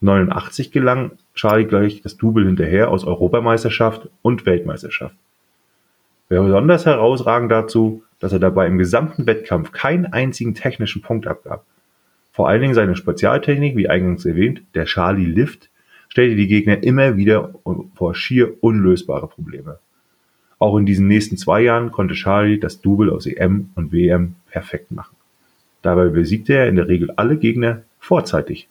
89 0.00 0.72
gelang 0.72 1.10
Charlie 1.34 1.66
gleich 1.66 2.00
das 2.00 2.16
Double 2.16 2.46
hinterher 2.46 2.90
aus 2.90 3.04
Europameisterschaft 3.04 4.08
und 4.22 4.46
Weltmeisterschaft. 4.46 5.14
Besonders 6.28 6.86
herausragend 6.86 7.52
dazu, 7.52 8.02
dass 8.18 8.32
er 8.32 8.38
dabei 8.38 8.66
im 8.66 8.78
gesamten 8.78 9.26
Wettkampf 9.26 9.72
keinen 9.72 10.06
einzigen 10.06 10.54
technischen 10.54 11.02
Punkt 11.02 11.26
abgab. 11.26 11.64
Vor 12.32 12.48
allen 12.48 12.60
Dingen 12.60 12.74
seine 12.74 12.96
Spezialtechnik, 12.96 13.76
wie 13.76 13.88
eingangs 13.88 14.24
erwähnt, 14.24 14.62
der 14.74 14.84
Charlie 14.84 15.24
Lift, 15.24 15.70
stellte 16.08 16.36
die 16.36 16.48
Gegner 16.48 16.82
immer 16.82 17.16
wieder 17.16 17.54
vor 17.94 18.14
schier 18.14 18.62
unlösbare 18.62 19.28
Probleme. 19.28 19.78
Auch 20.58 20.76
in 20.76 20.86
diesen 20.86 21.06
nächsten 21.06 21.36
zwei 21.36 21.60
Jahren 21.62 21.92
konnte 21.92 22.14
Charlie 22.14 22.58
das 22.58 22.80
Double 22.80 23.10
aus 23.10 23.26
EM 23.26 23.70
und 23.74 23.92
WM 23.92 24.36
perfekt 24.50 24.90
machen. 24.90 25.14
Dabei 25.82 26.08
besiegte 26.08 26.54
er 26.54 26.68
in 26.68 26.76
der 26.76 26.88
Regel 26.88 27.10
alle 27.16 27.36
Gegner 27.36 27.82
vorzeitig. 28.00 28.68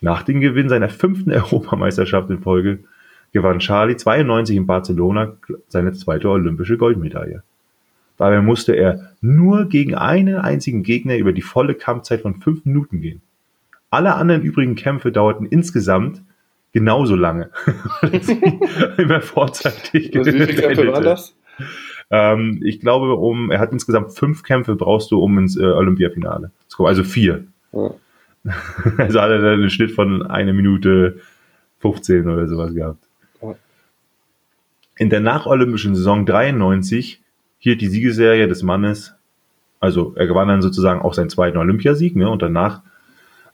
Nach 0.00 0.22
dem 0.22 0.40
Gewinn 0.40 0.68
seiner 0.68 0.88
fünften 0.88 1.32
Europameisterschaft 1.32 2.30
in 2.30 2.40
Folge 2.40 2.80
gewann 3.32 3.58
Charlie 3.58 3.96
92 3.96 4.56
in 4.56 4.66
Barcelona 4.66 5.36
seine 5.68 5.92
zweite 5.92 6.28
olympische 6.28 6.76
Goldmedaille. 6.76 7.42
Dabei 8.16 8.40
musste 8.40 8.74
er 8.74 9.12
nur 9.20 9.66
gegen 9.66 9.94
einen 9.94 10.36
einzigen 10.36 10.82
Gegner 10.82 11.16
über 11.16 11.32
die 11.32 11.42
volle 11.42 11.74
Kampfzeit 11.74 12.22
von 12.22 12.40
fünf 12.40 12.64
Minuten 12.64 13.00
gehen. 13.00 13.22
Alle 13.90 14.14
anderen 14.14 14.42
übrigen 14.42 14.74
Kämpfe 14.74 15.12
dauerten 15.12 15.46
insgesamt 15.46 16.22
genauso 16.72 17.14
lange. 17.14 17.50
immer 18.98 19.20
vorzeitig. 19.20 20.12
Wie 20.12 20.24
viele 20.24 20.46
Kämpfe 20.48 20.92
waren 20.92 21.04
das? 21.04 21.34
Ähm, 22.10 22.60
ich 22.64 22.80
glaube, 22.80 23.14
um, 23.14 23.50
er 23.50 23.60
hat 23.60 23.72
insgesamt 23.72 24.12
fünf 24.12 24.42
Kämpfe 24.42 24.76
brauchst 24.76 25.10
du, 25.10 25.22
um 25.22 25.38
ins 25.38 25.56
äh, 25.56 25.64
Olympiafinale 25.64 26.50
zu 26.66 26.76
kommen. 26.76 26.88
Also 26.88 27.04
vier. 27.04 27.44
Ja. 27.72 27.90
Also 28.96 29.20
hat 29.20 29.30
er 29.30 29.40
dann 29.40 29.60
einen 29.60 29.68
Schnitt 29.68 29.90
von 29.90 30.24
einer 30.24 30.54
Minute 30.54 31.20
15 31.80 32.28
oder 32.28 32.48
sowas 32.48 32.72
gehabt. 32.72 33.07
In 34.98 35.10
der 35.10 35.20
nacholympischen 35.20 35.94
Saison 35.94 36.26
93 36.26 37.22
hielt 37.58 37.80
die 37.80 37.86
Siegesserie 37.86 38.48
des 38.48 38.64
Mannes, 38.64 39.14
also 39.78 40.12
er 40.16 40.26
gewann 40.26 40.48
dann 40.48 40.60
sozusagen 40.60 41.00
auch 41.00 41.14
seinen 41.14 41.30
zweiten 41.30 41.56
Olympiasieg, 41.56 42.16
ne, 42.16 42.28
und 42.28 42.42
danach 42.42 42.82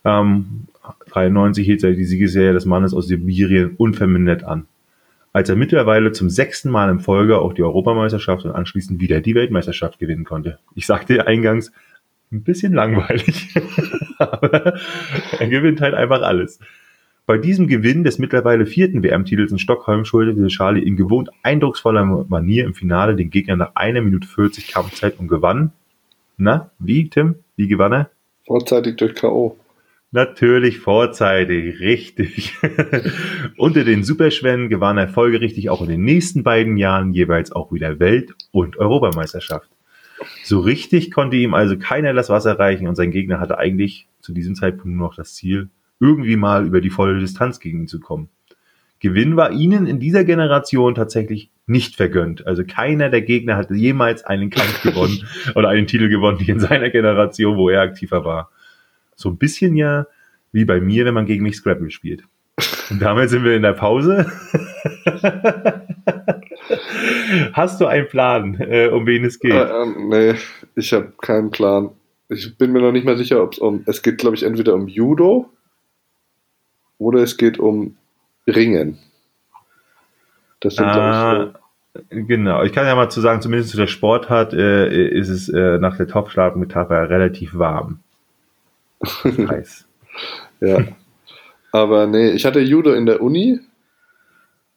ähm, 0.05 0.67
93 1.11 1.65
hielt 1.65 1.85
er 1.85 1.93
die 1.93 2.05
Siegesserie 2.05 2.55
des 2.55 2.65
Mannes 2.65 2.95
aus 2.95 3.09
Sibirien 3.09 3.75
unvermindert 3.77 4.45
an. 4.45 4.67
Als 5.35 5.49
er 5.49 5.57
mittlerweile 5.57 6.13
zum 6.13 6.31
sechsten 6.31 6.71
Mal 6.71 6.91
in 6.91 7.01
Folge 7.01 7.39
auch 7.39 7.53
die 7.53 7.63
Europameisterschaft 7.63 8.45
und 8.45 8.53
anschließend 8.53 9.01
wieder 9.01 9.21
die 9.21 9.35
Weltmeisterschaft 9.35 9.99
gewinnen 9.99 10.25
konnte. 10.25 10.59
Ich 10.75 10.87
sagte 10.87 11.27
eingangs, 11.27 11.73
ein 12.33 12.43
bisschen 12.43 12.73
langweilig, 12.73 13.55
aber 14.19 14.75
er 15.39 15.49
gewinnt 15.49 15.81
halt 15.83 15.95
einfach 15.95 16.23
alles. 16.23 16.59
Bei 17.27 17.39
diesem 17.39 17.69
Gewinn 17.69 18.05
des 18.05 18.19
mittlerweile 18.19 18.67
vierten 18.67 19.03
WM-Titels 19.03 19.51
in 19.51 19.59
Stockholm 19.59 20.05
schuldete 20.05 20.47
Charlie 20.49 20.83
in 20.83 20.95
gewohnt 20.95 21.31
eindrucksvoller 21.43 22.05
Manier 22.29 22.67
im 22.67 22.75
Finale 22.75 23.17
den 23.17 23.31
Gegner 23.31 23.57
nach 23.57 23.77
einer 23.77 24.03
Minute 24.03 24.29
40 24.29 24.69
Kampfzeit 24.69 25.19
und 25.19 25.29
gewann. 25.29 25.73
Na, 26.37 26.71
wie, 26.79 27.09
Tim? 27.09 27.37
Wie 27.57 27.67
gewann 27.67 27.95
er? 27.95 28.11
Vorzeitig 28.47 28.97
durch 28.97 29.15
K.O. 29.15 29.57
Natürlich 30.11 30.81
vorzeitig, 30.81 31.81
richtig. 31.81 32.59
Unter 33.57 33.85
den 33.85 34.05
Superschwänen 34.05 34.69
gewann 34.69 34.99
er 34.99 35.09
folgerichtig 35.09 35.71
auch 35.71 35.81
in 35.81 35.89
den 35.89 36.05
nächsten 36.05 36.43
beiden 36.43 36.77
Jahren 36.77 37.15
jeweils 37.15 37.53
auch 37.53 37.73
wieder 37.73 38.01
Welt- 38.01 38.35
und 38.53 38.77
Europameisterschaft. 38.77 39.71
So 40.43 40.61
richtig 40.61 41.11
konnte 41.11 41.37
ihm 41.37 41.55
also 41.55 41.79
keiner 41.79 42.13
das 42.13 42.29
Wasser 42.29 42.59
reichen 42.59 42.87
und 42.87 42.97
sein 42.97 43.11
Gegner 43.11 43.41
hatte 43.41 43.57
eigentlich 43.57 44.09
zu 44.21 44.35
diesem 44.35 44.55
Zeitpunkt 44.55 44.95
nur 44.95 45.09
noch 45.09 45.17
das 45.17 45.35
Ziel, 45.35 45.71
irgendwie 46.01 46.37
mal 46.37 46.67
über 46.67 46.81
die 46.81 46.91
volle 46.91 47.19
Distanz 47.19 47.61
gegen 47.61 47.81
ihn 47.81 47.89
zu 47.89 48.01
kommen. 48.01 48.29
Gewinn 49.01 49.37
war 49.37 49.53
ihnen 49.53 49.87
in 49.87 50.01
dieser 50.01 50.25
Generation 50.25 50.95
tatsächlich 50.95 51.51
nicht 51.67 51.97
vergönnt. 51.97 52.47
Also 52.47 52.65
keiner 52.65 53.11
der 53.11 53.23
Gegner 53.23 53.57
hatte 53.57 53.75
jemals 53.75 54.25
einen 54.25 54.51
Kampf 54.51 54.83
gewonnen 54.83 55.27
oder 55.55 55.69
einen 55.69 55.87
Titel 55.87 56.09
gewonnen, 56.09 56.41
wie 56.41 56.51
in 56.51 56.61
seiner 56.61 56.91
Generation, 56.91 57.57
wo 57.57 57.69
er 57.69 57.83
aktiver 57.83 58.25
war. 58.25 58.51
So 59.15 59.29
ein 59.29 59.37
bisschen 59.37 59.77
ja 59.77 60.07
wie 60.53 60.65
bei 60.65 60.81
mir, 60.81 61.05
wenn 61.05 61.15
man 61.15 61.27
gegen 61.27 61.43
mich 61.43 61.57
Scrabble 61.57 61.91
spielt. 61.91 62.25
Und 62.91 63.03
damals 63.03 63.31
sind 63.31 63.45
wir 63.45 63.57
in 63.57 63.63
der 63.63 63.73
Pause. 63.73 64.31
Hast 67.53 67.81
du 67.81 67.87
einen 67.87 68.09
Plan, 68.09 68.57
äh, 68.61 68.89
um 68.89 69.07
wen 69.07 69.25
es 69.25 69.39
geht? 69.41 69.53
Äh, 69.53 69.83
ähm, 69.83 70.09
nee, 70.09 70.35
ich 70.77 70.93
habe 70.93 71.13
keinen 71.21 71.51
Plan. 71.51 71.91
Ich 72.29 72.57
bin 72.57 72.73
mir 72.73 72.81
noch 72.81 72.93
nicht 72.93 73.05
mal 73.05 73.17
sicher, 73.17 73.43
ob 73.43 73.53
es 73.53 73.59
um. 73.59 73.83
Es 73.87 74.03
geht, 74.03 74.19
glaube 74.19 74.37
ich, 74.37 74.45
entweder 74.45 74.75
um 74.75 74.89
Judo 74.89 75.51
oder 77.05 77.23
es 77.23 77.37
geht 77.37 77.59
um 77.59 77.97
Ringen. 78.47 78.99
Das 80.61 80.77
sind, 80.77 80.87
ah, 80.87 81.53
ich, 81.53 81.61
Genau, 82.11 82.65
ich 82.65 82.73
kann 82.73 82.87
ja 82.87 82.97
mal 82.97 83.09
zu 83.09 83.21
sagen, 83.21 83.41
zumindest 83.41 83.71
zu 83.71 83.77
der 83.77 83.87
Sportart 83.87 84.53
äh, 84.53 85.09
ist 85.09 85.29
es 85.29 85.49
äh, 85.49 85.79
nach 85.79 85.97
der 85.97 86.09
Topfschlag-Metapher 86.09 87.09
relativ 87.09 87.57
warm. 87.57 88.01
heiß. 89.25 89.87
ja. 90.61 90.79
Aber 91.71 92.07
nee, 92.07 92.31
ich 92.31 92.45
hatte 92.45 92.61
Judo 92.61 92.93
in 92.93 93.07
der 93.07 93.21
Uni 93.21 93.61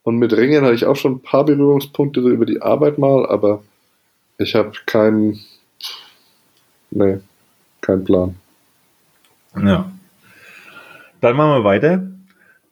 und 0.03 0.17
mit 0.17 0.33
Ringen 0.33 0.63
hatte 0.63 0.75
ich 0.75 0.85
auch 0.85 0.95
schon 0.95 1.13
ein 1.13 1.21
paar 1.21 1.45
Berührungspunkte 1.45 2.21
so 2.21 2.29
über 2.29 2.45
die 2.45 2.61
Arbeit 2.61 2.99
mal, 2.99 3.25
aber 3.25 3.63
ich 4.37 4.53
habe 4.53 4.71
keinen, 4.85 5.39
nee, 6.91 7.19
keinen 7.81 8.03
Plan. 8.03 8.35
Ja. 9.55 9.91
Dann 11.21 11.35
machen 11.35 11.51
wir 11.51 11.63
weiter. 11.63 12.03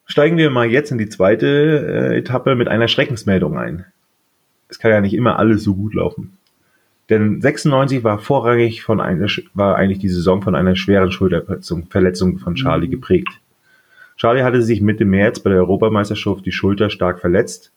Steigen 0.06 0.36
wir 0.36 0.50
mal 0.50 0.66
jetzt 0.66 0.92
in 0.92 0.98
die 0.98 1.08
zweite 1.08 1.46
äh, 1.46 2.18
Etappe 2.18 2.54
mit 2.54 2.68
einer 2.68 2.88
Schreckensmeldung 2.88 3.58
ein. 3.58 3.84
Es 4.68 4.78
kann 4.78 4.92
ja 4.92 5.00
nicht 5.00 5.14
immer 5.14 5.38
alles 5.38 5.64
so 5.64 5.74
gut 5.74 5.94
laufen. 5.94 6.38
Denn 7.08 7.40
96 7.40 8.02
war 8.02 8.18
vorrangig 8.18 8.82
von 8.82 9.00
einer, 9.00 9.26
war 9.54 9.76
eigentlich 9.76 9.98
die 9.98 10.08
Saison 10.08 10.42
von 10.42 10.54
einer 10.54 10.76
schweren 10.76 11.12
Schulterverletzung 11.12 11.86
Verletzung 11.86 12.38
von 12.38 12.54
Charlie 12.54 12.86
mhm. 12.86 12.92
geprägt. 12.92 13.40
Charlie 14.16 14.42
hatte 14.42 14.62
sich 14.62 14.80
Mitte 14.80 15.04
März 15.04 15.40
bei 15.40 15.50
der 15.50 15.60
Europameisterschaft 15.60 16.46
die 16.46 16.52
Schulter 16.52 16.88
stark 16.88 17.20
verletzt 17.20 17.72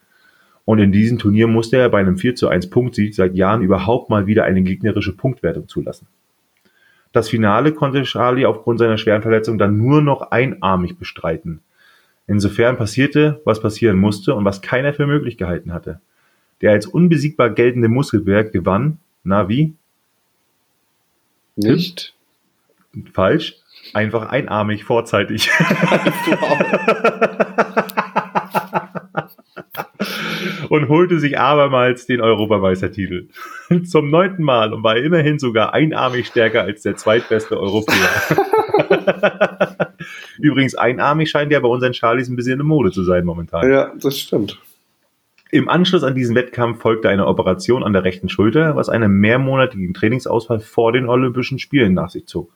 und 0.65 0.80
in 0.80 0.91
diesem 0.91 1.17
Turnier 1.17 1.47
musste 1.47 1.77
er 1.77 1.89
bei 1.89 1.99
einem 1.99 2.17
4 2.17 2.36
zu 2.36 2.47
1 2.47 2.69
Punktsieg 2.69 3.13
seit 3.13 3.36
Jahren 3.36 3.61
überhaupt 3.61 4.09
mal 4.09 4.27
wieder 4.27 4.45
eine 4.45 4.61
gegnerische 4.61 5.15
Punktwertung 5.15 5.67
zulassen. 5.67 6.07
Das 7.11 7.27
Finale 7.27 7.73
konnte 7.73 8.03
Charlie 8.03 8.45
aufgrund 8.45 8.80
seiner 8.80 8.99
schweren 8.99 9.23
Verletzung 9.23 9.57
dann 9.57 9.77
nur 9.77 10.01
noch 10.01 10.32
einarmig 10.32 10.97
bestreiten. 10.97 11.61
Insofern 12.30 12.77
passierte, 12.77 13.41
was 13.43 13.59
passieren 13.59 13.97
musste 13.97 14.36
und 14.36 14.45
was 14.45 14.61
keiner 14.61 14.93
für 14.93 15.07
möglich 15.07 15.36
gehalten 15.36 15.73
hatte. 15.73 15.99
Der 16.61 16.71
als 16.73 16.86
unbesiegbar 16.86 17.49
geltende 17.49 17.89
Muskelberg 17.89 18.51
gewann, 18.51 18.99
na 19.23 19.49
wie? 19.49 19.73
Nicht. 21.55 22.13
Falsch. 23.13 23.55
Einfach 23.95 24.30
einarmig 24.30 24.84
vorzeitig. 24.84 25.49
und 30.69 30.88
holte 30.88 31.19
sich 31.19 31.39
abermals 31.39 32.05
den 32.05 32.21
Europameistertitel. 32.21 33.30
Zum 33.86 34.11
neunten 34.11 34.43
Mal 34.43 34.71
und 34.71 34.84
war 34.84 34.97
immerhin 34.97 35.39
sogar 35.39 35.73
einarmig 35.73 36.27
stärker 36.27 36.61
als 36.61 36.84
der 36.84 36.95
zweitbeste 36.95 37.59
Europäer. 37.59 38.09
Übrigens, 40.39 40.75
einarmig 40.75 41.30
scheint 41.30 41.51
ja 41.51 41.59
bei 41.59 41.67
unseren 41.67 41.93
Charlies 41.93 42.30
ein 42.30 42.36
bisschen 42.36 42.59
in 42.59 42.65
Mode 42.65 42.91
zu 42.91 43.03
sein 43.03 43.25
momentan. 43.25 43.69
Ja, 43.69 43.93
das 43.99 44.17
stimmt. 44.19 44.59
Im 45.51 45.67
Anschluss 45.67 46.03
an 46.03 46.13
diesen 46.13 46.36
Wettkampf 46.36 46.80
folgte 46.80 47.09
eine 47.09 47.25
Operation 47.25 47.84
an 47.84 47.93
der 47.93 48.03
rechten 48.03 48.30
Schulter, 48.30 48.75
was 48.75 48.88
einen 48.88 49.13
mehrmonatigen 49.13 49.93
Trainingsausfall 49.95 50.59
vor 50.59 50.91
den 50.91 51.09
Olympischen 51.09 51.57
Spielen 51.57 51.95
nach 51.95 52.09
sich 52.09 52.27
zog. 52.27 52.53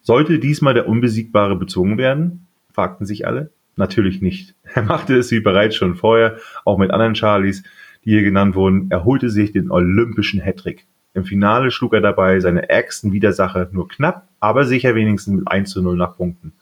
Sollte 0.00 0.38
diesmal 0.38 0.74
der 0.74 0.88
Unbesiegbare 0.88 1.54
bezogen 1.54 1.98
werden? 1.98 2.46
fragten 2.72 3.04
sich 3.04 3.26
alle. 3.26 3.50
Natürlich 3.76 4.22
nicht. 4.22 4.54
Er 4.74 4.82
machte 4.82 5.16
es 5.16 5.30
wie 5.30 5.40
bereits 5.40 5.76
schon 5.76 5.94
vorher, 5.94 6.38
auch 6.64 6.78
mit 6.78 6.90
anderen 6.90 7.14
Charlies, 7.14 7.62
die 8.04 8.10
hier 8.10 8.22
genannt 8.22 8.54
wurden. 8.54 8.86
Er 8.90 9.04
holte 9.04 9.28
sich 9.28 9.52
den 9.52 9.70
olympischen 9.70 10.40
Hattrick. 10.40 10.86
Im 11.14 11.24
Finale 11.24 11.70
schlug 11.70 11.92
er 11.92 12.00
dabei 12.00 12.40
seine 12.40 12.70
ärgsten 12.70 13.12
Widersacher 13.12 13.68
nur 13.70 13.88
knapp, 13.88 14.28
aber 14.42 14.64
sicher 14.64 14.94
wenigstens 14.94 15.38
mit 15.38 15.48
1 15.48 15.70
zu 15.70 15.82
0 15.82 15.96
nach 15.96 16.16
Punkten. 16.16 16.52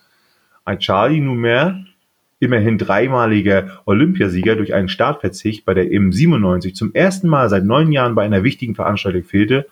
Ein 0.67 0.79
Charlie 0.79 1.21
nunmehr, 1.21 1.83
immerhin 2.39 2.77
dreimaliger 2.77 3.81
Olympiasieger 3.87 4.55
durch 4.55 4.75
einen 4.75 4.89
Startverzicht, 4.89 5.65
bei 5.65 5.73
der 5.73 5.91
eben 5.91 6.13
97 6.13 6.77
zum 6.77 6.95
ersten 6.95 7.27
Mal 7.29 7.49
seit 7.49 7.65
neun 7.65 7.91
Jahren 7.91 8.15
bei 8.15 8.23
einer 8.23 8.45
wichtigen 8.45 8.75
Veranstaltung 8.75 9.25
fehlte, 9.25 9.67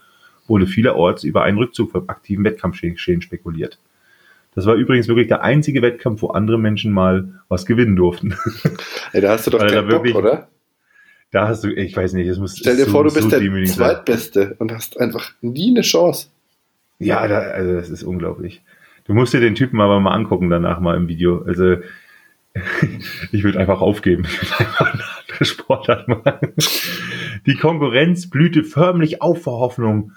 wurde 0.47 0.67
vielerorts 0.67 1.23
über 1.23 1.43
einen 1.43 1.59
Rückzug 1.59 1.91
vom 1.91 2.09
aktiven 2.09 2.45
Wettkampfgeschehen 2.45 3.21
spekuliert. 3.21 3.79
Das 4.55 4.65
war 4.65 4.75
übrigens 4.75 5.07
wirklich 5.07 5.29
der 5.29 5.43
einzige 5.43 5.83
Wettkampf, 5.83 6.23
wo 6.23 6.29
andere 6.29 6.59
Menschen 6.59 6.91
mal 6.91 7.43
was 7.49 7.67
gewinnen 7.67 7.95
durften. 7.95 8.35
Ey, 9.13 9.21
da 9.21 9.33
hast 9.33 9.47
du 9.47 9.51
doch 9.51 9.59
keinen 9.59 9.87
Bock, 9.87 9.91
wirklich, 9.91 10.15
oder? 10.15 10.49
Da 11.31 11.47
hast 11.47 11.63
du, 11.63 11.69
ich 11.69 11.95
weiß 11.95 12.15
nicht, 12.15 12.27
es 12.27 12.39
muss. 12.39 12.57
Stell 12.57 12.79
dir 12.79 12.87
so, 12.87 12.91
vor, 12.91 13.05
du 13.05 13.13
bist 13.13 13.31
so 13.31 13.39
der 13.39 13.65
Zweitbeste 13.67 14.57
und 14.59 14.73
hast 14.73 14.99
einfach 14.99 15.33
nie 15.43 15.71
eine 15.71 15.83
Chance. 15.83 16.29
Ja, 16.99 17.27
da, 17.29 17.39
also 17.39 17.75
das 17.75 17.91
ist 17.91 18.03
unglaublich. 18.03 18.63
Du 19.05 19.15
musst 19.15 19.33
dir 19.33 19.41
den 19.41 19.55
Typen 19.55 19.81
aber 19.81 20.01
mal 20.01 20.15
angucken 20.15 20.51
danach 20.51 20.81
mal 20.81 20.97
im 20.97 21.09
Video. 21.09 21.43
Also 21.43 21.77
ich 23.33 23.45
würde 23.45 23.61
einfach 23.61 23.81
aufgeben. 23.81 24.25
Ich 25.41 25.57
würde 25.69 25.99
einfach 25.99 26.09
machen. 26.09 26.53
Die 27.47 27.55
Konkurrenz 27.55 28.29
blühte 28.29 28.65
förmlich 28.65 29.23
auf 29.23 29.43
vor 29.43 29.61
Hoffnung 29.61 30.13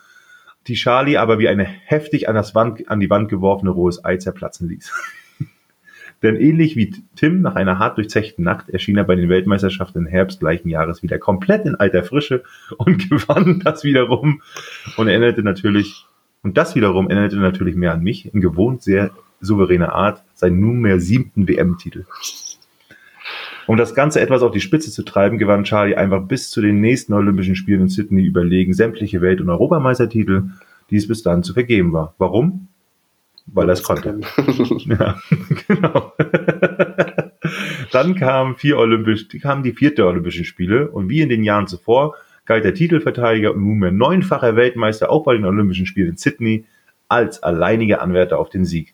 die 0.67 0.75
Charlie 0.75 1.17
aber 1.17 1.39
wie 1.39 1.47
eine 1.47 1.63
heftig 1.63 2.29
an, 2.29 2.36
das 2.36 2.53
Wand, 2.55 2.89
an 2.89 2.99
die 2.99 3.09
Wand 3.09 3.29
geworfene 3.29 3.71
rohes 3.71 4.03
Ei 4.05 4.17
zerplatzen 4.17 4.69
ließ. 4.69 4.91
Denn 6.23 6.36
ähnlich 6.36 6.75
wie 6.75 6.93
Tim 7.15 7.41
nach 7.41 7.55
einer 7.55 7.79
hart 7.79 7.97
durchzechten 7.97 8.43
Nacht 8.43 8.69
erschien 8.69 8.97
er 8.97 9.03
bei 9.03 9.15
den 9.15 9.29
Weltmeisterschaften 9.29 9.99
im 9.99 10.05
Herbst 10.05 10.39
gleichen 10.39 10.69
Jahres 10.69 11.01
wieder 11.01 11.17
komplett 11.17 11.65
in 11.65 11.75
alter 11.75 12.03
Frische 12.03 12.43
und 12.77 13.09
gewann 13.09 13.61
das 13.63 13.84
wiederum 13.84 14.41
und 14.97 15.07
erinnerte 15.07 15.41
natürlich, 15.41 16.05
und 16.43 16.57
das 16.57 16.75
wiederum 16.75 17.09
erinnerte 17.09 17.37
natürlich 17.37 17.75
mehr 17.75 17.93
an 17.93 18.01
mich, 18.01 18.33
in 18.33 18.41
gewohnt 18.41 18.81
sehr 18.81 19.11
souveräner 19.41 19.93
Art, 19.93 20.23
seinen 20.33 20.59
nunmehr 20.59 20.99
siebten 20.99 21.47
WM-Titel. 21.47 22.05
Um 23.67 23.77
das 23.77 23.93
Ganze 23.93 24.21
etwas 24.21 24.41
auf 24.41 24.51
die 24.51 24.59
Spitze 24.59 24.91
zu 24.91 25.03
treiben, 25.03 25.37
gewann 25.37 25.63
Charlie 25.63 25.95
einfach 25.95 26.23
bis 26.23 26.49
zu 26.49 26.61
den 26.61 26.81
nächsten 26.81 27.13
Olympischen 27.13 27.55
Spielen 27.55 27.81
in 27.81 27.89
Sydney 27.89 28.23
überlegen 28.23 28.73
sämtliche 28.73 29.21
Welt- 29.21 29.41
und 29.41 29.49
Europameistertitel, 29.49 30.49
die 30.89 30.97
es 30.97 31.07
bis 31.07 31.23
dahin 31.23 31.43
zu 31.43 31.53
vergeben 31.53 31.93
war. 31.93 32.15
Warum? 32.17 32.67
Weil 33.45 33.69
er 33.69 33.73
es 33.73 33.83
konnte. 33.83 34.19
ja, 34.85 35.19
genau. 35.67 36.13
Dann 37.91 38.15
kamen 38.15 38.55
vier 38.55 38.77
Olympisch, 38.77 39.27
kamen 39.41 39.63
die 39.63 39.73
vierte 39.73 40.05
Olympischen 40.05 40.45
Spiele 40.45 40.89
und 40.89 41.09
wie 41.09 41.21
in 41.21 41.29
den 41.29 41.43
Jahren 41.43 41.67
zuvor 41.67 42.15
galt 42.52 42.66
der 42.66 42.74
Titelverteidiger 42.74 43.54
und 43.54 43.64
nunmehr 43.64 43.93
neunfacher 43.93 44.58
Weltmeister 44.58 45.10
auch 45.10 45.24
bei 45.24 45.36
den 45.36 45.45
Olympischen 45.45 45.86
Spielen 45.86 46.10
in 46.10 46.18
Sydney 46.18 46.66
als 47.08 47.41
alleiniger 47.41 48.02
Anwärter 48.02 48.39
auf 48.39 48.49
den 48.49 48.66
Sieg. 48.66 48.93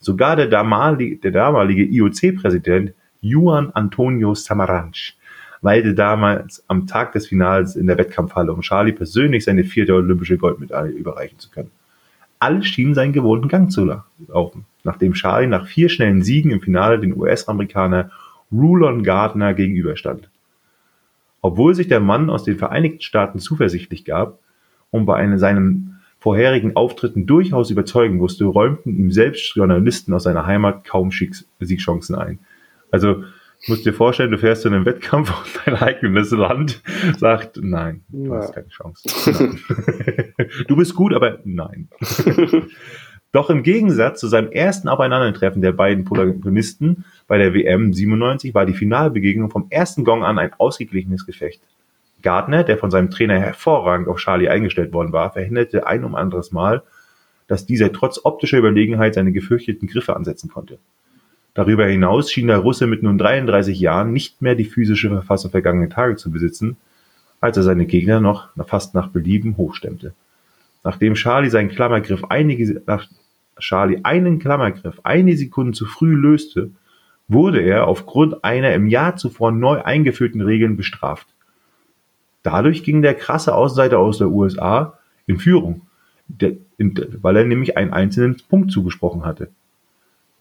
Sogar 0.00 0.34
der 0.34 0.48
damalige, 0.48 1.16
der 1.18 1.30
damalige 1.30 1.84
IOC-Präsident 1.84 2.94
Juan 3.20 3.70
Antonio 3.72 4.34
Samaranch 4.34 5.16
weilte 5.60 5.94
damals 5.94 6.64
am 6.66 6.88
Tag 6.88 7.12
des 7.12 7.28
Finals 7.28 7.76
in 7.76 7.86
der 7.86 7.98
Wettkampfhalle, 7.98 8.52
um 8.52 8.62
Charlie 8.62 8.90
persönlich 8.90 9.44
seine 9.44 9.62
vierte 9.62 9.94
olympische 9.94 10.36
Goldmedaille 10.36 10.90
überreichen 10.90 11.38
zu 11.38 11.50
können. 11.50 11.70
Alle 12.40 12.64
schienen 12.64 12.94
seinen 12.94 13.12
gewohnten 13.12 13.46
Gang 13.46 13.70
zu 13.70 13.84
laufen, 14.26 14.64
nachdem 14.82 15.12
Charlie 15.12 15.46
nach 15.46 15.68
vier 15.68 15.88
schnellen 15.88 16.22
Siegen 16.22 16.50
im 16.50 16.60
Finale 16.60 16.98
den 16.98 17.16
US-Amerikaner 17.16 18.10
Rulon 18.50 19.04
Gardner 19.04 19.54
gegenüberstand. 19.54 20.28
Obwohl 21.40 21.74
sich 21.74 21.88
der 21.88 22.00
Mann 22.00 22.30
aus 22.30 22.44
den 22.44 22.58
Vereinigten 22.58 23.00
Staaten 23.00 23.38
zuversichtlich 23.38 24.04
gab 24.04 24.38
und 24.90 25.06
bei 25.06 25.16
einem 25.16 25.38
seinen 25.38 26.00
vorherigen 26.18 26.74
Auftritten 26.76 27.26
durchaus 27.26 27.70
überzeugen 27.70 28.20
wusste, 28.20 28.44
räumten 28.44 28.96
ihm 28.96 29.12
selbst 29.12 29.54
Journalisten 29.54 30.12
aus 30.14 30.24
seiner 30.24 30.46
Heimat 30.46 30.84
kaum 30.84 31.10
Siegchancen 31.60 32.16
ein. 32.16 32.40
Also 32.90 33.22
musst 33.66 33.86
dir 33.86 33.92
vorstellen, 33.92 34.30
du 34.30 34.38
fährst 34.38 34.62
zu 34.62 34.68
einem 34.68 34.84
Wettkampf 34.84 35.30
und 35.44 35.60
dein 35.64 35.76
eigenes 35.76 36.30
Land 36.30 36.82
sagt, 37.18 37.58
nein, 37.62 38.02
du 38.08 38.32
ja. 38.32 38.36
hast 38.38 38.54
keine 38.54 38.68
Chance. 38.68 39.54
du 40.68 40.76
bist 40.76 40.94
gut, 40.94 41.12
aber 41.12 41.38
nein. 41.44 41.88
Doch 43.32 43.50
im 43.50 43.62
Gegensatz 43.62 44.20
zu 44.20 44.26
seinem 44.26 44.50
ersten 44.50 44.88
Aufeinandertreffen 44.88 45.60
der 45.60 45.72
beiden 45.72 46.04
Protagonisten 46.04 47.04
bei 47.28 47.38
der 47.38 47.54
WM 47.54 47.92
97 47.92 48.54
war 48.54 48.66
die 48.66 48.72
Finalbegegnung 48.72 49.50
vom 49.50 49.66
ersten 49.70 50.04
Gong 50.04 50.24
an 50.24 50.38
ein 50.38 50.52
ausgeglichenes 50.54 51.26
Gefecht. 51.26 51.60
Gardner, 52.22 52.64
der 52.64 52.78
von 52.78 52.90
seinem 52.90 53.10
Trainer 53.10 53.38
hervorragend 53.38 54.08
auf 54.08 54.18
Charlie 54.18 54.48
eingestellt 54.48 54.92
worden 54.92 55.12
war, 55.12 55.32
verhinderte 55.32 55.86
ein 55.86 56.04
um 56.04 56.16
anderes 56.16 56.50
Mal, 56.50 56.82
dass 57.46 57.66
dieser 57.66 57.92
trotz 57.92 58.20
optischer 58.24 58.58
Überlegenheit 58.58 59.14
seine 59.14 59.32
gefürchteten 59.32 59.88
Griffe 59.88 60.16
ansetzen 60.16 60.50
konnte. 60.50 60.78
Darüber 61.54 61.86
hinaus 61.86 62.32
schien 62.32 62.48
der 62.48 62.58
Russe 62.58 62.86
mit 62.86 63.02
nun 63.02 63.18
33 63.18 63.78
Jahren 63.78 64.12
nicht 64.12 64.42
mehr 64.42 64.54
die 64.54 64.64
physische 64.64 65.08
Verfassung 65.08 65.50
vergangener 65.50 65.88
Tage 65.88 66.16
zu 66.16 66.30
besitzen, 66.30 66.76
als 67.40 67.56
er 67.56 67.62
seine 67.62 67.86
Gegner 67.86 68.20
noch 68.20 68.48
fast 68.66 68.94
nach 68.94 69.08
Belieben 69.08 69.56
hochstemmte. 69.56 70.14
Nachdem 70.82 71.14
Charlie 71.14 71.50
seinen 71.50 71.68
Klammergriff 71.68 72.24
einige, 72.24 72.82
nach 72.86 73.06
Charlie 73.58 74.00
einen 74.02 74.38
Klammergriff 74.38 75.00
einige 75.02 75.36
Sekunden 75.36 75.74
zu 75.74 75.84
früh 75.84 76.14
löste, 76.14 76.70
wurde 77.28 77.60
er 77.60 77.86
aufgrund 77.86 78.42
einer 78.42 78.72
im 78.72 78.86
Jahr 78.86 79.16
zuvor 79.16 79.52
neu 79.52 79.82
eingeführten 79.82 80.40
Regeln 80.40 80.76
bestraft. 80.76 81.28
Dadurch 82.42 82.82
ging 82.82 83.02
der 83.02 83.14
krasse 83.14 83.54
Außenseiter 83.54 83.98
aus 83.98 84.18
der 84.18 84.30
USA 84.30 84.98
in 85.26 85.38
Führung, 85.38 85.82
weil 86.28 87.36
er 87.36 87.44
nämlich 87.44 87.76
einen 87.76 87.92
einzelnen 87.92 88.38
Punkt 88.48 88.72
zugesprochen 88.72 89.24
hatte. 89.24 89.50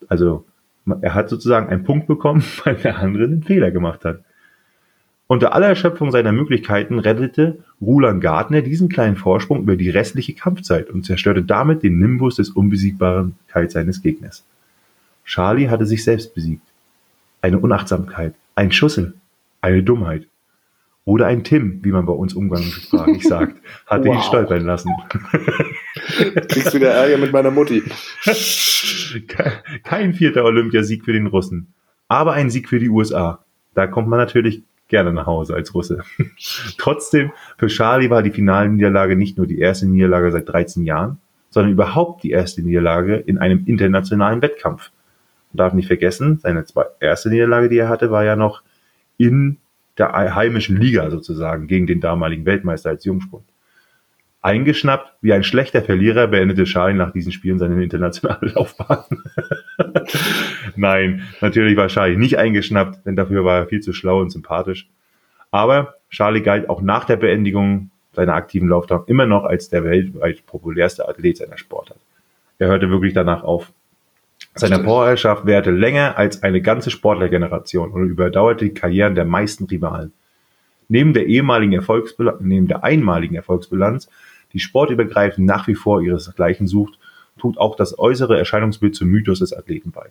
Also 0.07 0.45
er 1.01 1.13
hat 1.13 1.29
sozusagen 1.29 1.67
einen 1.67 1.83
Punkt 1.83 2.07
bekommen, 2.07 2.43
weil 2.63 2.75
der 2.75 2.99
andere 2.99 3.25
einen 3.25 3.43
Fehler 3.43 3.71
gemacht 3.71 4.05
hat. 4.05 4.21
Unter 5.29 5.53
aller 5.53 5.67
Erschöpfung 5.67 6.11
seiner 6.11 6.31
Möglichkeiten 6.31 6.99
rettete 6.99 7.59
Roland 7.81 8.21
Gardner 8.21 8.61
diesen 8.61 8.87
kleinen 8.87 9.17
Vorsprung 9.17 9.63
über 9.63 9.75
die 9.75 9.89
restliche 9.89 10.33
Kampfzeit 10.33 10.89
und 10.89 11.05
zerstörte 11.05 11.43
damit 11.43 11.83
den 11.83 11.99
Nimbus 11.99 12.37
des 12.37 12.51
Unbesiegbarkeit 12.51 13.71
seines 13.71 14.01
Gegners. 14.01 14.45
Charlie 15.25 15.67
hatte 15.67 15.85
sich 15.85 16.05
selbst 16.05 16.33
besiegt. 16.33 16.65
Eine 17.41 17.59
Unachtsamkeit, 17.59 18.33
ein 18.55 18.71
Schussel, 18.71 19.15
eine 19.61 19.83
Dummheit. 19.83 20.27
Oder 21.05 21.27
ein 21.27 21.45
Tim, 21.45 21.79
wie 21.83 21.91
man 21.91 22.05
bei 22.05 22.11
uns 22.11 22.33
umgangssprachlich 22.33 23.23
sagt, 23.27 23.57
hatte 23.85 24.09
wow. 24.09 24.15
ihn 24.15 24.21
stolpern 24.23 24.65
lassen. 24.65 24.91
Kriegst 26.49 26.73
wieder 26.73 26.91
Ärger 26.91 27.17
mit 27.17 27.31
meiner 27.31 27.49
Mutti. 27.49 27.81
Kein 29.83 30.13
vierter 30.13 30.43
Olympiasieg 30.43 31.05
für 31.05 31.13
den 31.13 31.27
Russen, 31.27 31.73
aber 32.09 32.33
ein 32.33 32.49
Sieg 32.49 32.67
für 32.67 32.79
die 32.79 32.89
USA. 32.89 33.39
Da 33.73 33.87
kommt 33.87 34.09
man 34.09 34.19
natürlich 34.19 34.63
gerne 34.87 35.13
nach 35.13 35.25
Hause 35.25 35.53
als 35.53 35.73
Russe. 35.73 36.03
Trotzdem, 36.77 37.31
für 37.57 37.67
Charlie 37.67 38.09
war 38.09 38.23
die 38.23 38.31
Finalniederlage 38.31 39.15
nicht 39.15 39.37
nur 39.37 39.47
die 39.47 39.59
erste 39.59 39.87
Niederlage 39.87 40.31
seit 40.31 40.49
13 40.49 40.83
Jahren, 40.83 41.19
sondern 41.49 41.71
überhaupt 41.71 42.23
die 42.23 42.31
erste 42.31 42.61
Niederlage 42.61 43.15
in 43.15 43.37
einem 43.37 43.63
internationalen 43.65 44.41
Wettkampf. 44.41 44.91
Man 45.57 45.65
darf 45.65 45.73
nicht 45.73 45.87
vergessen, 45.87 46.37
seine 46.37 46.63
erste 46.99 47.29
Niederlage, 47.29 47.67
die 47.67 47.79
er 47.79 47.89
hatte, 47.89 48.11
war 48.11 48.23
ja 48.23 48.35
noch 48.35 48.61
in 49.17 49.57
der 49.97 50.13
heimischen 50.13 50.77
Liga 50.77 51.09
sozusagen 51.09 51.65
gegen 51.65 51.87
den 51.87 51.99
damaligen 51.99 52.45
Weltmeister 52.45 52.91
als 52.91 53.05
Jungspund. 53.05 53.43
Eingeschnappt 54.43 55.13
wie 55.21 55.33
ein 55.33 55.43
schlechter 55.43 55.81
Verlierer 55.81 56.27
beendete 56.27 56.65
Charlie 56.65 56.95
nach 56.95 57.11
diesen 57.11 57.31
Spielen 57.31 57.57
seine 57.57 57.81
internationale 57.81 58.49
Laufbahn. 58.55 59.05
Nein, 60.75 61.23
natürlich 61.41 61.75
war 61.75 61.87
Charlie 61.87 62.17
nicht 62.17 62.37
eingeschnappt, 62.37 63.07
denn 63.07 63.15
dafür 63.15 63.43
war 63.43 63.57
er 63.57 63.65
viel 63.65 63.79
zu 63.79 63.93
schlau 63.93 64.21
und 64.21 64.29
sympathisch. 64.29 64.87
Aber 65.49 65.95
Charlie 66.11 66.43
galt 66.43 66.69
auch 66.69 66.83
nach 66.83 67.05
der 67.05 67.15
Beendigung 67.15 67.89
seiner 68.13 68.35
aktiven 68.35 68.69
Laufbahn 68.69 69.05
immer 69.07 69.25
noch 69.25 69.43
als 69.43 69.69
der 69.69 69.83
weltweit 69.83 70.45
populärste 70.45 71.09
Athlet 71.09 71.37
seiner 71.37 71.57
Sportart. 71.57 71.99
Er 72.59 72.67
hörte 72.67 72.91
wirklich 72.91 73.15
danach 73.15 73.43
auf. 73.43 73.73
Seine 74.57 74.79
Powerherrschaft 74.79 75.45
währte 75.45 75.71
länger 75.71 76.17
als 76.17 76.43
eine 76.43 76.61
ganze 76.61 76.89
Sportlergeneration 76.91 77.91
und 77.91 78.09
überdauerte 78.09 78.65
die 78.65 78.73
Karrieren 78.73 79.15
der 79.15 79.25
meisten 79.25 79.65
Rivalen. 79.65 80.13
Neben 80.89 81.13
der 81.13 81.27
ehemaligen 81.27 81.73
Erfolgsbilanz, 81.73 82.39
neben 82.41 82.67
der 82.67 82.83
einmaligen 82.83 83.35
Erfolgsbilanz, 83.35 84.09
die 84.53 84.59
sportübergreifend 84.59 85.45
nach 85.45 85.67
wie 85.67 85.75
vor 85.75 86.01
ihresgleichen 86.01 86.67
sucht, 86.67 86.97
tut 87.37 87.57
auch 87.57 87.75
das 87.75 87.99
äußere 87.99 88.37
Erscheinungsbild 88.37 88.95
zum 88.95 89.09
Mythos 89.09 89.39
des 89.39 89.53
Athleten 89.53 89.91
bei. 89.91 90.09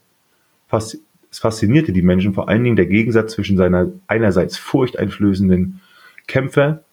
Fas 0.69 0.99
es 1.29 1.41
faszinierte 1.41 1.93
die 1.93 2.03
Menschen 2.03 2.35
vor 2.35 2.49
allen 2.49 2.63
Dingen 2.63 2.77
der 2.77 2.87
Gegensatz 2.87 3.33
zwischen 3.33 3.57
seiner 3.57 3.89
einerseits 4.07 4.57
furchteinflößenden 4.59 5.81
Kämpfer 6.29 6.85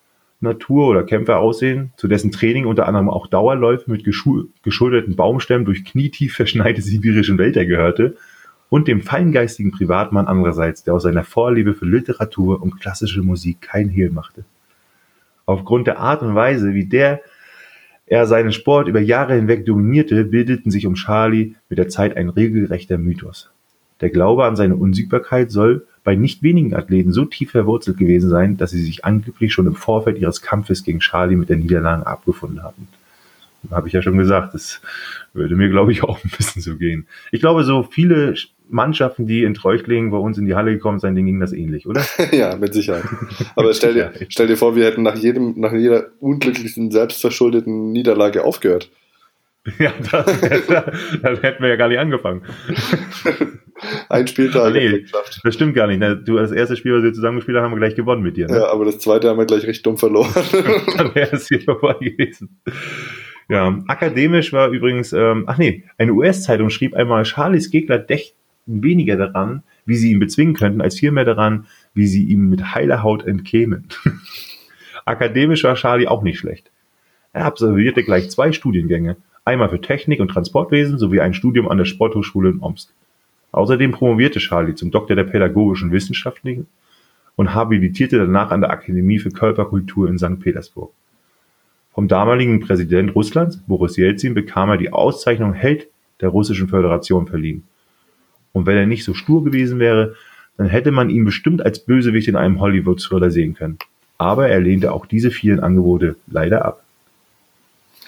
Natur 0.44 0.88
oder 0.88 1.04
Kämpferaussehen, 1.04 1.92
zu 1.98 2.08
dessen 2.08 2.32
Training 2.32 2.66
unter 2.66 2.88
anderem 2.88 3.10
auch 3.10 3.28
Dauerläufe 3.28 3.90
mit 3.90 4.04
geschulterten 4.04 5.16
Baumstämmen 5.16 5.66
durch 5.66 5.84
knietief 5.86 6.36
verschneite 6.36 6.82
sibirischen 6.82 7.38
Wälder 7.38 7.66
gehörte 7.66 8.16
und 8.70 8.88
dem 8.88 9.02
feingeistigen 9.02 9.72
Privatmann 9.72 10.28
andererseits, 10.28 10.84
der 10.84 10.94
aus 10.94 11.04
seiner 11.04 11.24
Vorliebe 11.24 11.74
für 11.74 11.86
Literatur 11.86 12.62
und 12.62 12.80
klassische 12.80 13.22
Musik 13.22 13.62
kein 13.62 13.90
Hehl 13.90 14.12
machte. 14.12 14.46
Aufgrund 15.46 15.88
der 15.88 16.00
Art 16.00 16.22
und 16.22 16.36
Weise, 16.36 16.74
wie 16.74 16.86
der 16.86 17.22
er 18.06 18.28
seinen 18.28 18.52
Sport 18.52 18.88
über 18.88 19.00
Jahre 19.00 19.36
hinweg 19.36 19.66
dominierte, 19.66 20.26
bildeten 20.26 20.72
sich 20.72 20.86
um 20.86 20.96
Charlie 20.96 21.56
mit 21.70 21.80
der 21.80 21.90
Zeit 21.90 22.18
ein 22.18 22.30
regelrechter 22.30 22.98
Mythos. 22.98 23.50
Der 24.02 24.10
Glaube 24.10 24.46
an 24.46 24.56
seine 24.56 24.76
Unsiegbarkeit 24.76 25.52
soll 25.52 25.88
bei 26.04 26.16
nicht 26.16 26.44
wenigen 26.44 26.76
Athleten 26.76 27.14
so 27.14 27.26
tief 27.26 27.52
verwurzelt 27.52 27.98
gewesen 27.98 28.30
sein, 28.30 28.58
dass 28.58 28.72
sie 28.72 28.82
sich 28.82 29.06
angeblich 29.06 29.54
schon 29.54 29.68
im 29.68 29.76
Vorfeld 29.76 30.18
ihres 30.18 30.42
Kampfes 30.42 30.84
gegen 30.84 31.00
Charlie 31.00 31.36
mit 31.36 31.50
der 31.50 31.58
Niederlage 31.58 32.06
abgefunden 32.06 32.64
hatten. 32.64 32.88
Habe 33.72 33.88
ich 33.88 33.94
ja 33.94 34.02
schon 34.02 34.18
gesagt, 34.18 34.54
das 34.54 34.82
würde 35.34 35.56
mir, 35.56 35.70
glaube 35.70 35.94
ich, 35.94 36.04
auch 36.04 36.24
ein 36.24 36.32
bisschen 36.38 36.62
so 36.62 36.76
gehen. 36.76 37.08
Ich 37.32 37.40
glaube, 37.40 37.64
so 37.64 37.84
viele 37.84 38.36
Mannschaften, 38.70 39.28
die 39.28 39.44
in 39.44 39.54
Treuchtlingen 39.54 40.12
bei 40.12 40.18
uns 40.18 40.38
in 40.38 40.46
die 40.46 40.56
Halle 40.56 40.74
gekommen 40.74 41.00
sind, 41.00 41.16
denen 41.16 41.28
ging 41.28 41.40
das 41.40 41.54
ähnlich, 41.54 41.88
oder? 41.88 42.04
ja, 42.32 42.56
mit 42.58 42.74
Sicherheit. 42.74 43.06
Aber 43.56 43.74
stell 43.74 43.94
dir, 43.94 44.12
stell 44.30 44.48
dir 44.48 44.58
vor, 44.58 44.76
wir 44.76 44.86
hätten 44.86 45.04
nach 45.04 45.16
jedem, 45.16 45.60
nach 45.60 45.74
jeder 45.74 46.08
unglücklichen, 46.20 46.92
selbstverschuldeten 46.92 47.92
Niederlage 47.92 48.44
aufgehört. 48.44 48.90
Ja, 49.80 49.94
das, 50.12 50.26
das, 51.22 51.42
hätten 51.42 51.64
wir 51.64 51.70
ja 51.70 51.78
gar 51.78 51.88
nicht 51.88 51.98
angefangen. 51.98 52.42
Ein 54.10 54.28
Spieltag. 54.28 54.74
Nee, 54.74 55.06
das 55.44 55.54
stimmt 55.54 55.74
gar 55.74 55.88
nicht. 55.88 56.02
Du, 56.28 56.38
das 56.38 56.52
erste 56.52 56.76
Spiel, 56.76 56.96
was 56.96 57.04
wir 57.04 57.14
zusammengespielt 57.14 57.58
haben, 57.58 57.66
haben 57.66 57.72
wir 57.72 57.80
gleich 57.80 57.96
gewonnen 57.96 58.24
mit 58.24 58.38
dir. 58.38 58.48
Ne? 58.48 58.58
Ja, 58.58 58.72
aber 58.72 58.86
das 58.86 59.00
zweite 59.00 59.30
haben 59.30 59.38
wir 59.38 59.46
gleich 59.46 59.66
recht 59.66 59.86
dumm 59.86 59.98
verloren. 59.98 60.32
Dann 60.98 61.16
wäre 61.16 61.36
es 61.36 61.48
hier 61.48 61.62
vorbei 61.62 61.96
gewesen. 62.00 62.62
Ja, 63.50 63.80
akademisch 63.88 64.54
war 64.54 64.70
übrigens, 64.70 65.12
ähm, 65.14 65.44
ach 65.48 65.58
nee, 65.58 65.84
eine 65.98 66.14
US-Zeitung 66.14 66.70
schrieb 66.70 66.96
einmal, 66.96 67.26
Charlies 67.26 67.72
Gegner 67.72 68.00
dächten 68.00 68.38
weniger 68.66 69.18
daran, 69.18 69.64
wie 69.86 69.96
sie 69.96 70.12
ihn 70.12 70.20
bezwingen 70.20 70.54
könnten, 70.54 70.82
als 70.82 71.00
vielmehr 71.00 71.26
daran, 71.26 71.68
wie 71.94 72.08
sie 72.08 72.24
ihm 72.24 72.50
mit 72.50 72.74
heiler 72.74 73.04
Haut 73.04 73.26
entkämen. 73.26 73.88
akademisch 75.06 75.64
war 75.66 75.76
Charlie 75.76 76.08
auch 76.08 76.24
nicht 76.24 76.40
schlecht. 76.40 76.72
Er 77.34 77.46
absolvierte 77.46 78.04
gleich 78.04 78.30
zwei 78.30 78.52
Studiengänge, 78.54 79.18
einmal 79.44 79.70
für 79.70 79.82
Technik 79.82 80.22
und 80.22 80.30
Transportwesen 80.30 80.98
sowie 80.98 81.20
ein 81.20 81.34
Studium 81.34 81.68
an 81.68 81.78
der 81.78 81.86
Sporthochschule 81.86 82.50
in 82.50 82.62
Omsk. 82.62 82.94
Außerdem 83.54 83.92
promovierte 83.92 84.40
Charlie 84.40 84.74
zum 84.74 84.90
Doktor 84.92 85.16
der 85.16 85.26
pädagogischen 85.26 85.92
Wissenschaften 85.92 86.68
und 87.36 87.54
habilitierte 87.54 88.18
danach 88.18 88.50
an 88.50 88.62
der 88.62 88.72
Akademie 88.72 89.20
für 89.20 89.30
Körperkultur 89.30 90.10
in 90.10 90.18
St. 90.18 90.40
Petersburg. 90.40 90.92
Vom 91.94 92.08
damaligen 92.08 92.60
Präsident 92.60 93.14
Russlands, 93.16 93.58
Boris 93.68 93.96
Jelzin, 93.96 94.34
bekam 94.34 94.70
er 94.70 94.78
die 94.78 94.92
Auszeichnung 94.92 95.54
Held 95.54 95.88
der 96.20 96.30
Russischen 96.30 96.68
Föderation 96.68 97.28
verliehen. 97.28 97.64
Und 98.54 98.66
wenn 98.66 98.78
er 98.78 98.88
nicht 98.88 99.04
so 99.04 99.14
stur 99.14 99.44
gewesen 99.44 99.78
wäre, 99.78 100.16
dann 100.58 100.68
hätte 100.68 100.92
man 100.92 101.12
ihn 101.12 101.24
bestimmt 101.24 101.64
als 101.64 101.78
Bösewicht 101.78 102.28
in 102.28 102.36
einem 102.36 102.60
Hollywood-Thriller 102.60 103.30
sehen 103.30 103.54
können. 103.54 103.78
Aber 104.18 104.50
er 104.50 104.62
lehnte 104.62 104.94
auch 104.94 105.06
diese 105.06 105.30
vielen 105.30 105.60
Angebote 105.60 106.16
leider 106.26 106.66
ab. 106.66 106.84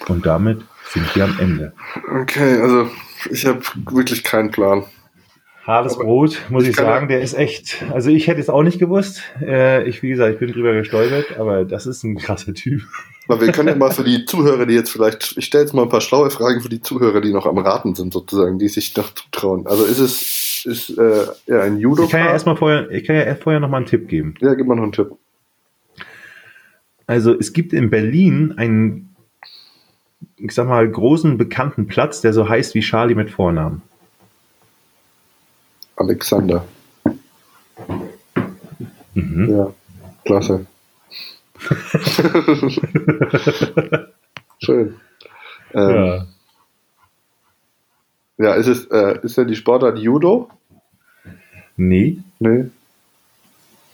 Und 0.08 0.26
damit 0.26 0.60
sind 0.88 1.14
wir 1.14 1.24
am 1.24 1.38
Ende. 1.38 1.72
Okay, 2.20 2.60
also 2.60 2.90
ich 3.30 3.46
habe 3.46 3.60
wirklich 3.90 4.24
keinen 4.24 4.50
Plan. 4.50 4.84
Hartes 5.66 5.98
Brot, 5.98 6.42
muss 6.48 6.66
ich, 6.66 6.76
sagen, 6.76 7.08
der 7.08 7.20
ist 7.20 7.34
echt. 7.34 7.84
Also 7.92 8.10
ich 8.10 8.28
hätte 8.28 8.40
es 8.40 8.48
auch 8.48 8.62
nicht 8.62 8.78
gewusst. 8.78 9.22
Äh, 9.42 9.88
ich, 9.88 10.00
wie 10.00 10.10
gesagt, 10.10 10.34
ich 10.34 10.38
bin 10.38 10.52
drüber 10.52 10.72
gestolpert, 10.74 11.38
aber 11.40 11.64
das 11.64 11.86
ist 11.86 12.04
ein 12.04 12.16
krasser 12.16 12.54
Typ. 12.54 12.82
Aber 13.26 13.40
wir 13.40 13.50
können 13.50 13.70
ja 13.70 13.74
mal 13.74 13.90
für 13.90 14.04
die 14.04 14.24
Zuhörer, 14.26 14.66
die 14.66 14.74
jetzt 14.74 14.90
vielleicht, 14.90 15.36
ich 15.36 15.46
stelle 15.46 15.64
jetzt 15.64 15.72
mal 15.72 15.82
ein 15.82 15.88
paar 15.88 16.00
schlaue 16.00 16.30
Fragen 16.30 16.60
für 16.60 16.68
die 16.68 16.80
Zuhörer, 16.80 17.20
die 17.20 17.32
noch 17.32 17.46
am 17.46 17.58
Raten 17.58 17.96
sind, 17.96 18.12
sozusagen, 18.12 18.60
die 18.60 18.68
sich 18.68 18.96
noch 18.96 19.12
zutrauen. 19.12 19.66
Also 19.66 19.84
ist 19.84 19.98
es 19.98 20.46
ist 20.66 20.98
äh, 20.98 21.26
ja 21.46 21.62
ein 21.62 21.78
Judo. 21.78 22.04
Ich 22.04 22.10
kann 22.10 22.20
ja 22.20 22.30
erstmal 22.30 22.56
vorher, 22.56 22.88
ich 22.90 23.04
kann 23.04 23.16
ja 23.16 23.34
vorher 23.34 23.58
noch 23.58 23.68
mal 23.68 23.78
einen 23.78 23.86
Tipp 23.86 24.08
geben. 24.08 24.34
Ja, 24.40 24.54
gib 24.54 24.68
mal 24.68 24.76
noch 24.76 24.84
einen 24.84 24.92
Tipp. 24.92 25.10
Also 27.08 27.36
es 27.36 27.52
gibt 27.52 27.72
in 27.72 27.90
Berlin 27.90 28.54
einen, 28.56 29.16
ich 30.36 30.52
sag 30.52 30.68
mal, 30.68 30.88
großen 30.88 31.38
bekannten 31.38 31.88
Platz, 31.88 32.20
der 32.20 32.32
so 32.32 32.48
heißt 32.48 32.76
wie 32.76 32.80
Charlie 32.80 33.16
mit 33.16 33.30
Vornamen. 33.30 33.82
Alexander. 35.96 36.64
Mhm. 39.14 39.50
Ja, 39.50 39.72
klasse. 40.24 40.66
Schön. 44.58 44.96
Ähm, 45.74 45.94
ja. 45.94 46.26
Ja, 48.38 48.54
ist 48.54 48.66
es, 48.66 48.84
äh, 48.86 49.18
ist 49.22 49.38
denn 49.38 49.48
die 49.48 49.56
Sportart 49.56 49.98
Judo? 49.98 50.50
Nee. 51.76 52.18
Nee. 52.38 52.66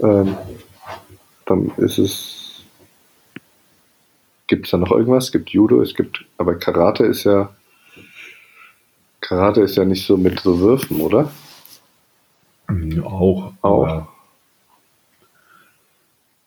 Ähm, 0.01 0.37
dann 1.47 1.71
ist 1.77 1.99
es. 1.99 2.65
Gibt 4.49 4.67
es 4.67 4.73
da 4.73 4.79
noch 4.79 4.91
irgendwas? 4.91 5.27
Es 5.27 5.33
gibt 5.33 5.51
Judo, 5.51 5.81
es 5.81 5.95
gibt. 5.95 6.25
Aber 6.39 6.57
Karate 6.57 7.05
ist 7.05 7.25
ja. 7.25 7.55
Karate 9.21 9.61
ist 9.61 9.77
ja 9.77 9.85
nicht 9.85 10.05
so 10.05 10.17
mit 10.17 10.41
so 10.41 10.59
Würfen, 10.59 11.01
oder? 11.01 11.31
Auch. 13.05 13.53
Auch. 13.63 14.07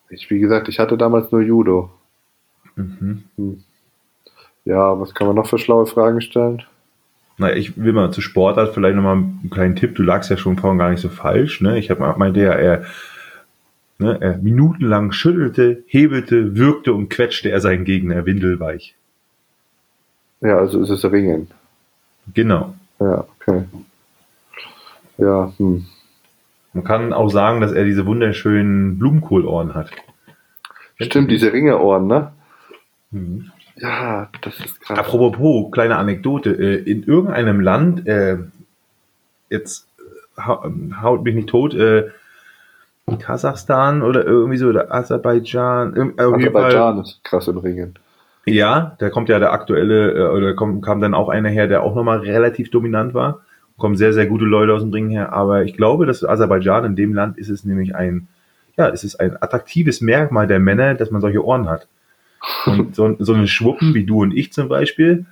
Ich, 0.10 0.30
wie 0.30 0.40
gesagt, 0.40 0.70
ich 0.70 0.80
hatte 0.80 0.98
damals 0.98 1.32
nur 1.32 1.42
Judo. 1.42 1.90
Mhm. 2.76 3.24
Hm. 3.38 3.64
Ja, 4.66 5.00
was 5.00 5.14
kann 5.14 5.28
man 5.28 5.36
noch 5.36 5.48
für 5.48 5.60
schlaue 5.60 5.86
Fragen 5.86 6.22
stellen? 6.22 6.64
Na, 7.38 7.54
ich 7.54 7.78
will 7.78 7.94
mal 7.94 8.12
zu 8.12 8.22
Sportart 8.22 8.74
vielleicht 8.74 8.96
nochmal 8.96 9.18
einen 9.18 9.50
kleinen 9.52 9.76
Tipp. 9.76 9.96
Du 9.96 10.04
lagst 10.04 10.30
ja 10.30 10.38
schon 10.38 10.58
vorhin 10.58 10.80
gar 10.80 10.90
nicht 10.90 11.02
so 11.02 11.10
falsch. 11.10 11.62
Ne? 11.62 11.78
Ich 11.78 11.90
habe 11.90 12.16
meinte 12.18 12.40
ja, 12.40 12.54
er, 12.54 12.86
ne, 14.00 14.18
er 14.22 14.38
minutenlang 14.38 15.12
schüttelte, 15.12 15.84
hebelte, 15.88 16.56
wirkte 16.56 16.94
und 16.94 17.10
quetschte 17.10 17.50
er 17.50 17.60
seinen 17.60 17.84
Gegner 17.84 18.26
windelweich. 18.26 18.96
Ja, 20.42 20.58
also 20.58 20.82
ist 20.82 20.90
es 20.90 21.04
Ringen. 21.04 21.48
Genau. 22.34 22.74
Ja, 23.00 23.26
okay. 23.40 23.64
Ja, 25.18 25.52
hm. 25.58 25.86
Man 26.76 26.84
kann 26.84 27.14
auch 27.14 27.30
sagen, 27.30 27.62
dass 27.62 27.72
er 27.72 27.86
diese 27.86 28.06
wunderschönen 28.06 29.00
Blumenkohlohren 29.00 29.74
hat. 29.76 29.92
Stimmt, 31.00 31.32
diese 31.32 31.54
Ringerohren, 31.54 32.06
ne? 32.06 32.34
Mhm. 33.12 33.52
Ja, 33.78 34.28
das 34.42 34.60
ist 34.60 34.82
krass. 34.82 35.00
Apropos, 35.00 35.72
kleine 35.72 35.96
Anekdote. 35.96 36.52
Äh, 36.52 36.84
in 36.84 37.04
irgendeinem 37.04 37.62
Land, 37.62 38.06
äh, 38.08 38.40
jetzt 39.50 39.88
haut 40.38 41.24
mich 41.24 41.34
nicht 41.34 41.48
tot, 41.48 41.74
äh, 41.74 42.10
Kasachstan 43.20 44.02
oder 44.02 44.26
irgendwie 44.26 44.58
so, 44.58 44.68
oder 44.68 44.94
Aserbaidschan. 44.94 46.14
Aserbaidschan 46.18 47.00
ist 47.00 47.24
krass 47.24 47.48
im 47.48 47.58
Ringen. 47.58 47.98
Ja, 48.46 48.98
da 49.00 49.10
kommt 49.10 49.30
ja 49.30 49.40
der 49.40 49.54
aktuelle, 49.54 50.30
oder 50.34 50.56
kommt, 50.56 50.84
kam 50.84 51.00
dann 51.00 51.14
auch 51.14 51.30
einer 51.30 51.50
her, 51.50 51.68
der 51.68 51.84
auch 51.84 51.96
nochmal 51.96 52.20
relativ 52.20 52.70
dominant 52.70 53.14
war. 53.14 53.42
Kommen 53.78 53.96
sehr, 53.96 54.14
sehr 54.14 54.26
gute 54.26 54.46
Leute 54.46 54.74
aus 54.74 54.82
dem 54.82 54.92
Ringen 54.92 55.10
her. 55.10 55.34
Aber 55.34 55.64
ich 55.64 55.76
glaube, 55.76 56.06
dass 56.06 56.24
Aserbaidschan 56.24 56.86
in 56.86 56.96
dem 56.96 57.14
Land 57.14 57.38
ist 57.38 57.50
es 57.50 57.66
nämlich 57.66 57.96
ein, 57.96 58.28
ja, 58.78 58.90
es 58.90 59.04
ist 59.04 59.20
ein 59.20 59.42
attraktives 59.42 60.02
Merkmal 60.02 60.48
der 60.48 60.60
Männer, 60.60 60.96
dass 60.96 61.12
man 61.12 61.22
solche 61.22 61.44
Ohren 61.44 61.70
hat. 61.70 61.88
Und 62.66 62.96
so, 62.96 63.16
so 63.20 63.34
eine 63.34 63.48
Schwuppen 63.48 63.94
wie 63.94 64.06
du 64.06 64.22
und 64.22 64.36
ich 64.36 64.54
zum 64.54 64.70
Beispiel, 64.70 65.26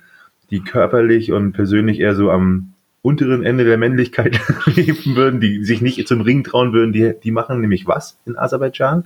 die 0.50 0.60
körperlich 0.60 1.32
und 1.32 1.52
persönlich 1.52 2.00
eher 2.00 2.14
so 2.14 2.30
am 2.30 2.74
unteren 3.02 3.44
Ende 3.44 3.64
der 3.64 3.76
Männlichkeit 3.76 4.40
leben 4.66 5.14
würden, 5.14 5.40
die 5.40 5.64
sich 5.64 5.80
nicht 5.82 6.06
zum 6.08 6.22
Ring 6.22 6.42
trauen 6.42 6.72
würden, 6.72 6.92
die, 6.92 7.12
die 7.22 7.30
machen 7.30 7.60
nämlich 7.60 7.86
was 7.86 8.18
in 8.24 8.36
Aserbaidschan? 8.36 9.04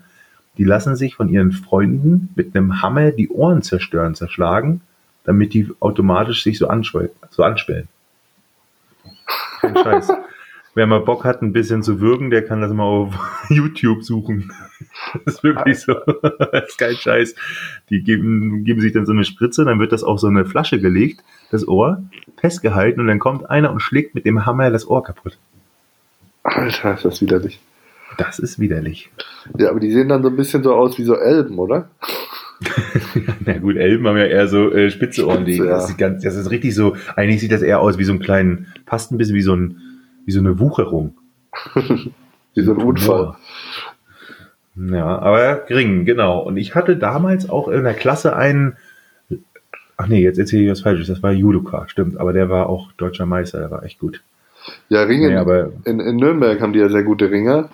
Die 0.57 0.65
lassen 0.65 0.97
sich 0.97 1.15
von 1.15 1.29
ihren 1.29 1.53
Freunden 1.53 2.31
mit 2.35 2.55
einem 2.55 2.81
Hammer 2.83 3.11
die 3.13 3.29
Ohren 3.29 3.63
zerstören, 3.63 4.15
zerschlagen, 4.15 4.81
damit 5.25 5.53
die 5.53 5.69
automatisch 5.81 6.43
sich 6.43 6.59
so, 6.59 6.67
so 7.31 7.43
anschwellen. 7.43 7.89
Kein 9.75 9.85
Scheiß. 9.85 10.13
Wer 10.75 10.87
mal 10.87 11.01
Bock 11.01 11.25
hat, 11.25 11.43
ein 11.43 11.53
bisschen 11.53 11.83
zu 11.83 12.01
würgen, 12.01 12.31
der 12.31 12.45
kann 12.45 12.61
das 12.61 12.73
mal 12.73 12.85
auf 12.85 13.15
YouTube 13.49 14.05
suchen. 14.05 14.53
Das 15.25 15.35
ist 15.35 15.43
wirklich 15.43 15.81
so. 15.81 15.95
Das 16.53 16.69
ist 16.69 16.79
kein 16.79 16.95
Scheiß. 16.95 17.35
Die 17.91 18.03
geben, 18.03 18.65
geben 18.65 18.81
sich 18.81 18.93
dann 18.93 19.07
so 19.07 19.13
eine 19.13 19.25
Spritze, 19.25 19.65
dann 19.65 19.81
wird 19.81 19.93
das 19.93 20.05
auf 20.05 20.21
so 20.21 20.29
eine 20.29 20.45
Flasche 20.45 20.79
gelegt, 20.79 21.25
das 21.51 21.67
Ohr, 21.67 22.03
festgehalten 22.37 23.01
und 23.01 23.09
dann 23.09 23.19
kommt 23.19 23.51
einer 23.51 23.73
und 23.73 23.81
schlägt 23.81 24.15
mit 24.15 24.25
dem 24.25 24.47
Hammer 24.47 24.71
das 24.71 24.87
Ohr 24.87 25.03
kaputt. 25.03 25.39
Alter, 26.45 26.95
ist 26.95 27.05
das 27.05 27.21
widerlich. 27.21 27.61
Das 28.17 28.39
ist 28.39 28.59
widerlich. 28.59 29.11
Ja, 29.59 29.71
aber 29.71 29.81
die 29.81 29.91
sehen 29.91 30.09
dann 30.09 30.23
so 30.23 30.29
ein 30.29 30.37
bisschen 30.37 30.63
so 30.63 30.75
aus 30.75 30.99
wie 30.99 31.05
so 31.05 31.15
Elben, 31.15 31.59
oder? 31.59 31.89
Na 33.45 33.59
gut, 33.59 33.77
Elben 33.77 34.07
haben 34.07 34.17
ja 34.17 34.27
eher 34.27 34.49
so 34.49 34.73
äh, 34.73 34.91
spitze 34.91 35.27
Ohren. 35.27 35.45
Die, 35.45 35.57
ja. 35.57 35.65
das, 35.65 35.91
ist 35.91 35.99
ganz, 35.99 36.23
das 36.23 36.35
ist 36.35 36.51
richtig 36.51 36.75
so, 36.75 36.97
eigentlich 37.15 37.41
sieht 37.41 37.53
das 37.53 37.63
eher 37.63 37.81
aus 37.81 37.99
wie 37.99 38.05
so 38.05 38.13
ein 38.13 38.19
kleinen, 38.19 38.67
fast 38.87 39.13
ein 39.13 39.19
bisschen 39.19 39.35
wie 39.35 39.43
so 39.43 39.55
ein 39.55 39.81
wie 40.25 40.33
so 40.33 40.41
eine 40.41 40.59
Wucherung. 40.59 41.17
wie 41.75 42.63
so 42.63 42.75
ein 42.75 42.83
Unfall. 42.83 43.37
Ja, 44.77 45.19
aber 45.19 45.65
gering, 45.67 46.05
genau. 46.05 46.41
Und 46.41 46.57
ich 46.57 46.75
hatte 46.75 46.97
damals 46.97 47.49
auch 47.49 47.69
in 47.69 47.85
der 47.85 47.95
Klasse 47.95 48.37
einen, 48.37 48.77
ach 49.97 50.07
nee, 50.07 50.23
jetzt 50.23 50.39
erzähle 50.39 50.65
ich 50.65 50.71
was 50.71 50.83
Falsches, 50.83 51.09
das 51.09 51.23
war 51.23 51.33
Judoka, 51.33 51.89
stimmt, 51.89 52.19
aber 52.19 52.33
der 52.33 52.49
war 52.51 52.69
auch 52.69 52.93
deutscher 52.93 53.27
Meister, 53.27 53.59
der 53.59 53.71
war 53.71 53.83
echt 53.85 53.99
gut. 53.99 54.23
Ja, 54.89 55.03
Ringen, 55.03 55.31
nee, 55.31 55.37
aber, 55.37 55.73
in, 55.85 55.99
in 55.99 56.17
Nürnberg 56.17 56.61
haben 56.61 56.73
die 56.73 56.79
ja 56.79 56.91
sehr 56.91 57.05
gute 57.05 57.31
Ringer. 57.31 57.71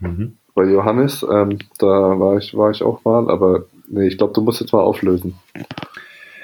Mhm. 0.00 0.36
Bei 0.54 0.64
Johannes, 0.64 1.26
ähm, 1.28 1.58
da 1.78 1.86
war 1.86 2.38
ich, 2.38 2.56
war 2.56 2.70
ich 2.70 2.82
auch 2.82 3.04
mal, 3.04 3.28
aber 3.28 3.64
nee, 3.90 4.06
ich 4.08 4.18
glaube, 4.18 4.32
du 4.32 4.40
musst 4.40 4.60
jetzt 4.60 4.72
mal 4.72 4.80
auflösen. 4.80 5.34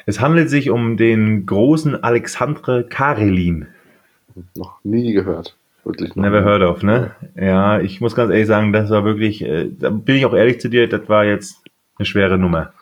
Es 0.06 0.20
handelt 0.20 0.50
sich 0.50 0.70
um 0.70 0.96
den 0.96 1.46
großen 1.46 2.02
Alexandre 2.02 2.84
Karelin. 2.84 3.66
Noch 4.56 4.78
nie 4.84 5.12
gehört. 5.12 5.56
Wirklich 5.84 6.16
Never 6.16 6.40
nie. 6.40 6.46
heard 6.46 6.62
of, 6.62 6.82
ne? 6.82 7.12
Ja, 7.36 7.80
ich 7.80 8.00
muss 8.00 8.14
ganz 8.14 8.30
ehrlich 8.30 8.46
sagen, 8.46 8.72
das 8.72 8.90
war 8.90 9.04
wirklich, 9.04 9.42
äh, 9.44 9.70
da 9.70 9.90
bin 9.90 10.16
ich 10.16 10.26
auch 10.26 10.34
ehrlich 10.34 10.60
zu 10.60 10.68
dir, 10.68 10.88
das 10.88 11.08
war 11.08 11.24
jetzt 11.24 11.62
eine 11.98 12.06
schwere 12.06 12.38
Nummer. 12.38 12.72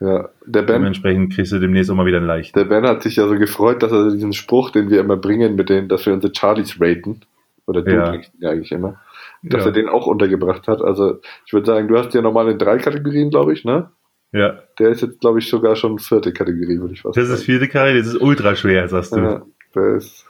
Ja, 0.00 0.28
der 0.46 0.62
Ben. 0.62 0.80
Dementsprechend 0.80 1.32
kriegst 1.32 1.52
du 1.52 1.58
demnächst 1.58 1.90
auch 1.90 1.94
mal 1.94 2.06
wieder 2.06 2.18
ein 2.18 2.26
Leicht. 2.26 2.56
Der 2.56 2.64
Ben 2.64 2.84
hat 2.84 3.02
sich 3.02 3.16
ja 3.16 3.28
so 3.28 3.38
gefreut, 3.38 3.82
dass 3.82 3.92
er 3.92 4.10
diesen 4.10 4.32
Spruch, 4.32 4.70
den 4.70 4.90
wir 4.90 5.00
immer 5.00 5.16
bringen, 5.16 5.54
mit 5.54 5.68
denen, 5.68 5.88
dass 5.88 6.06
wir 6.06 6.12
unsere 6.12 6.32
Charlies 6.34 6.80
raten, 6.80 7.20
oder 7.66 7.82
du 7.82 7.92
ja. 7.92 8.14
ja 8.40 8.50
eigentlich 8.50 8.72
immer, 8.72 9.00
dass 9.42 9.62
ja. 9.62 9.70
er 9.70 9.72
den 9.72 9.88
auch 9.88 10.06
untergebracht 10.06 10.66
hat. 10.66 10.82
Also 10.82 11.20
ich 11.46 11.52
würde 11.52 11.66
sagen, 11.66 11.86
du 11.86 11.96
hast 11.96 12.14
ja 12.14 12.22
normal 12.22 12.48
in 12.48 12.58
drei 12.58 12.78
Kategorien, 12.78 13.30
glaube 13.30 13.52
ich, 13.52 13.64
ne? 13.64 13.90
Ja. 14.32 14.60
Der 14.78 14.88
ist 14.88 15.02
jetzt, 15.02 15.20
glaube 15.20 15.38
ich, 15.38 15.48
sogar 15.48 15.76
schon 15.76 15.98
vierte 15.98 16.32
Kategorie, 16.32 16.78
würde 16.78 16.94
ich 16.94 17.02
fast 17.02 17.16
das 17.16 17.24
sagen. 17.24 17.32
Das 17.32 17.40
ist 17.40 17.46
vierte 17.46 17.68
Kategorie, 17.68 17.98
das 17.98 18.08
ist 18.08 18.20
ultra 18.20 18.56
schwer, 18.56 18.88
sagst 18.88 19.12
du. 19.12 19.20
Ja, 19.20 19.46
der 19.74 19.96
ist 19.96 20.26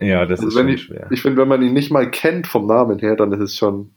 ja, 0.00 0.26
das 0.26 0.40
also 0.40 0.48
ist 0.48 0.54
schon 0.54 0.68
ich, 0.68 0.82
schwer. 0.82 1.06
Ich 1.10 1.22
finde, 1.22 1.40
wenn 1.40 1.48
man 1.48 1.62
ihn 1.62 1.72
nicht 1.72 1.90
mal 1.90 2.10
kennt 2.10 2.46
vom 2.46 2.66
Namen 2.66 2.98
her, 2.98 3.16
dann 3.16 3.32
ist 3.32 3.40
es 3.40 3.56
schon. 3.56 3.90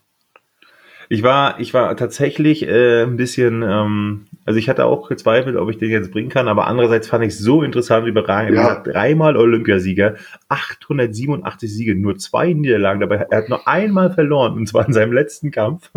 Ich 1.09 1.23
war, 1.23 1.59
ich 1.59 1.73
war 1.73 1.95
tatsächlich 1.95 2.67
äh, 2.67 3.03
ein 3.03 3.15
bisschen, 3.15 3.63
ähm, 3.63 4.25
also 4.45 4.59
ich 4.59 4.67
hatte 4.67 4.85
auch 4.85 5.07
gezweifelt, 5.07 5.55
ob 5.55 5.69
ich 5.69 5.77
den 5.77 5.89
jetzt 5.89 6.11
bringen 6.11 6.27
kann, 6.27 6.49
aber 6.49 6.67
andererseits 6.67 7.07
fand 7.07 7.23
ich 7.23 7.33
es 7.33 7.39
so 7.39 7.63
interessant 7.63 8.07
überragend. 8.07 8.55
Ja. 8.55 8.63
Er 8.63 8.71
hat 8.71 8.87
dreimal 8.87 9.37
Olympiasieger, 9.37 10.15
887 10.49 11.73
Siege, 11.73 11.95
nur 11.95 12.17
zwei 12.17 12.51
Niederlagen 12.51 12.99
dabei. 12.99 13.25
Er 13.29 13.37
hat 13.37 13.49
nur 13.49 13.65
einmal 13.67 14.11
verloren, 14.11 14.55
und 14.55 14.67
zwar 14.67 14.85
in 14.85 14.93
seinem 14.93 15.13
letzten 15.13 15.51
Kampf. 15.51 15.91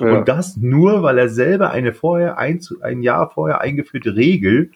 Ja. 0.00 0.18
Und 0.18 0.28
das 0.28 0.56
nur, 0.56 1.02
weil 1.02 1.18
er 1.18 1.28
selber 1.28 1.70
eine 1.70 1.92
vorher, 1.92 2.38
ein, 2.38 2.60
ein 2.80 3.02
Jahr 3.02 3.30
vorher 3.30 3.60
eingeführte 3.60 4.16
Regel 4.16 4.70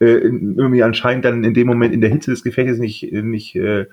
äh, 0.00 0.06
irgendwie 0.06 0.82
anscheinend 0.82 1.24
dann 1.24 1.42
in 1.44 1.54
dem 1.54 1.66
Moment 1.66 1.92
in 1.92 2.00
der 2.00 2.10
Hitze 2.10 2.30
des 2.30 2.44
Gefechtes 2.44 2.78
nicht, 2.78 3.12
nicht, 3.12 3.56
äh, 3.56 3.86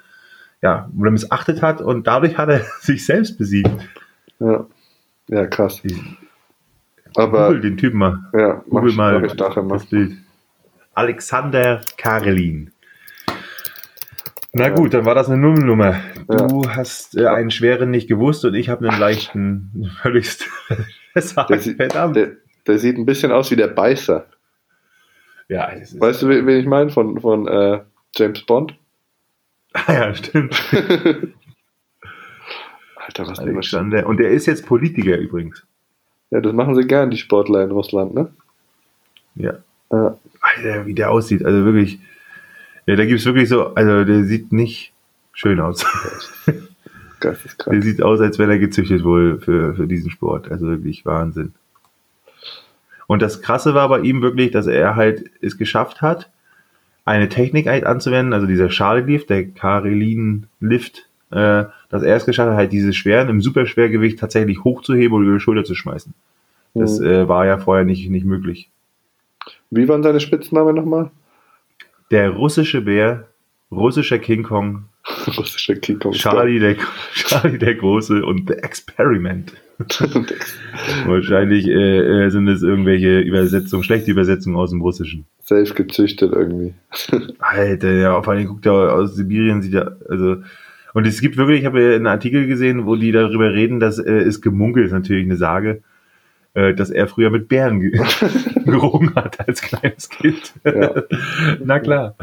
ja, 0.61 0.89
oder 0.97 1.11
missachtet 1.11 1.61
hat 1.61 1.81
und 1.81 2.07
dadurch 2.07 2.38
hat 2.38 2.49
er 2.49 2.61
sich 2.79 3.05
selbst 3.05 3.38
besiegt. 3.38 3.71
Ja, 4.39 4.65
ja 5.27 5.47
krass. 5.47 5.81
Aber 7.15 7.47
Google 7.47 7.61
den 7.61 7.77
Typen 7.77 7.97
mal. 7.97 8.19
Ja, 8.33 8.63
Google 8.69 8.89
ich, 8.91 8.95
mal 8.95 9.21
das 9.21 9.55
mal. 9.55 9.79
Bild. 9.89 10.17
Alexander 10.93 11.81
Karelin. 11.97 12.71
Na 14.58 14.70
gut, 14.70 14.93
dann 14.93 15.03
war 15.03 15.16
das 15.16 15.30
eine 15.30 15.36
Nullnummer. 15.38 15.99
Du 16.30 16.64
ja. 16.64 16.78
hast 16.78 17.18
äh, 17.18 17.28
einen 17.28 17.51
schweren 17.51 17.91
nicht 17.91 18.08
gewusst 18.08 18.45
und 18.45 18.56
ich 18.56 18.70
habe 18.70 18.88
einen 18.88 18.97
leichten, 18.97 19.91
völligst. 20.01 20.45
der, 21.14 21.60
sieht, 21.60 21.78
der, 21.78 22.38
der, 22.66 22.80
sieht 22.80 22.97
ein 22.97 23.06
bisschen 23.06 23.34
aus 23.34 23.51
wie 23.51 23.58
der 23.58 23.68
Beißer. 23.68 24.26
Ja, 25.49 25.74
weißt 25.74 26.22
du, 26.22 26.30
wen 26.30 26.47
ich 26.47 26.68
meine? 26.68 26.89
Von, 26.89 27.20
von 27.20 27.49
äh, 27.49 27.82
James 28.16 28.41
Bond? 28.43 28.74
Ah 29.74 29.91
ja, 29.91 30.16
stimmt. 30.16 30.56
Alter, 32.95 33.28
was 33.28 33.39
Alexander. 33.39 34.08
Und 34.08 34.22
der 34.22 34.30
ist 34.30 34.45
jetzt 34.45 34.66
Politiker 34.66 35.18
übrigens. 35.18 35.66
Ja, 36.32 36.39
das 36.39 36.53
machen 36.53 36.76
sie 36.76 36.88
gern, 36.88 37.12
die 37.12 37.18
Sportler 37.18 37.62
in 37.62 37.72
Russland, 37.72 38.16
ne? 38.16 38.32
Ja. 39.36 39.56
ja. 39.91 40.18
Alter, 40.39 40.86
wie 40.86 40.93
der 40.93 41.12
aussieht. 41.12 41.43
Also 41.43 41.66
wirklich. 41.66 41.99
Ja, 42.86 42.95
da 42.95 43.05
gibt 43.05 43.19
es 43.19 43.25
wirklich 43.25 43.49
so, 43.49 43.73
also 43.73 44.03
der 44.03 44.23
sieht 44.25 44.51
nicht 44.51 44.93
schön 45.33 45.59
aus. 45.59 45.86
Geisteskrank. 47.19 47.73
Der 47.73 47.81
sieht 47.81 48.01
aus, 48.01 48.19
als 48.19 48.38
wäre 48.39 48.53
er 48.53 48.59
gezüchtet 48.59 49.03
wohl 49.03 49.39
für, 49.39 49.75
für 49.75 49.88
diesen 49.88 50.11
Sport. 50.11 50.51
Also 50.51 50.67
wirklich 50.67 51.05
Wahnsinn. 51.05 51.53
Und 53.07 53.21
das 53.21 53.41
Krasse 53.41 53.73
war 53.73 53.89
bei 53.89 53.99
ihm 53.99 54.21
wirklich, 54.21 54.51
dass 54.51 54.67
er 54.67 54.95
halt 54.95 55.29
es 55.41 55.57
geschafft 55.57 56.01
hat, 56.01 56.29
eine 57.05 57.29
Technik 57.29 57.67
anzuwenden, 57.67 58.33
also 58.33 58.47
dieser 58.47 58.71
Schale-Lift, 58.71 59.29
der 59.29 59.45
Karelin-Lift, 59.45 61.07
äh, 61.29 61.65
dass 61.89 62.01
er 62.01 62.15
es 62.15 62.25
geschafft 62.25 62.49
hat, 62.49 62.57
halt 62.57 62.71
diese 62.71 62.93
Schweren 62.93 63.29
im 63.29 63.41
Superschwergewicht 63.41 64.17
tatsächlich 64.17 64.63
hochzuheben 64.63 65.15
und 65.15 65.23
über 65.23 65.36
die 65.36 65.39
Schulter 65.39 65.63
zu 65.63 65.75
schmeißen. 65.75 66.15
Das 66.73 66.99
mhm. 66.99 67.05
äh, 67.05 67.27
war 67.27 67.45
ja 67.45 67.59
vorher 67.59 67.86
nicht, 67.86 68.09
nicht 68.09 68.25
möglich. 68.25 68.69
Wie 69.69 69.88
waren 69.88 70.01
deine 70.01 70.19
Spitzname 70.19 70.73
nochmal? 70.73 71.11
Der 72.12 72.30
russische 72.30 72.82
Bär, 72.82 73.28
russischer 73.72 74.20
King 74.20 74.43
Kong, 74.43 74.86
russischer 75.38 75.76
King 75.76 75.99
Kong. 75.99 76.14
Charlie 76.14 76.60
der, 76.60 76.76
Charlie 77.14 77.58
der 77.58 77.76
Große 77.76 78.24
und 78.24 78.47
The 78.47 78.56
Experiment. 78.56 79.53
Wahrscheinlich 81.06 81.68
äh, 81.68 82.26
äh, 82.26 82.30
sind 82.30 82.47
es 82.47 82.64
irgendwelche 82.64 83.20
Übersetzungen, 83.20 83.84
schlechte 83.84 84.12
Übersetzungen 84.12 84.56
aus 84.56 84.70
dem 84.70 84.82
Russischen. 84.82 85.26
Safe 85.41 85.74
gezüchtet 85.74 86.32
irgendwie. 86.32 86.74
Alter, 87.39 87.91
ja, 87.91 88.22
vor 88.22 88.34
allem 88.34 88.47
guckt 88.47 88.66
er 88.66 88.93
aus 88.93 89.16
Sibirien, 89.16 89.62
sieht 89.62 89.74
ja, 89.74 89.91
also, 90.08 90.38
und 90.93 91.06
es 91.06 91.20
gibt 91.20 91.36
wirklich, 91.36 91.60
ich 91.60 91.66
habe 91.66 91.95
einen 91.95 92.08
Artikel 92.08 92.47
gesehen, 92.47 92.86
wo 92.86 92.95
die 92.95 93.12
darüber 93.12 93.53
reden, 93.53 93.80
dass 93.80 93.99
äh, 93.99 94.12
es 94.12 94.41
gemunkelt 94.41 94.86
ist, 94.86 94.93
natürlich 94.93 95.26
eine 95.26 95.36
Sage, 95.36 95.82
dass 96.56 96.89
er 96.89 97.08
früher 97.08 97.30
mit 97.30 97.49
Bären 97.49 97.82
ge 97.82 97.99
gerungen 98.66 99.14
hat 99.14 99.45
als 99.45 99.62
kleines 99.62 100.10
Kind. 100.10 100.53
Ja. 100.64 101.03
Na 101.64 101.80
klar. 101.80 102.16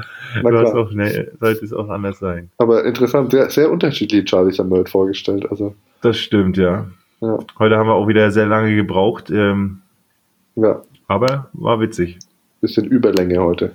Na 0.42 0.50
klar. 0.50 0.74
Auch, 0.74 0.90
ne, 0.92 1.30
sollte 1.38 1.64
es 1.64 1.72
auch 1.72 1.88
anders 1.88 2.18
sein. 2.18 2.50
Aber 2.58 2.84
interessant, 2.84 3.30
sehr, 3.30 3.50
sehr 3.50 3.70
unterschiedlich 3.70 4.24
Charlie 4.24 4.52
Samuel 4.52 4.86
vorgestellt. 4.86 5.46
Also. 5.50 5.74
Das 6.00 6.18
stimmt, 6.18 6.56
ja. 6.56 6.86
ja. 7.20 7.38
Heute 7.58 7.76
haben 7.76 7.88
wir 7.88 7.94
auch 7.94 8.08
wieder 8.08 8.30
sehr 8.30 8.46
lange 8.46 8.74
gebraucht. 8.74 9.30
Ähm, 9.30 9.82
ja. 10.56 10.82
Aber 11.08 11.50
war 11.52 11.80
witzig. 11.80 12.18
Bisschen 12.62 12.86
Überlänge 12.86 13.38
heute. 13.38 13.72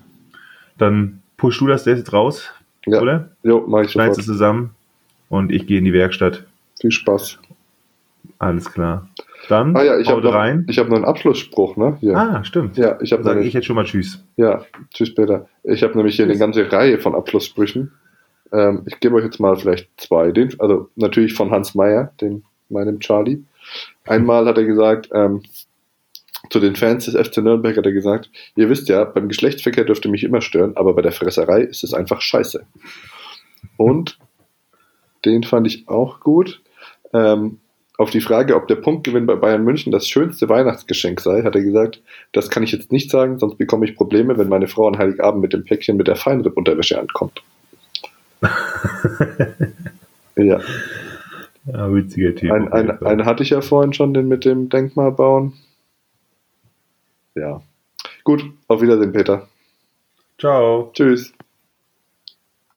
Dann 0.80 1.22
push 1.38 1.60
du 1.60 1.68
das 1.68 1.86
jetzt 1.86 2.14
raus, 2.14 2.51
ja. 2.88 2.99
oder? 2.99 3.30
Jo, 3.43 3.64
mach 3.68 3.84
ich 3.84 3.91
Schneidest 3.91 4.22
es 4.22 4.26
zusammen 4.26 4.72
und 5.30 5.51
ich 5.51 5.68
gehe 5.68 5.78
in 5.78 5.86
die 5.86 5.93
Werkstatt. 5.93 6.45
Viel 6.80 6.91
Spaß. 6.91 7.39
Alles 8.39 8.72
klar. 8.72 9.08
Dann 9.50 9.76
ah, 9.76 9.84
ja, 9.84 9.98
ich 9.98 10.10
habe 10.10 10.34
rein. 10.34 10.66
Ich 10.70 10.78
habe 10.78 10.89
noch 10.89 10.98
einen 10.98 11.06
Abschlussspruch, 11.06 11.78
ne? 11.78 11.98
Hier. 12.00 12.18
Ah, 12.18 12.43
stimmt. 12.43 12.78
Ja, 12.78 13.00
ich 13.02 13.14
habe 13.14 13.24
Sage 13.24 13.43
ich 13.43 13.54
jetzt 13.54 13.66
schon 13.66 13.76
mal 13.76 13.86
Tschüss. 13.86 14.24
Ja, 14.36 14.66
Tschüss 14.93 15.16
Peter. 15.16 15.48
Ich 15.64 15.84
habe 15.84 15.95
nämlich 15.95 16.16
hier 16.16 16.26
tschüss. 16.26 16.41
eine 16.41 16.54
ganze 16.54 16.72
Reihe 16.72 17.00
von 17.00 17.16
Abschlusssprüchen. 17.16 17.91
Ähm, 18.52 18.84
ich 18.86 19.00
gebe 19.00 19.16
euch 19.16 19.24
jetzt 19.24 19.39
mal 19.39 19.56
vielleicht 19.56 19.89
zwei. 19.98 20.32
Den, 20.32 20.54
also 20.60 20.89
natürlich 20.95 21.34
von 21.34 21.52
Hans 21.52 21.76
Meyer, 21.76 22.12
den 22.20 22.43
meinem 22.70 23.00
Charlie. 23.00 23.43
Einmal 24.06 24.45
hat 24.45 24.58
er 24.58 24.66
gesagt, 24.66 25.10
ähm, 25.14 25.43
zu 26.50 26.60
den 26.60 26.76
Fans 26.76 27.06
des 27.06 27.16
FC 27.16 27.38
Nürnberg 27.38 27.76
hat 27.76 27.86
er 27.86 27.91
gesagt, 27.91 28.30
ihr 28.56 28.70
wisst 28.70 28.89
ja, 28.89 29.04
beim 29.04 29.28
Geschlechtsverkehr 29.28 29.84
dürft 29.84 30.06
ihr 30.06 30.12
mich 30.12 30.24
immer 30.24 30.41
stören, 30.41 30.76
aber 30.76 30.93
bei 30.93 31.02
der 31.02 31.12
Fresserei 31.12 31.62
ist 31.62 31.84
es 31.84 31.93
einfach 31.93 32.22
scheiße. 32.22 32.66
Und 33.76 34.18
den 35.26 35.43
fand 35.43 35.68
ich 35.68 35.88
auch 35.88 36.20
gut. 36.20 36.62
Ähm, 37.14 37.60
auf 37.98 38.12
die 38.12 38.22
Frage, 38.22 38.56
ob 38.56 38.68
der 38.68 38.76
Punktgewinn 38.76 39.26
bei 39.26 39.36
Bayern 39.36 39.64
München 39.64 39.91
das 39.91 40.08
schönste 40.08 40.48
Weihnachtsgeschenk 40.50 41.20
sei, 41.20 41.41
hat 41.43 41.56
er 41.56 41.64
gesagt, 41.64 42.02
das 42.32 42.50
kann 42.50 42.62
ich 42.62 42.72
jetzt 42.72 42.91
nicht 42.91 43.10
sagen, 43.10 43.39
sonst 43.39 43.58
bekomme 43.58 43.86
ich 43.86 43.95
Probleme, 43.95 44.38
wenn 44.38 44.50
meine 44.50 44.68
Frau 44.68 44.88
an 44.88 45.00
Heiligabend 45.00 45.41
mit 45.41 45.54
dem 45.54 45.66
Päckchen 45.66 45.98
mit 45.98 46.08
der 46.08 46.16
Feinripp-Unterwäsche 46.16 47.00
ankommt. 47.00 47.41
ja. 50.36 50.62
Ja, 51.66 51.93
witziger 51.93 52.36
Typ. 52.36 52.52
Ein, 52.52 52.72
ein, 52.72 53.02
einen 53.02 53.26
hatte 53.26 53.43
ich 53.43 53.50
ja 53.50 53.62
vorhin 53.62 53.93
schon, 53.93 54.14
den 54.14 54.28
mit 54.28 54.45
dem 54.45 54.70
Denkmal 54.70 55.12
bauen. 55.12 55.54
Ja. 57.36 57.62
Gut, 58.24 58.45
auf 58.68 58.82
Wiedersehen, 58.82 59.12
Peter. 59.12 59.48
Ciao. 60.39 60.91
Tschüss. 60.93 61.34